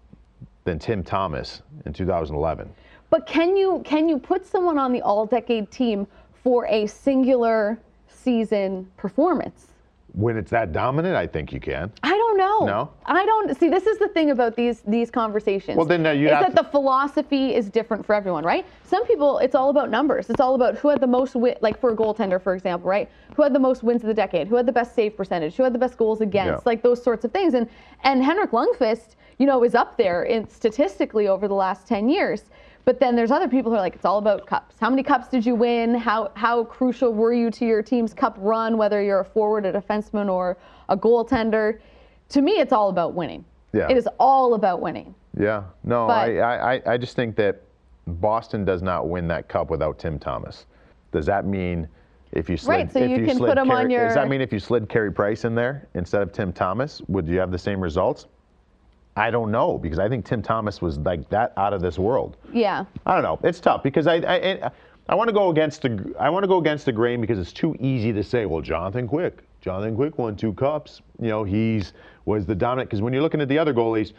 than 0.65 0.79
Tim 0.79 1.03
Thomas 1.03 1.63
in 1.87 1.93
2011. 1.93 2.69
But 3.11 3.27
can 3.27 3.57
you 3.57 3.81
can 3.85 4.09
you 4.09 4.19
put 4.19 4.45
someone 4.47 4.79
on 4.79 4.93
the 4.93 5.01
all 5.03 5.25
decade 5.27 5.71
team 5.71 6.07
for 6.43 6.67
a 6.67 6.87
singular 6.87 7.79
season 8.09 8.91
performance? 8.97 9.69
When 10.13 10.37
it's 10.37 10.51
that 10.51 10.73
dominant, 10.73 11.17
I 11.17 11.27
think 11.27 11.53
you 11.53 11.61
can. 11.61 11.93
I 12.03 12.14
don't 12.37 12.67
know. 12.67 12.67
No? 12.67 12.91
I 13.07 13.25
don't 13.25 13.59
see. 13.59 13.69
This 13.69 13.87
is 13.87 13.99
the 13.99 14.09
thing 14.09 14.31
about 14.31 14.57
these 14.57 14.83
these 14.87 15.11
conversations. 15.11 15.77
Well, 15.77 15.87
then, 15.87 16.07
uh, 16.07 16.13
you'd 16.13 16.27
is 16.27 16.33
have 16.33 16.41
that 16.55 16.57
to- 16.57 16.63
the 16.63 16.69
philosophy 16.71 17.55
is 17.55 17.71
different 17.71 18.05
for 18.05 18.15
everyone, 18.15 18.45
right? 18.45 18.65
Some 18.85 19.07
people, 19.07 19.39
it's 19.39 19.55
all 19.55 19.71
about 19.71 19.91
numbers. 19.91 20.31
It's 20.31 20.41
all 20.41 20.55
about 20.55 20.77
who 20.79 20.89
had 20.89 21.01
the 21.01 21.07
most 21.07 21.35
win, 21.35 21.57
like 21.61 21.79
for 21.81 21.91
a 21.91 21.97
goaltender, 21.97 22.41
for 22.41 22.55
example, 22.55 22.89
right? 22.89 23.09
Who 23.37 23.43
had 23.43 23.53
the 23.55 23.59
most 23.59 23.83
wins 23.83 24.03
of 24.03 24.09
the 24.09 24.15
decade? 24.15 24.49
Who 24.49 24.57
had 24.57 24.67
the 24.67 24.73
best 24.73 24.95
save 24.95 25.17
percentage? 25.17 25.55
Who 25.57 25.63
had 25.63 25.73
the 25.73 25.79
best 25.79 25.97
goals 25.97 26.21
against? 26.21 26.63
Yeah. 26.63 26.71
Like 26.71 26.83
those 26.83 27.03
sorts 27.03 27.25
of 27.25 27.33
things. 27.33 27.55
And 27.55 27.69
and 28.03 28.23
Henrik 28.23 28.51
Lundqvist, 28.53 29.17
you 29.39 29.47
know, 29.47 29.65
is 29.65 29.75
up 29.75 29.97
there 29.97 30.25
in 30.25 30.49
statistically 30.49 31.29
over 31.29 31.49
the 31.49 31.55
last 31.55 31.87
ten 31.87 32.09
years. 32.09 32.45
But 32.87 33.01
then 33.01 33.17
there's 33.17 33.31
other 33.31 33.49
people 33.49 33.73
who 33.73 33.79
are 33.79 33.81
like, 33.81 33.95
it's 33.95 34.05
all 34.05 34.19
about 34.19 34.47
cups. 34.47 34.77
How 34.79 34.91
many 34.91 35.03
cups 35.03 35.29
did 35.29 35.47
you 35.47 35.55
win? 35.55 35.95
How 35.95 36.31
how 36.35 36.65
crucial 36.65 37.15
were 37.15 37.33
you 37.33 37.51
to 37.53 37.65
your 37.65 37.83
team's 37.83 38.13
cup 38.13 38.37
run? 38.39 38.77
Whether 38.77 39.03
you're 39.03 39.21
a 39.21 39.25
forward, 39.25 39.65
a 39.65 39.73
defenseman, 39.73 40.31
or 40.31 40.59
a 40.91 40.97
goaltender. 40.97 41.79
To 42.31 42.43
me, 42.43 42.53
it's 42.53 42.73
all 42.73 42.89
about 42.89 43.15
winning. 43.15 43.45
Yeah. 43.73 43.89
It 43.91 43.97
is 43.97 44.09
all 44.19 44.55
about 44.55 44.81
winning. 44.81 45.15
Yeah, 45.39 45.65
no, 45.83 46.07
But- 46.07 46.13
I, 46.31 46.39
I, 46.39 46.75
I- 46.77 46.83
I 46.93 46.97
just 46.97 47.17
think 47.17 47.37
that 47.37 47.63
Boston 48.07 48.65
does 48.65 48.83
not 48.83 49.09
win 49.09 49.27
that 49.29 49.49
cup 49.49 49.71
without 49.71 49.99
Tim 49.99 50.19
Thomas. 50.19 50.67
Does 51.13 51.27
that 51.27 51.45
mean 51.47 51.89
if 52.33 52.49
you 52.49 52.57
slid, 52.57 52.77
Right, 52.77 52.93
so 52.93 52.99
if 53.01 53.11
you 53.11 53.25
can 53.27 53.39
put 53.39 53.57
him 53.59 53.71
on 53.71 53.91
your- 53.91 54.07
Does 54.07 54.15
that 54.15 54.29
mean 54.29 54.41
if 54.41 54.53
you 54.53 54.59
slid 54.59 54.89
Carey 54.89 55.13
Price 55.13 55.45
in 55.45 55.55
there 55.55 55.89
instead 55.95 56.23
of 56.23 56.33
Tim 56.33 56.53
Thomas, 56.53 57.01
would 57.09 57.29
you 57.29 57.39
have 57.39 57.51
the 57.51 57.59
same 57.59 57.81
results? 57.81 58.27
I 59.17 59.31
don't 59.31 59.53
know 59.53 59.79
because 59.79 59.99
I 60.01 60.09
think 60.09 60.25
Tim 60.25 60.43
Thomas 60.43 60.83
was 60.83 60.99
like 60.99 61.29
that 61.31 61.53
out 61.57 61.73
of 61.73 61.81
this 61.81 61.99
world. 61.99 62.37
Yeah. 62.53 62.85
I 63.07 63.15
don't 63.15 63.23
know. 63.23 63.39
It's 63.49 63.61
tough 63.61 63.83
because 63.85 64.09
I 64.09 64.17
I, 64.17 64.71
I 65.09 65.15
want 65.15 65.29
to 65.29 65.33
go 65.33 65.51
against 65.51 65.83
the 65.83 66.13
I 66.19 66.29
want 66.31 66.43
to 66.43 66.49
go 66.49 66.59
against 66.59 66.85
the 66.85 66.91
grain 66.93 67.21
because 67.21 67.39
it's 67.39 67.53
too 67.53 67.77
easy 67.79 68.13
to 68.13 68.25
say. 68.25 68.45
Well, 68.47 68.61
Jonathan 68.61 69.07
Quick, 69.07 69.45
Jonathan 69.65 69.97
Quick 69.97 70.19
won 70.19 70.37
two 70.37 70.53
cups. 70.53 71.01
You 71.19 71.29
know, 71.29 71.43
he's 71.43 71.95
was 72.27 72.45
the 72.45 72.55
dominant 72.55 72.91
because 72.91 73.01
when 73.01 73.15
you're 73.15 73.23
looking 73.23 73.41
at 73.41 73.49
the 73.49 73.59
other 73.59 73.73
goalies, 73.73 74.13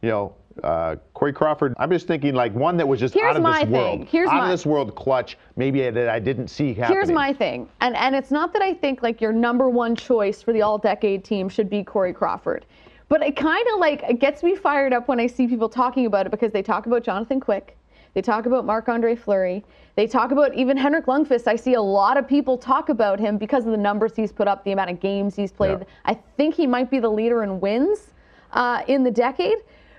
you 0.00 0.08
know, 0.08 0.34
uh, 0.62 0.94
Corey 1.14 1.32
Crawford. 1.32 1.74
I'm 1.78 1.90
just 1.90 2.06
thinking 2.06 2.34
like 2.34 2.54
one 2.54 2.76
that 2.76 2.86
was 2.86 3.00
just 3.00 3.14
Here's 3.14 3.30
out 3.30 3.36
of 3.36 3.42
my 3.42 3.64
this 3.64 3.72
thing. 3.72 3.72
world, 3.72 4.08
Here's 4.08 4.28
out 4.28 4.36
my- 4.36 4.44
of 4.44 4.50
this 4.50 4.64
world 4.64 4.94
clutch. 4.94 5.36
Maybe 5.56 5.90
that 5.90 6.08
I 6.08 6.20
didn't 6.20 6.48
see 6.48 6.72
happening. 6.72 6.98
Here's 6.98 7.10
my 7.10 7.32
thing, 7.32 7.68
and 7.80 7.96
and 7.96 8.14
it's 8.14 8.30
not 8.30 8.52
that 8.52 8.62
I 8.62 8.74
think 8.74 9.02
like 9.02 9.20
your 9.20 9.32
number 9.32 9.68
one 9.68 9.96
choice 9.96 10.40
for 10.40 10.52
the 10.52 10.62
all-decade 10.62 11.24
team 11.24 11.48
should 11.48 11.68
be 11.68 11.82
Corey 11.82 12.12
Crawford, 12.12 12.64
but 13.08 13.22
it 13.24 13.34
kind 13.34 13.66
of 13.74 13.80
like 13.80 14.04
it 14.08 14.20
gets 14.20 14.44
me 14.44 14.54
fired 14.54 14.92
up 14.92 15.08
when 15.08 15.18
I 15.18 15.26
see 15.26 15.48
people 15.48 15.68
talking 15.68 16.06
about 16.06 16.26
it 16.26 16.30
because 16.30 16.52
they 16.52 16.62
talk 16.62 16.86
about 16.86 17.02
Jonathan 17.02 17.40
Quick, 17.40 17.76
they 18.14 18.22
talk 18.22 18.46
about 18.46 18.64
Marc 18.64 18.88
Andre 18.88 19.14
Fleury, 19.14 19.64
they 19.94 20.06
talk 20.06 20.30
about 20.30 20.54
even 20.54 20.76
Henrik 20.76 21.06
Lundqvist. 21.06 21.46
I 21.46 21.56
see 21.56 21.74
a 21.74 21.82
lot 21.82 22.16
of 22.16 22.26
people 22.26 22.56
talk 22.56 22.88
about 22.88 23.20
him 23.20 23.36
because 23.38 23.66
of 23.66 23.72
the 23.72 23.78
numbers 23.78 24.12
he's 24.16 24.32
put 24.32 24.48
up, 24.48 24.64
the 24.64 24.72
amount 24.72 24.90
of 24.90 25.00
games 25.00 25.36
he's 25.36 25.52
played. 25.52 25.80
Yeah. 25.80 25.84
I 26.06 26.14
think 26.36 26.54
he 26.54 26.66
might 26.66 26.90
be 26.90 26.98
the 26.98 27.10
leader 27.10 27.42
in 27.42 27.60
wins 27.60 28.12
uh, 28.52 28.82
in 28.88 29.04
the 29.04 29.10
decade. 29.10 29.56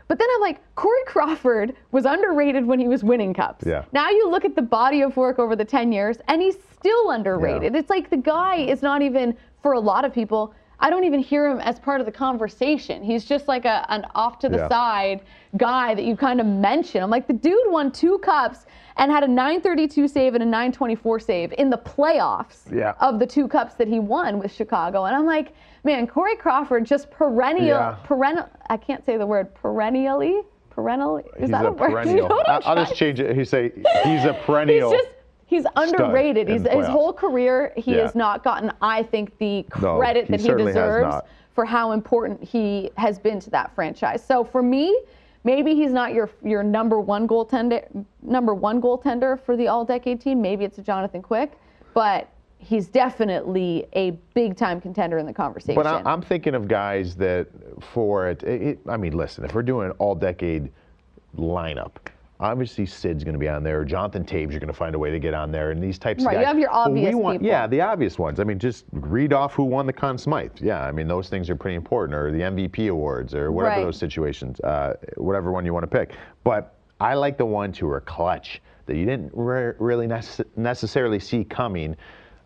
But 0.08 0.20
then 0.20 0.28
I'm 0.36 0.42
like, 0.42 0.60
Corey 0.76 1.04
Crawford 1.06 1.76
was 1.92 2.06
underrated 2.06 2.66
when 2.66 2.80
he 2.80 2.88
was 2.88 3.04
winning 3.04 3.34
cups. 3.34 3.66
Yeah. 3.66 3.86
Now 3.94 4.10
you 4.10 4.30
look 4.30 4.46
at 4.46 4.56
the 4.56 4.62
body 4.62 5.02
of 5.02 5.16
work 5.16 5.40
over 5.40 5.56
the 5.56 5.66
10 5.66 5.92
years, 5.92 6.18
and 6.28 6.42
he's 6.42 6.58
still 6.76 7.12
underrated. 7.12 7.74
Yeah. 7.74 7.80
It's 7.80 7.90
like 7.90 8.10
the 8.10 8.18
guy 8.18 8.58
is 8.58 8.82
not 8.82 9.02
even, 9.02 9.36
for 9.62 9.74
a 9.74 9.80
lot 9.80 10.06
of 10.06 10.14
people, 10.14 10.54
I 10.84 10.90
don't 10.90 11.06
even 11.06 11.22
hear 11.22 11.50
him 11.50 11.60
as 11.62 11.80
part 11.80 12.02
of 12.02 12.06
the 12.06 12.12
conversation. 12.12 13.02
He's 13.04 13.24
just 13.24 13.48
like 13.48 13.64
a, 13.64 13.86
an 13.90 14.06
off 14.16 14.38
to 14.40 14.50
the 14.50 14.58
Yeah. 14.58 14.68
side 14.68 15.22
guy 15.56 15.96
that 15.96 16.04
you 16.04 16.18
kind 16.18 16.42
of 16.42 16.46
mention. 16.46 17.02
I'm 17.02 17.10
like, 17.10 17.26
the 17.26 17.34
dude 17.34 17.72
won 17.72 17.90
two 17.90 18.18
cups 18.20 18.66
and 18.98 19.10
had 19.10 19.24
a 19.24 19.28
932 19.28 20.10
save 20.10 20.34
and 20.36 20.44
a 20.44 20.46
924 20.46 21.20
save 21.22 21.54
in 21.58 21.70
the 21.70 21.78
playoffs 21.78 22.70
Yeah. 22.70 22.96
of 23.00 23.18
the 23.18 23.26
two 23.26 23.48
cups 23.48 23.76
that 23.76 23.88
he 23.88 24.00
won 24.00 24.40
with 24.40 24.52
Chicago. 24.52 25.06
And 25.06 25.16
I'm 25.16 25.26
like, 25.26 25.54
man, 25.86 26.06
Corey 26.06 26.36
Crawford 26.36 26.84
just 26.86 27.10
perennial, 27.10 27.68
Yeah. 27.80 27.96
perennial, 28.04 28.50
I 28.70 28.76
can't 28.76 29.06
say 29.06 29.16
the 29.16 29.26
word, 29.26 29.56
perennially? 29.56 30.42
Perennial? 30.70 31.18
Is 31.20 31.26
He's 31.40 31.50
that 31.52 31.66
a 31.66 31.70
a, 31.70 31.72
word? 31.72 31.90
You 31.92 31.96
perennial. 31.96 32.28
know 32.30 32.44
I'm 32.46 32.62
I- 32.62 32.66
I'll 32.66 32.76
just 32.76 32.96
change 32.96 33.22
it. 33.22 33.34
He 33.38 33.46
say 33.46 33.72
he's 34.04 34.26
a 34.26 34.34
perennial. 34.46 34.92
He's 34.92 35.00
just 35.02 35.14
He's 35.54 35.66
underrated. 35.76 36.48
He's 36.48 36.64
his 36.68 36.88
whole 36.88 37.14
career. 37.14 37.74
He 37.78 37.96
Yeah. 37.96 38.04
has 38.04 38.16
not 38.16 38.44
gotten, 38.44 38.72
I 38.82 39.04
think, 39.04 39.38
the 39.38 39.66
No, 39.82 39.98
credit 39.98 40.26
he 40.26 40.32
that 40.32 40.42
he 40.42 40.64
deserves 40.66 41.22
for 41.54 41.66
how 41.66 41.92
important 41.92 42.44
he 42.44 42.90
has 42.98 43.20
been 43.20 43.40
to 43.42 43.50
that 43.52 43.74
franchise. 43.76 44.24
So 44.24 44.44
for 44.44 44.64
me, 44.64 44.98
maybe 45.44 45.76
he's 45.76 45.94
not 45.94 46.14
your 46.14 46.30
your 46.44 46.64
number 46.64 47.00
one 47.00 47.28
goaltender, 47.28 47.86
number 48.24 48.56
one 48.56 48.82
goaltender 48.82 49.40
for 49.40 49.56
the 49.56 49.68
All-Decade 49.68 50.20
team. 50.20 50.42
Maybe 50.42 50.66
it's 50.66 50.80
a 50.80 50.82
Jonathan 50.82 51.22
Quick, 51.22 51.52
but 51.94 52.30
he's 52.58 52.88
definitely 52.88 53.86
a 53.94 54.12
big-time 54.34 54.82
contender 54.82 55.20
in 55.20 55.28
the 55.28 55.34
conversation. 55.34 55.76
But 55.76 55.86
I, 55.86 56.02
I'm 56.12 56.22
thinking 56.22 56.56
of 56.56 56.68
guys 56.68 57.16
that 57.18 57.48
for 57.80 58.30
it, 58.30 58.42
it. 58.42 58.80
I 58.88 58.98
mean, 58.98 59.16
listen, 59.16 59.46
if 59.46 59.54
we're 59.54 59.62
doing 59.62 59.88
an 59.92 59.96
all-decade 60.00 60.72
lineup, 61.38 61.92
obviously 62.44 62.86
Sid's 62.86 63.24
going 63.24 63.34
to 63.34 63.40
be 63.40 63.48
on 63.48 63.64
there. 63.64 63.84
Jonathan 63.86 64.24
Toews, 64.26 64.52
you're 64.52 64.60
going 64.60 64.68
to 64.68 64.74
find 64.74 64.94
a 64.96 65.00
way 65.00 65.10
to 65.10 65.18
get 65.20 65.34
on 65.34 65.52
there, 65.52 65.72
and 65.72 65.82
these 65.82 65.98
types 65.98 66.24
of 66.24 66.28
things. 66.30 66.36
Right, 66.36 66.42
you 66.42 66.46
have 66.46 66.60
your 66.60 66.72
obvious 66.72 67.16
want- 67.16 67.36
people. 67.40 67.48
Yeah, 67.48 67.66
the 67.68 67.82
obvious 67.82 68.20
ones. 68.20 68.40
I 68.40 68.44
mean, 68.44 68.60
just 68.60 68.86
read 68.92 69.32
off 69.34 69.54
who 69.54 69.64
won 69.64 69.86
the 69.88 69.94
Conn 69.94 70.18
Smythe. 70.18 70.52
Yeah, 70.62 70.82
I 70.84 70.92
mean, 70.92 71.08
those 71.08 71.30
things 71.30 71.50
are 71.50 71.56
pretty 71.56 71.76
important, 71.76 72.16
or 72.16 72.32
the 72.32 72.40
MVP 72.44 72.90
awards, 72.90 73.34
or 73.34 73.52
whatever 73.52 73.78
Right. 73.78 73.84
those 73.86 73.98
situations, 73.98 74.60
uh, 74.60 74.96
whatever 75.18 75.52
one 75.52 75.66
you 75.66 75.74
want 75.74 75.90
to 75.90 75.98
pick. 75.98 76.16
But 76.44 76.76
I 77.00 77.14
like 77.16 77.38
the 77.38 77.46
ones 77.46 77.78
who 77.78 77.90
are 77.90 78.02
clutch 78.02 78.62
that 78.86 78.98
you 78.98 79.06
didn't 79.06 79.32
re- 79.34 79.74
really 79.80 80.08
nece- 80.08 80.46
necessarily 80.58 81.20
see 81.20 81.46
coming. 81.46 81.96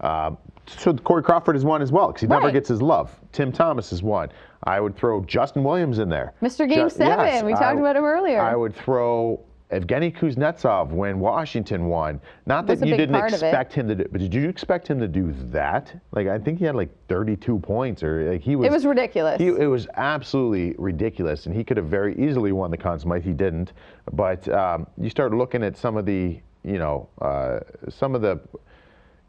Uh, 0.02 0.32
so 0.68 0.94
Corey 0.94 1.24
Crawford 1.24 1.56
is 1.56 1.66
one 1.66 1.82
as 1.82 1.92
well 1.92 2.08
because 2.08 2.22
he 2.22 2.28
never 2.28 2.52
gets 2.52 2.70
his 2.70 2.82
love. 2.84 3.20
Tim 3.32 3.52
Thomas 3.52 3.92
is 3.92 4.04
one. 4.04 4.30
I 4.66 4.80
would 4.80 4.96
throw 4.96 5.22
Justin 5.24 5.64
Williams 5.64 5.98
in 5.98 6.10
there. 6.10 6.34
Mr. 6.42 6.70
Game 6.70 6.90
Seven, 6.90 7.46
we 7.46 7.54
talked 7.54 7.80
about 7.80 7.96
him 7.96 8.04
earlier. 8.04 8.40
I 8.40 8.56
would 8.56 8.76
throw 8.76 9.40
Evgeny 9.72 10.16
Kuznetsov 10.16 10.92
when 10.92 11.20
Washington 11.20 11.88
won. 11.88 12.22
Not 12.46 12.68
that 12.68 12.86
you 12.86 12.96
didn't 12.96 13.14
part 13.14 13.34
of 13.34 13.44
it. 13.44 13.48
expect 13.48 13.74
him 13.74 13.88
to 13.90 13.96
do, 13.96 14.06
but 14.12 14.22
did 14.22 14.34
you 14.34 14.48
expect 14.48 14.88
him 14.88 15.00
to 15.00 15.08
do 15.08 15.34
that? 15.52 15.94
Like 16.12 16.28
I 16.28 16.40
think 16.40 16.60
he 16.60 16.66
had 16.66 16.76
like 16.76 16.90
32 17.10 17.60
points, 17.60 18.02
or 18.02 18.32
like 18.32 18.42
he 18.42 18.56
was. 18.56 18.68
it 18.68 18.72
was 18.72 18.86
ridiculous. 18.86 19.40
He, 19.40 19.48
it 19.48 19.68
was 19.68 19.88
absolutely 19.96 20.74
ridiculous, 20.78 21.48
and 21.48 21.56
he 21.56 21.64
could 21.66 21.76
have 21.78 21.88
very 21.88 22.18
easily 22.18 22.54
won 22.54 22.72
the 22.72 22.78
Conn 22.78 23.00
Smythe. 23.00 23.24
He 23.24 23.34
didn't. 23.34 23.74
But 24.14 24.48
um, 24.50 24.88
you 24.98 25.10
start 25.10 25.34
looking 25.34 25.64
at 25.64 25.76
some 25.76 25.98
of 25.98 26.06
the, 26.06 26.40
you 26.64 26.80
know, 26.80 27.10
uh, 27.22 27.60
some 27.90 28.16
of 28.16 28.22
the, 28.22 28.40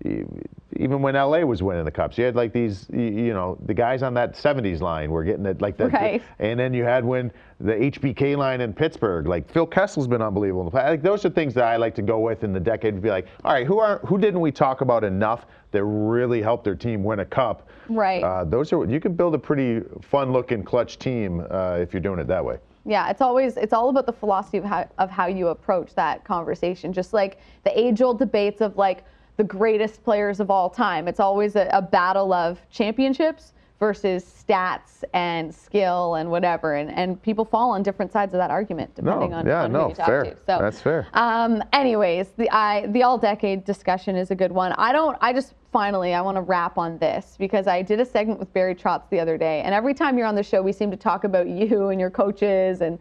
even 0.05 1.03
when 1.03 1.14
LA 1.14 1.40
was 1.40 1.62
winning 1.62 1.84
the 1.84 1.90
cups, 1.90 2.16
you 2.18 2.24
had 2.24 2.36
like 2.36 2.53
these, 2.53 2.86
you 2.92 3.32
know, 3.32 3.59
the 3.66 3.74
guys 3.74 4.03
on 4.03 4.14
that 4.14 4.34
70s 4.34 4.80
line 4.80 5.11
were 5.11 5.24
getting 5.24 5.44
it 5.44 5.61
like 5.61 5.76
that. 5.78 5.92
Right. 5.92 6.22
And 6.38 6.59
then 6.59 6.72
you 6.72 6.84
had 6.84 7.05
when 7.05 7.32
the 7.59 7.72
HBK 7.72 8.36
line 8.36 8.61
in 8.61 8.72
Pittsburgh, 8.72 9.26
like 9.26 9.51
Phil 9.51 9.66
Kessel's 9.66 10.07
been 10.07 10.22
unbelievable. 10.22 10.62
in 10.62 10.66
the 10.66 10.70
past. 10.70 10.90
Like 10.90 11.03
those 11.03 11.24
are 11.24 11.30
things 11.30 11.53
that 11.55 11.64
I 11.64 11.76
like 11.76 11.96
to 11.96 12.03
go 12.03 12.20
with 12.20 12.44
in 12.44 12.53
the 12.53 12.61
decade 12.61 12.94
to 12.94 13.01
be 13.01 13.09
like, 13.09 13.26
all 13.44 13.53
right, 13.53 13.66
who 13.66 13.80
are 13.80 13.99
who 14.07 14.18
didn't 14.18 14.40
we 14.40 14.53
talk 14.53 14.82
about 14.82 15.03
enough 15.03 15.46
that 15.72 15.84
really 15.84 16.40
helped 16.40 16.64
their 16.64 16.76
team 16.76 17.03
win 17.03 17.20
a 17.20 17.26
cup? 17.26 17.68
Right. 17.88 18.22
Uh, 18.22 18.44
those 18.44 18.72
are 18.72 18.84
you 18.84 19.01
can 19.01 19.14
build 19.14 19.34
a 19.34 19.38
pretty 19.38 19.82
fun-looking 20.03 20.62
clutch 20.62 20.99
team 20.99 21.44
uh, 21.51 21.78
if 21.80 21.92
you're 21.92 22.03
doing 22.03 22.20
it 22.20 22.28
that 22.28 22.44
way. 22.44 22.59
Yeah, 22.84 23.11
it's 23.11 23.20
always 23.20 23.57
it's 23.57 23.72
all 23.72 23.88
about 23.88 24.07
the 24.07 24.12
philosophy 24.12 24.59
of 24.59 24.64
how 24.64 24.88
of 24.99 25.11
how 25.11 25.26
you 25.26 25.49
approach 25.49 25.94
that 25.96 26.24
conversation. 26.24 26.92
Just 26.92 27.12
like 27.12 27.40
the 27.64 27.76
age-old 27.78 28.20
debates 28.20 28.61
of 28.61 28.76
like 28.76 29.05
the 29.39 29.45
greatest 29.45 30.05
players 30.05 30.41
of 30.41 30.51
all 30.51 30.68
time. 30.68 31.09
It's 31.09 31.20
always 31.20 31.57
a, 31.57 31.70
a 31.72 31.80
battle 31.80 32.32
of 32.34 32.61
championships 32.70 33.55
versus 33.78 34.24
stats 34.24 35.05
and 35.14 35.55
skill 35.55 36.16
and 36.16 36.28
whatever. 36.28 36.74
And 36.74 36.91
and 36.91 37.22
people 37.22 37.45
fall 37.45 37.70
on 37.70 37.84
different 37.84 38.12
sides 38.12 38.34
of 38.34 38.39
that 38.39 38.51
argument 38.51 38.97
depending 38.97 39.32
on, 39.32 39.47
yeah, 39.47 39.62
on 39.62 39.72
no, 39.72 39.84
who 39.84 39.89
you 39.91 39.95
talk 39.95 40.07
fair. 40.07 40.24
to. 40.24 40.30
So 40.34 40.59
That's 40.59 40.80
fair. 40.80 41.07
Um, 41.14 41.62
anyways, 41.72 42.30
the 42.36 42.51
I 42.51 42.89
the 42.89 43.05
all-decade 43.05 43.64
discussion 43.64 44.16
is 44.16 44.32
a 44.32 44.34
good 44.34 44.53
one. 44.53 44.72
I 44.72 44.93
don't. 44.93 45.16
I 45.20 45.32
just 45.32 45.55
finally 45.72 46.14
I 46.14 46.20
want 46.20 46.36
to 46.36 46.43
wrap 46.43 46.76
on 46.76 46.99
this 46.99 47.36
because 47.39 47.68
I 47.68 47.80
did 47.82 48.01
a 48.01 48.05
segment 48.05 48.41
with 48.41 48.53
Barry 48.53 48.74
Trotz 48.74 49.09
the 49.09 49.20
other 49.20 49.39
day, 49.39 49.62
and 49.62 49.72
every 49.72 49.95
time 49.95 50.18
you're 50.18 50.26
on 50.26 50.34
the 50.34 50.43
show, 50.43 50.61
we 50.61 50.72
seem 50.72 50.91
to 50.91 50.97
talk 50.97 51.22
about 51.22 51.47
you 51.47 51.91
and 51.91 52.01
your 52.01 52.11
coaches 52.11 52.80
and 52.80 52.99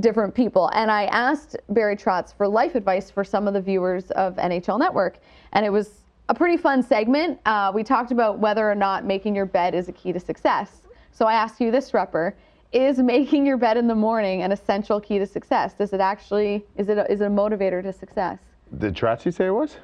different 0.00 0.34
people. 0.34 0.70
And 0.74 0.90
I 0.90 1.04
asked 1.06 1.56
Barry 1.68 1.96
Trotz 1.96 2.34
for 2.34 2.46
life 2.48 2.74
advice 2.74 3.10
for 3.10 3.24
some 3.24 3.48
of 3.48 3.54
the 3.54 3.60
viewers 3.60 4.10
of 4.12 4.36
NHL 4.36 4.78
Network, 4.78 5.18
and 5.52 5.64
it 5.64 5.70
was 5.70 6.00
a 6.28 6.34
pretty 6.34 6.56
fun 6.56 6.82
segment. 6.82 7.40
Uh, 7.46 7.72
we 7.74 7.82
talked 7.82 8.12
about 8.12 8.38
whether 8.38 8.70
or 8.70 8.74
not 8.74 9.04
making 9.04 9.34
your 9.34 9.46
bed 9.46 9.74
is 9.74 9.88
a 9.88 9.92
key 9.92 10.12
to 10.12 10.20
success. 10.20 10.82
So 11.10 11.26
I 11.26 11.34
ask 11.34 11.60
you 11.60 11.70
this, 11.70 11.92
Rupper. 11.92 12.34
Is 12.70 12.98
making 12.98 13.46
your 13.46 13.56
bed 13.56 13.78
in 13.78 13.86
the 13.86 13.94
morning 13.94 14.42
an 14.42 14.52
essential 14.52 15.00
key 15.00 15.18
to 15.18 15.26
success? 15.26 15.72
Does 15.72 15.94
it 15.94 16.00
actually 16.00 16.66
is 16.76 16.90
it 16.90 16.98
a, 16.98 17.10
is 17.10 17.22
it 17.22 17.24
a 17.24 17.30
motivator 17.30 17.82
to 17.82 17.92
success? 17.92 18.38
Did 18.76 18.94
Trotzy 18.94 19.32
say 19.32 19.46
it 19.46 19.50
was? 19.50 19.78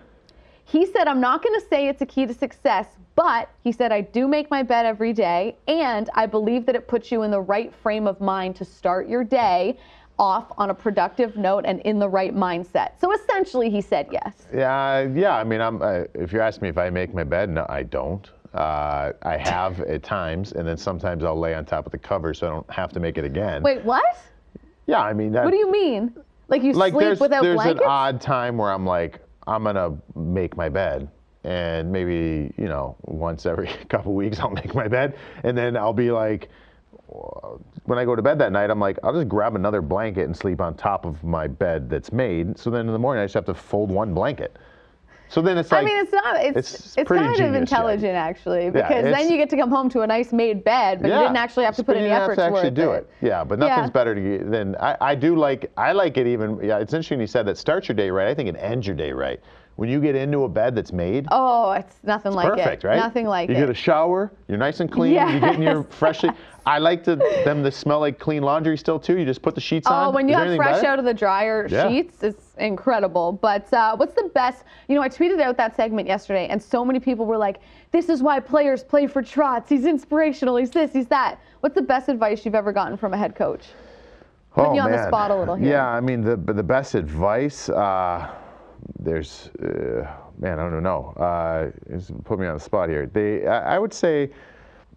He 0.66 0.86
said, 0.86 1.08
I'm 1.08 1.20
not 1.20 1.42
going 1.42 1.58
to 1.60 1.66
say 1.66 1.88
it's 1.88 2.02
a 2.02 2.06
key 2.06 2.26
to 2.26 2.34
success, 2.34 2.86
but 3.16 3.50
he 3.62 3.70
said, 3.70 3.92
I 3.92 4.00
do 4.00 4.26
make 4.26 4.50
my 4.50 4.62
bed 4.62 4.86
every 4.86 5.12
day, 5.12 5.56
and 5.68 6.08
I 6.14 6.26
believe 6.26 6.66
that 6.66 6.74
it 6.74 6.88
puts 6.88 7.12
you 7.12 7.22
in 7.22 7.30
the 7.30 7.40
right 7.40 7.72
frame 7.74 8.06
of 8.06 8.20
mind 8.20 8.56
to 8.56 8.64
start 8.64 9.08
your 9.08 9.24
day 9.24 9.78
off 10.18 10.52
on 10.58 10.70
a 10.70 10.74
productive 10.74 11.36
note 11.36 11.64
and 11.66 11.80
in 11.80 11.98
the 11.98 12.08
right 12.08 12.34
mindset. 12.34 13.00
So 13.00 13.12
essentially, 13.12 13.70
he 13.70 13.80
said 13.80 14.08
yes. 14.12 14.46
Yeah, 14.52 15.08
yeah. 15.14 15.36
I 15.36 15.44
mean, 15.44 15.60
I'm. 15.60 15.82
Uh, 15.82 16.04
if 16.14 16.32
you 16.32 16.40
ask 16.40 16.62
me 16.62 16.68
if 16.68 16.78
I 16.78 16.90
make 16.90 17.14
my 17.14 17.24
bed, 17.24 17.50
no, 17.50 17.66
I 17.68 17.82
don't. 17.82 18.28
Uh, 18.52 19.12
I 19.22 19.36
have 19.36 19.80
at 19.80 20.04
times, 20.04 20.52
and 20.52 20.66
then 20.66 20.76
sometimes 20.76 21.24
I'll 21.24 21.38
lay 21.38 21.54
on 21.54 21.64
top 21.64 21.86
of 21.86 21.92
the 21.92 21.98
cover 21.98 22.32
so 22.32 22.46
I 22.46 22.50
don't 22.50 22.70
have 22.70 22.92
to 22.92 23.00
make 23.00 23.18
it 23.18 23.24
again. 23.24 23.62
Wait, 23.62 23.84
what? 23.84 24.16
Yeah, 24.86 25.00
I 25.00 25.12
mean 25.12 25.32
that. 25.32 25.44
What 25.44 25.50
do 25.50 25.56
you 25.56 25.70
mean? 25.70 26.14
Like 26.48 26.62
you 26.62 26.72
like 26.72 26.92
sleep 26.92 27.00
there's 27.00 27.20
without 27.20 27.42
there's 27.42 27.56
blankets? 27.56 27.80
an 27.80 27.88
odd 27.88 28.20
time 28.20 28.58
where 28.58 28.70
I'm 28.70 28.86
like 28.86 29.20
I'm 29.46 29.64
gonna 29.64 29.96
make 30.14 30.56
my 30.56 30.68
bed, 30.68 31.08
and 31.42 31.90
maybe 31.90 32.52
you 32.56 32.66
know 32.66 32.96
once 33.02 33.46
every 33.46 33.66
couple 33.88 34.14
weeks 34.14 34.38
I'll 34.38 34.50
make 34.50 34.74
my 34.74 34.88
bed, 34.88 35.16
and 35.42 35.56
then 35.56 35.76
I'll 35.76 35.92
be 35.92 36.10
like, 36.10 36.48
when 37.84 37.98
I 37.98 38.05
go 38.05 38.16
to 38.16 38.22
bed 38.22 38.38
that 38.38 38.52
night, 38.52 38.70
I'm 38.70 38.80
like 38.80 38.98
I'll 39.02 39.12
just 39.12 39.28
grab 39.28 39.57
another 39.57 39.82
blanket 39.82 40.24
and 40.24 40.36
sleep 40.36 40.61
on 40.61 40.74
top 40.74 41.05
of 41.05 41.22
my 41.22 41.46
bed 41.46 41.88
that's 41.90 42.12
made. 42.12 42.59
So 42.59 42.70
then 42.70 42.86
in 42.86 42.92
the 42.92 42.98
morning 42.98 43.22
I 43.22 43.24
just 43.24 43.34
have 43.34 43.44
to 43.46 43.55
fold 43.55 43.90
one 43.90 44.14
blanket. 44.14 44.57
So 45.28 45.42
then 45.42 45.59
it's 45.59 45.72
like 45.72 45.82
I 45.82 45.84
mean, 45.86 45.98
it's 45.98 46.12
not. 46.12 46.36
It's 46.44 46.57
it's 46.57 46.96
it's, 46.98 47.09
pretty 47.09 47.24
kind 47.24 47.40
of 47.40 47.55
intelligent 47.55 48.14
actually, 48.14 48.70
because 48.70 49.05
it's- 49.05 49.18
then 49.18 49.30
you 49.30 49.36
get 49.36 49.50
to 49.50 49.57
come 49.57 49.70
home 49.70 49.88
to 49.90 50.02
a 50.02 50.07
nice 50.07 50.32
made 50.32 50.62
bed, 50.62 51.00
but 51.02 51.09
you 51.09 51.14
didn't 51.14 51.36
actually 51.36 51.64
have 51.64 51.74
to 51.76 51.82
put 51.84 51.96
any 51.96 52.09
effort 52.09 52.36
to 52.36 52.44
actually 52.44 52.70
do 52.70 52.92
it. 52.92 53.09
it. 53.20 53.26
Yeah, 53.26 53.42
but 53.42 53.59
Yeah. 53.59 53.68
nothing's 53.68 53.90
better 53.90 54.14
to 54.14 54.20
get 54.20 54.50
than 54.50 54.76
I, 54.76 54.96
I 55.00 55.14
do 55.14 55.34
like 55.34 55.72
I 55.76 55.92
like 55.92 56.18
it 56.18 56.26
even. 56.26 56.61
Yeah, 56.62 56.78
it's 56.78 56.92
interesting 56.92 57.20
you 57.20 57.26
said 57.26 57.46
that 57.46 57.59
starts 57.59 57.88
your 57.88 57.96
day 57.96 58.11
right. 58.11 58.28
I 58.28 58.34
think 58.34 58.48
it 58.48 58.57
ends 58.59 58.86
your 58.86 58.96
day 58.96 59.12
right. 59.12 59.40
When 59.76 59.88
you 59.88 60.00
get 60.00 60.14
into 60.14 60.44
a 60.44 60.48
bed 60.48 60.76
that's 60.76 60.92
made, 60.92 61.26
Oh, 61.32 61.72
it's 61.72 61.96
nothing 62.04 62.30
like 62.32 62.46
perfect, 62.48 62.84
it. 62.84 62.86
right? 62.86 62.96
Nothing 62.96 63.26
like 63.26 63.48
you 63.50 63.56
it. 63.56 63.58
get 63.58 63.70
a 63.70 63.74
shower, 63.74 64.30
you're 64.46 64.56
nice 64.56 64.78
and 64.78 64.90
clean. 64.90 65.14
You 65.14 65.40
get 65.40 65.56
in 65.56 65.62
your 65.62 65.78
Yes. 65.78 65.86
freshly. 65.98 66.30
I 66.66 66.78
like 66.78 67.02
to, 67.04 67.16
them 67.44 67.62
to 67.64 67.70
smell 67.72 67.98
like 68.00 68.18
clean 68.20 68.42
laundry 68.42 68.76
still 68.78 68.98
too. 69.00 69.18
You 69.18 69.24
just 69.26 69.42
put 69.42 69.54
the 69.56 69.60
sheets 69.60 69.86
on. 69.88 70.06
Oh, 70.06 70.10
when 70.12 70.26
Is 70.26 70.30
you 70.30 70.36
there 70.36 70.46
have 70.46 70.56
fresh 70.56 70.84
out 70.84 70.98
of 71.00 71.04
the 71.04 71.12
dryer 71.12 71.66
Yeah. 71.68 71.88
sheets, 71.88 72.22
it's 72.22 72.54
incredible. 72.58 73.32
But 73.32 73.70
uh, 73.74 73.96
what's 73.96 74.14
the 74.14 74.30
best? 74.32 74.62
You 74.88 74.94
know, 74.94 75.02
I 75.02 75.08
tweeted 75.08 75.40
out 75.40 75.56
that 75.56 75.74
segment 75.74 76.06
yesterday, 76.06 76.46
and 76.46 76.62
so 76.62 76.84
many 76.84 77.00
people 77.00 77.26
were 77.26 77.36
like, 77.36 77.58
"This 77.90 78.08
is 78.08 78.22
why 78.22 78.38
players 78.40 78.82
play 78.84 79.06
for 79.08 79.22
Trotz. 79.22 79.68
He's 79.68 79.84
inspirational. 79.86 80.56
He's 80.56 80.70
this. 80.70 80.92
He's 80.92 81.08
that." 81.08 81.38
What's 81.60 81.74
the 81.74 81.82
best 81.82 82.08
advice 82.08 82.44
you've 82.46 82.54
ever 82.54 82.72
gotten 82.72 82.96
from 82.96 83.12
a 83.12 83.16
head 83.18 83.34
coach? 83.34 83.64
Putting 84.54 84.76
you 84.76 84.80
on 84.82 84.90
the 84.92 84.96
Oh, 84.98 85.00
man. 85.00 85.08
spot 85.08 85.30
a 85.32 85.34
little 85.34 85.56
here. 85.56 85.68
Yeah, 85.70 85.88
I 85.88 86.00
mean 86.00 86.20
the 86.22 86.36
the 86.36 86.62
best 86.62 86.94
advice. 86.94 87.68
Uh, 87.68 88.28
there's, 88.99 89.49
uh, 89.62 90.07
man, 90.39 90.59
I 90.59 90.68
don't 90.70 90.82
know. 90.82 91.12
Uh, 91.16 91.70
it's 91.91 92.11
put 92.24 92.39
me 92.39 92.47
on 92.47 92.55
the 92.55 92.61
spot 92.61 92.89
here. 92.89 93.07
They, 93.07 93.47
I, 93.47 93.76
I 93.76 93.78
would 93.78 93.93
say, 93.93 94.30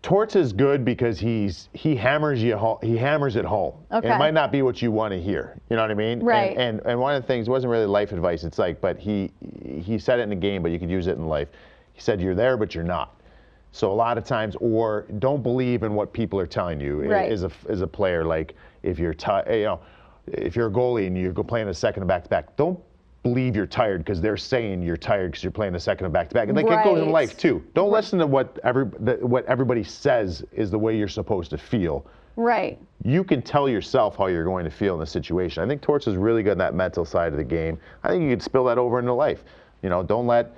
Torts 0.04 0.36
is 0.36 0.54
good 0.54 0.86
because 0.86 1.20
he's 1.20 1.70
he 1.74 1.96
hammers 1.96 2.42
you 2.42 2.56
ho- 2.56 2.80
he 2.84 2.96
hammers 2.96 3.36
it 3.36 3.44
home. 3.44 3.74
And 3.90 4.06
Okay. 4.06 4.14
It 4.14 4.18
might 4.20 4.34
not 4.34 4.52
be 4.52 4.62
what 4.62 4.80
you 4.82 4.92
want 4.92 5.12
to 5.12 5.20
hear. 5.20 5.60
You 5.70 5.76
know 5.76 5.82
what 5.82 5.90
I 5.92 5.96
mean? 5.96 6.20
Right. 6.22 6.52
And, 6.52 6.80
and 6.80 6.82
and 6.86 7.00
one 7.00 7.16
of 7.16 7.22
the 7.24 7.28
things 7.28 7.50
wasn't 7.50 7.72
really 7.72 7.88
life 7.88 8.12
advice. 8.12 8.44
It's 8.44 8.60
like, 8.60 8.80
but 8.80 9.00
he 9.00 9.32
he 9.66 9.98
said 9.98 10.20
it 10.20 10.24
in 10.24 10.30
the 10.30 10.36
game, 10.36 10.62
but 10.62 10.72
you 10.72 10.78
could 10.80 10.90
use 10.92 11.08
it 11.08 11.18
in 11.18 11.26
life. 11.28 11.48
He 11.94 12.00
said 12.02 12.22
you're 12.22 12.36
there, 12.36 12.58
but 12.58 12.76
you're 12.76 12.84
not. 12.84 13.20
So 13.72 13.92
a 13.92 13.94
lot 13.94 14.20
of 14.20 14.24
times, 14.24 14.56
or 14.62 15.08
don't 15.18 15.42
believe 15.42 15.82
in 15.82 15.94
what 15.96 16.14
people 16.14 16.40
are 16.40 16.48
telling 16.48 16.80
you 16.80 17.02
Right. 17.02 17.32
as 17.32 17.44
a 17.44 17.52
as 17.68 17.82
a 17.82 17.88
player. 17.88 18.24
Like 18.24 18.54
if 18.84 19.00
you're 19.00 19.16
ti- 19.16 19.32
you 19.50 19.64
know, 19.66 19.80
if 20.28 20.56
you're 20.56 20.68
a 20.68 20.72
goalie 20.72 21.08
and 21.08 21.18
you're 21.18 21.34
playing 21.34 21.70
a 21.70 21.74
second 21.74 22.06
back 22.06 22.24
to 22.24 22.30
back, 22.30 22.56
don't 22.56 22.80
believe 23.28 23.56
you're 23.56 23.66
tired 23.66 24.00
because 24.04 24.22
they're 24.22 24.38
saying 24.38 24.82
you're 24.82 24.98
tired 24.98 25.32
because 25.32 25.44
you're 25.44 25.52
playing 25.52 25.76
a 25.76 25.80
second 25.80 26.06
of 26.06 26.14
back 26.14 26.30
to 26.30 26.34
back. 26.34 26.48
And 26.48 26.56
like 26.56 26.66
it 26.66 26.84
goes 26.84 27.02
in 27.02 27.10
life 27.10 27.38
too. 27.38 27.64
Don't 27.74 27.92
listen 27.92 28.20
to 28.20 28.28
what 28.28 28.60
every 28.64 28.86
the, 29.00 29.16
what 29.22 29.46
everybody 29.46 29.84
says 29.84 30.44
is 30.52 30.72
the 30.72 30.80
way 30.80 30.98
you're 30.98 31.08
supposed 31.08 31.50
to 31.52 31.58
feel. 31.58 32.06
Right. 32.36 32.80
You 33.04 33.24
can 33.24 33.42
tell 33.42 33.68
yourself 33.68 34.16
how 34.16 34.28
you're 34.28 34.46
going 34.46 34.64
to 34.64 34.72
feel 34.72 34.94
in 34.94 35.00
the 35.00 35.08
situation. 35.08 35.64
I 35.64 35.68
think 35.68 35.82
Torts 35.82 36.08
is 36.08 36.16
really 36.16 36.44
good 36.44 36.54
in 36.54 36.58
that 36.60 36.76
mental 36.76 37.04
side 37.04 37.32
of 37.32 37.38
the 37.38 37.44
game. 37.44 37.80
I 38.04 38.10
think 38.10 38.24
you 38.24 38.30
could 38.30 38.44
spill 38.44 38.64
that 38.66 38.78
over 38.78 39.00
into 39.00 39.14
life. 39.14 39.44
You 39.82 39.90
know, 39.90 40.04
don't 40.04 40.28
let 40.28 40.56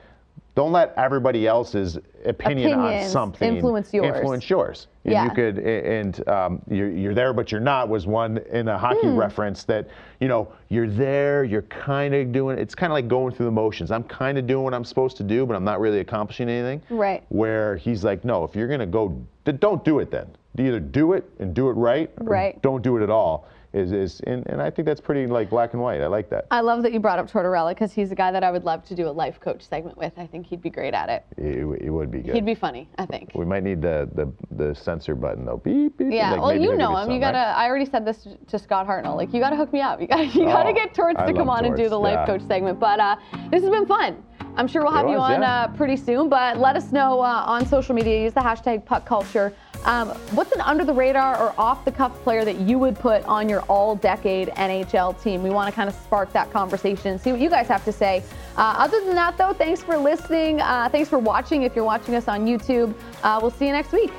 don't 0.60 0.74
let 0.74 0.93
everybody 0.97 1.47
else's 1.47 1.97
opinion 2.26 2.74
Opinions 2.74 3.05
on 3.05 3.10
something 3.10 3.55
influence 3.55 3.93
yours. 3.93 4.14
Influence 4.14 4.49
yours. 4.49 4.88
And 5.05 5.14
Yeah. 5.14 5.24
You 5.24 5.32
could, 5.32 5.57
and 5.60 6.28
um, 6.28 6.62
you're, 6.70 6.89
you're 6.91 7.14
there, 7.14 7.32
but 7.32 7.49
you're 7.49 7.62
not 7.62 7.88
was 7.88 8.05
one 8.05 8.39
in 8.51 8.68
a 8.68 8.78
hockey 8.78 9.07
Hmm. 9.07 9.16
reference 9.16 9.64
that, 9.64 9.88
you 10.20 10.28
know, 10.28 10.49
you're 10.68 10.89
there, 10.89 11.45
you're 11.45 11.62
kind 11.62 12.14
of 12.14 12.34
doing, 12.34 12.57
it's 12.57 12.76
kind 12.76 12.91
of 12.91 12.95
like 12.95 13.07
going 13.07 13.34
through 13.34 13.45
the 13.45 13.53
motions. 13.53 13.89
I'm 13.89 14.03
kind 14.03 14.38
of 14.38 14.47
doing 14.47 14.66
what 14.66 14.74
I'm 14.74 14.84
supposed 14.84 15.16
to 15.16 15.24
do, 15.24 15.45
but 15.45 15.55
I'm 15.55 15.64
not 15.64 15.80
really 15.80 16.01
accomplishing 16.01 16.49
anything. 16.49 16.82
Right. 16.89 17.24
Where 17.30 17.78
he's 17.78 18.03
like, 18.03 18.26
no, 18.26 18.43
if 18.43 18.53
you're 18.53 18.68
going 18.68 18.82
to 18.82 18.86
go, 18.86 19.18
don't 19.45 19.86
do 19.86 19.99
it 19.99 20.12
then. 20.12 20.28
Either 20.57 20.82
do 20.82 21.14
it 21.14 21.24
and 21.39 21.53
do 21.53 21.70
it 21.70 21.74
right, 21.74 22.12
or 22.20 22.26
Right. 22.28 22.62
don't 22.62 22.82
do 22.82 22.97
it 22.97 23.01
at 23.01 23.10
all. 23.10 23.47
Is, 23.72 23.91
is 23.91 24.20
and, 24.22 24.47
and 24.47 24.59
I 24.61 24.72
think 24.72 24.88
that's 24.88 24.99
pretty 24.99 25.28
like 25.28 25.49
black 25.51 25.74
and 25.74 25.82
white. 25.82 26.01
I 26.01 26.07
like 26.07 26.28
that. 26.32 26.47
I 26.49 26.61
love 26.61 26.82
that 26.82 26.91
you 26.91 26.99
brought 26.99 27.20
up 27.20 27.30
Tortorella 27.30 27.70
because 27.70 27.93
he's 27.93 28.11
a 28.11 28.15
guy 28.15 28.32
that 28.32 28.43
I 28.43 28.49
would 28.49 28.63
love 28.65 28.84
to 28.86 28.95
do 28.95 29.07
a 29.07 29.11
life 29.11 29.39
coach 29.39 29.61
segment 29.61 29.95
with. 29.95 30.11
I 30.17 30.26
think 30.26 30.47
he'd 30.47 30.61
be 30.61 30.72
great 30.72 30.95
at 30.95 31.07
it. 31.09 31.24
It, 31.38 31.84
it 31.84 31.89
would 31.91 32.09
be 32.09 32.20
good. 32.22 32.34
He'd 32.34 32.45
be 32.47 32.55
funny, 32.55 32.89
I 32.97 33.05
think. 33.05 33.30
we 33.36 33.45
might 33.45 33.61
need 33.63 33.80
the, 33.80 34.09
the, 34.15 34.32
the 34.55 34.74
censor 34.74 35.13
button 35.13 35.45
though. 35.45 35.57
Beep, 35.57 35.97
beep. 35.99 36.07
Yeah, 36.11 36.32
like 36.32 36.41
well, 36.41 36.55
you 36.55 36.76
know 36.76 36.95
him. 36.97 37.11
You 37.11 37.20
gotta. 37.20 37.38
right? 37.38 37.53
I 37.57 37.67
already 37.67 37.86
said 37.86 38.05
this 38.05 38.28
to 38.47 38.57
Scott 38.57 38.88
Hartnell. 38.88 39.15
Like, 39.15 39.34
you 39.36 39.39
gotta 39.39 39.55
hook 39.55 39.72
me 39.72 39.82
up. 39.82 40.01
You 40.01 40.07
gotta. 40.07 40.26
You 40.26 40.45
gotta 40.45 40.70
Oh, 40.70 40.74
get 40.74 40.93
Torts 40.95 41.20
I 41.20 41.26
to 41.28 41.34
come 41.34 41.49
on 41.49 41.65
and 41.65 41.76
do 41.76 41.89
the 41.89 41.99
life 41.99 42.13
yeah. 42.22 42.26
coach 42.26 42.41
segment. 42.47 42.80
But 42.80 42.99
uh, 42.99 43.17
this 43.51 43.61
has 43.61 43.70
been 43.70 43.86
fun. 43.86 44.24
I'm 44.60 44.68
sure 44.68 44.84
we'll 44.84 44.91
have 44.91 45.07
It 45.07 45.12
you 45.12 45.18
on 45.18 45.41
yeah. 45.41 45.64
uh, 45.64 45.68
pretty 45.70 45.95
soon. 45.95 46.28
But 46.28 46.57
let 46.57 46.76
us 46.76 46.91
know 46.91 47.22
uh, 47.22 47.43
on 47.45 47.66
social 47.66 47.95
media. 47.95 48.22
Use 48.22 48.34
the 48.34 48.41
hashtag 48.41 48.84
Puck 48.84 49.05
Culture. 49.05 49.53
Um, 49.86 50.10
what's 50.36 50.51
an 50.51 50.60
under 50.60 50.84
the 50.84 50.93
radar 50.93 51.39
or 51.39 51.55
off 51.57 51.86
the 51.86 51.91
cuff 51.93 52.14
player 52.24 52.43
that 52.43 52.60
you 52.60 52.78
would 52.78 52.99
put 52.99 53.24
on 53.24 53.47
your 53.47 53.62
all 53.62 53.95
decade 53.95 54.49
NHL 54.49 55.22
team? 55.24 55.41
We 55.41 55.49
want 55.49 55.70
to 55.70 55.76
kind 55.76 55.88
of 55.88 55.95
spark 55.95 56.34
that 56.34 56.51
conversation, 56.51 57.18
see 57.18 57.32
what 57.32 57.39
you 57.39 57.49
guys 57.49 57.68
have 57.68 57.86
to 57.86 57.93
say. 57.93 58.22
Uh, 58.57 58.76
other 58.78 58.99
than 59.05 59.16
that, 59.16 59.38
though, 59.38 59.53
thanks 59.53 59.82
for 59.82 59.97
listening. 59.97 60.60
Uh, 60.60 60.89
thanks 60.89 61.07
for 61.07 61.20
watching 61.20 61.64
if 61.64 61.74
you're 61.74 61.86
watching 61.86 62.16
us 62.16 62.28
on 62.28 62.45
YouTube. 62.45 62.93
Uh, 63.24 63.39
we'll 63.41 63.51
see 63.51 63.68
you 63.68 63.72
next 63.72 63.93
week. 63.93 64.12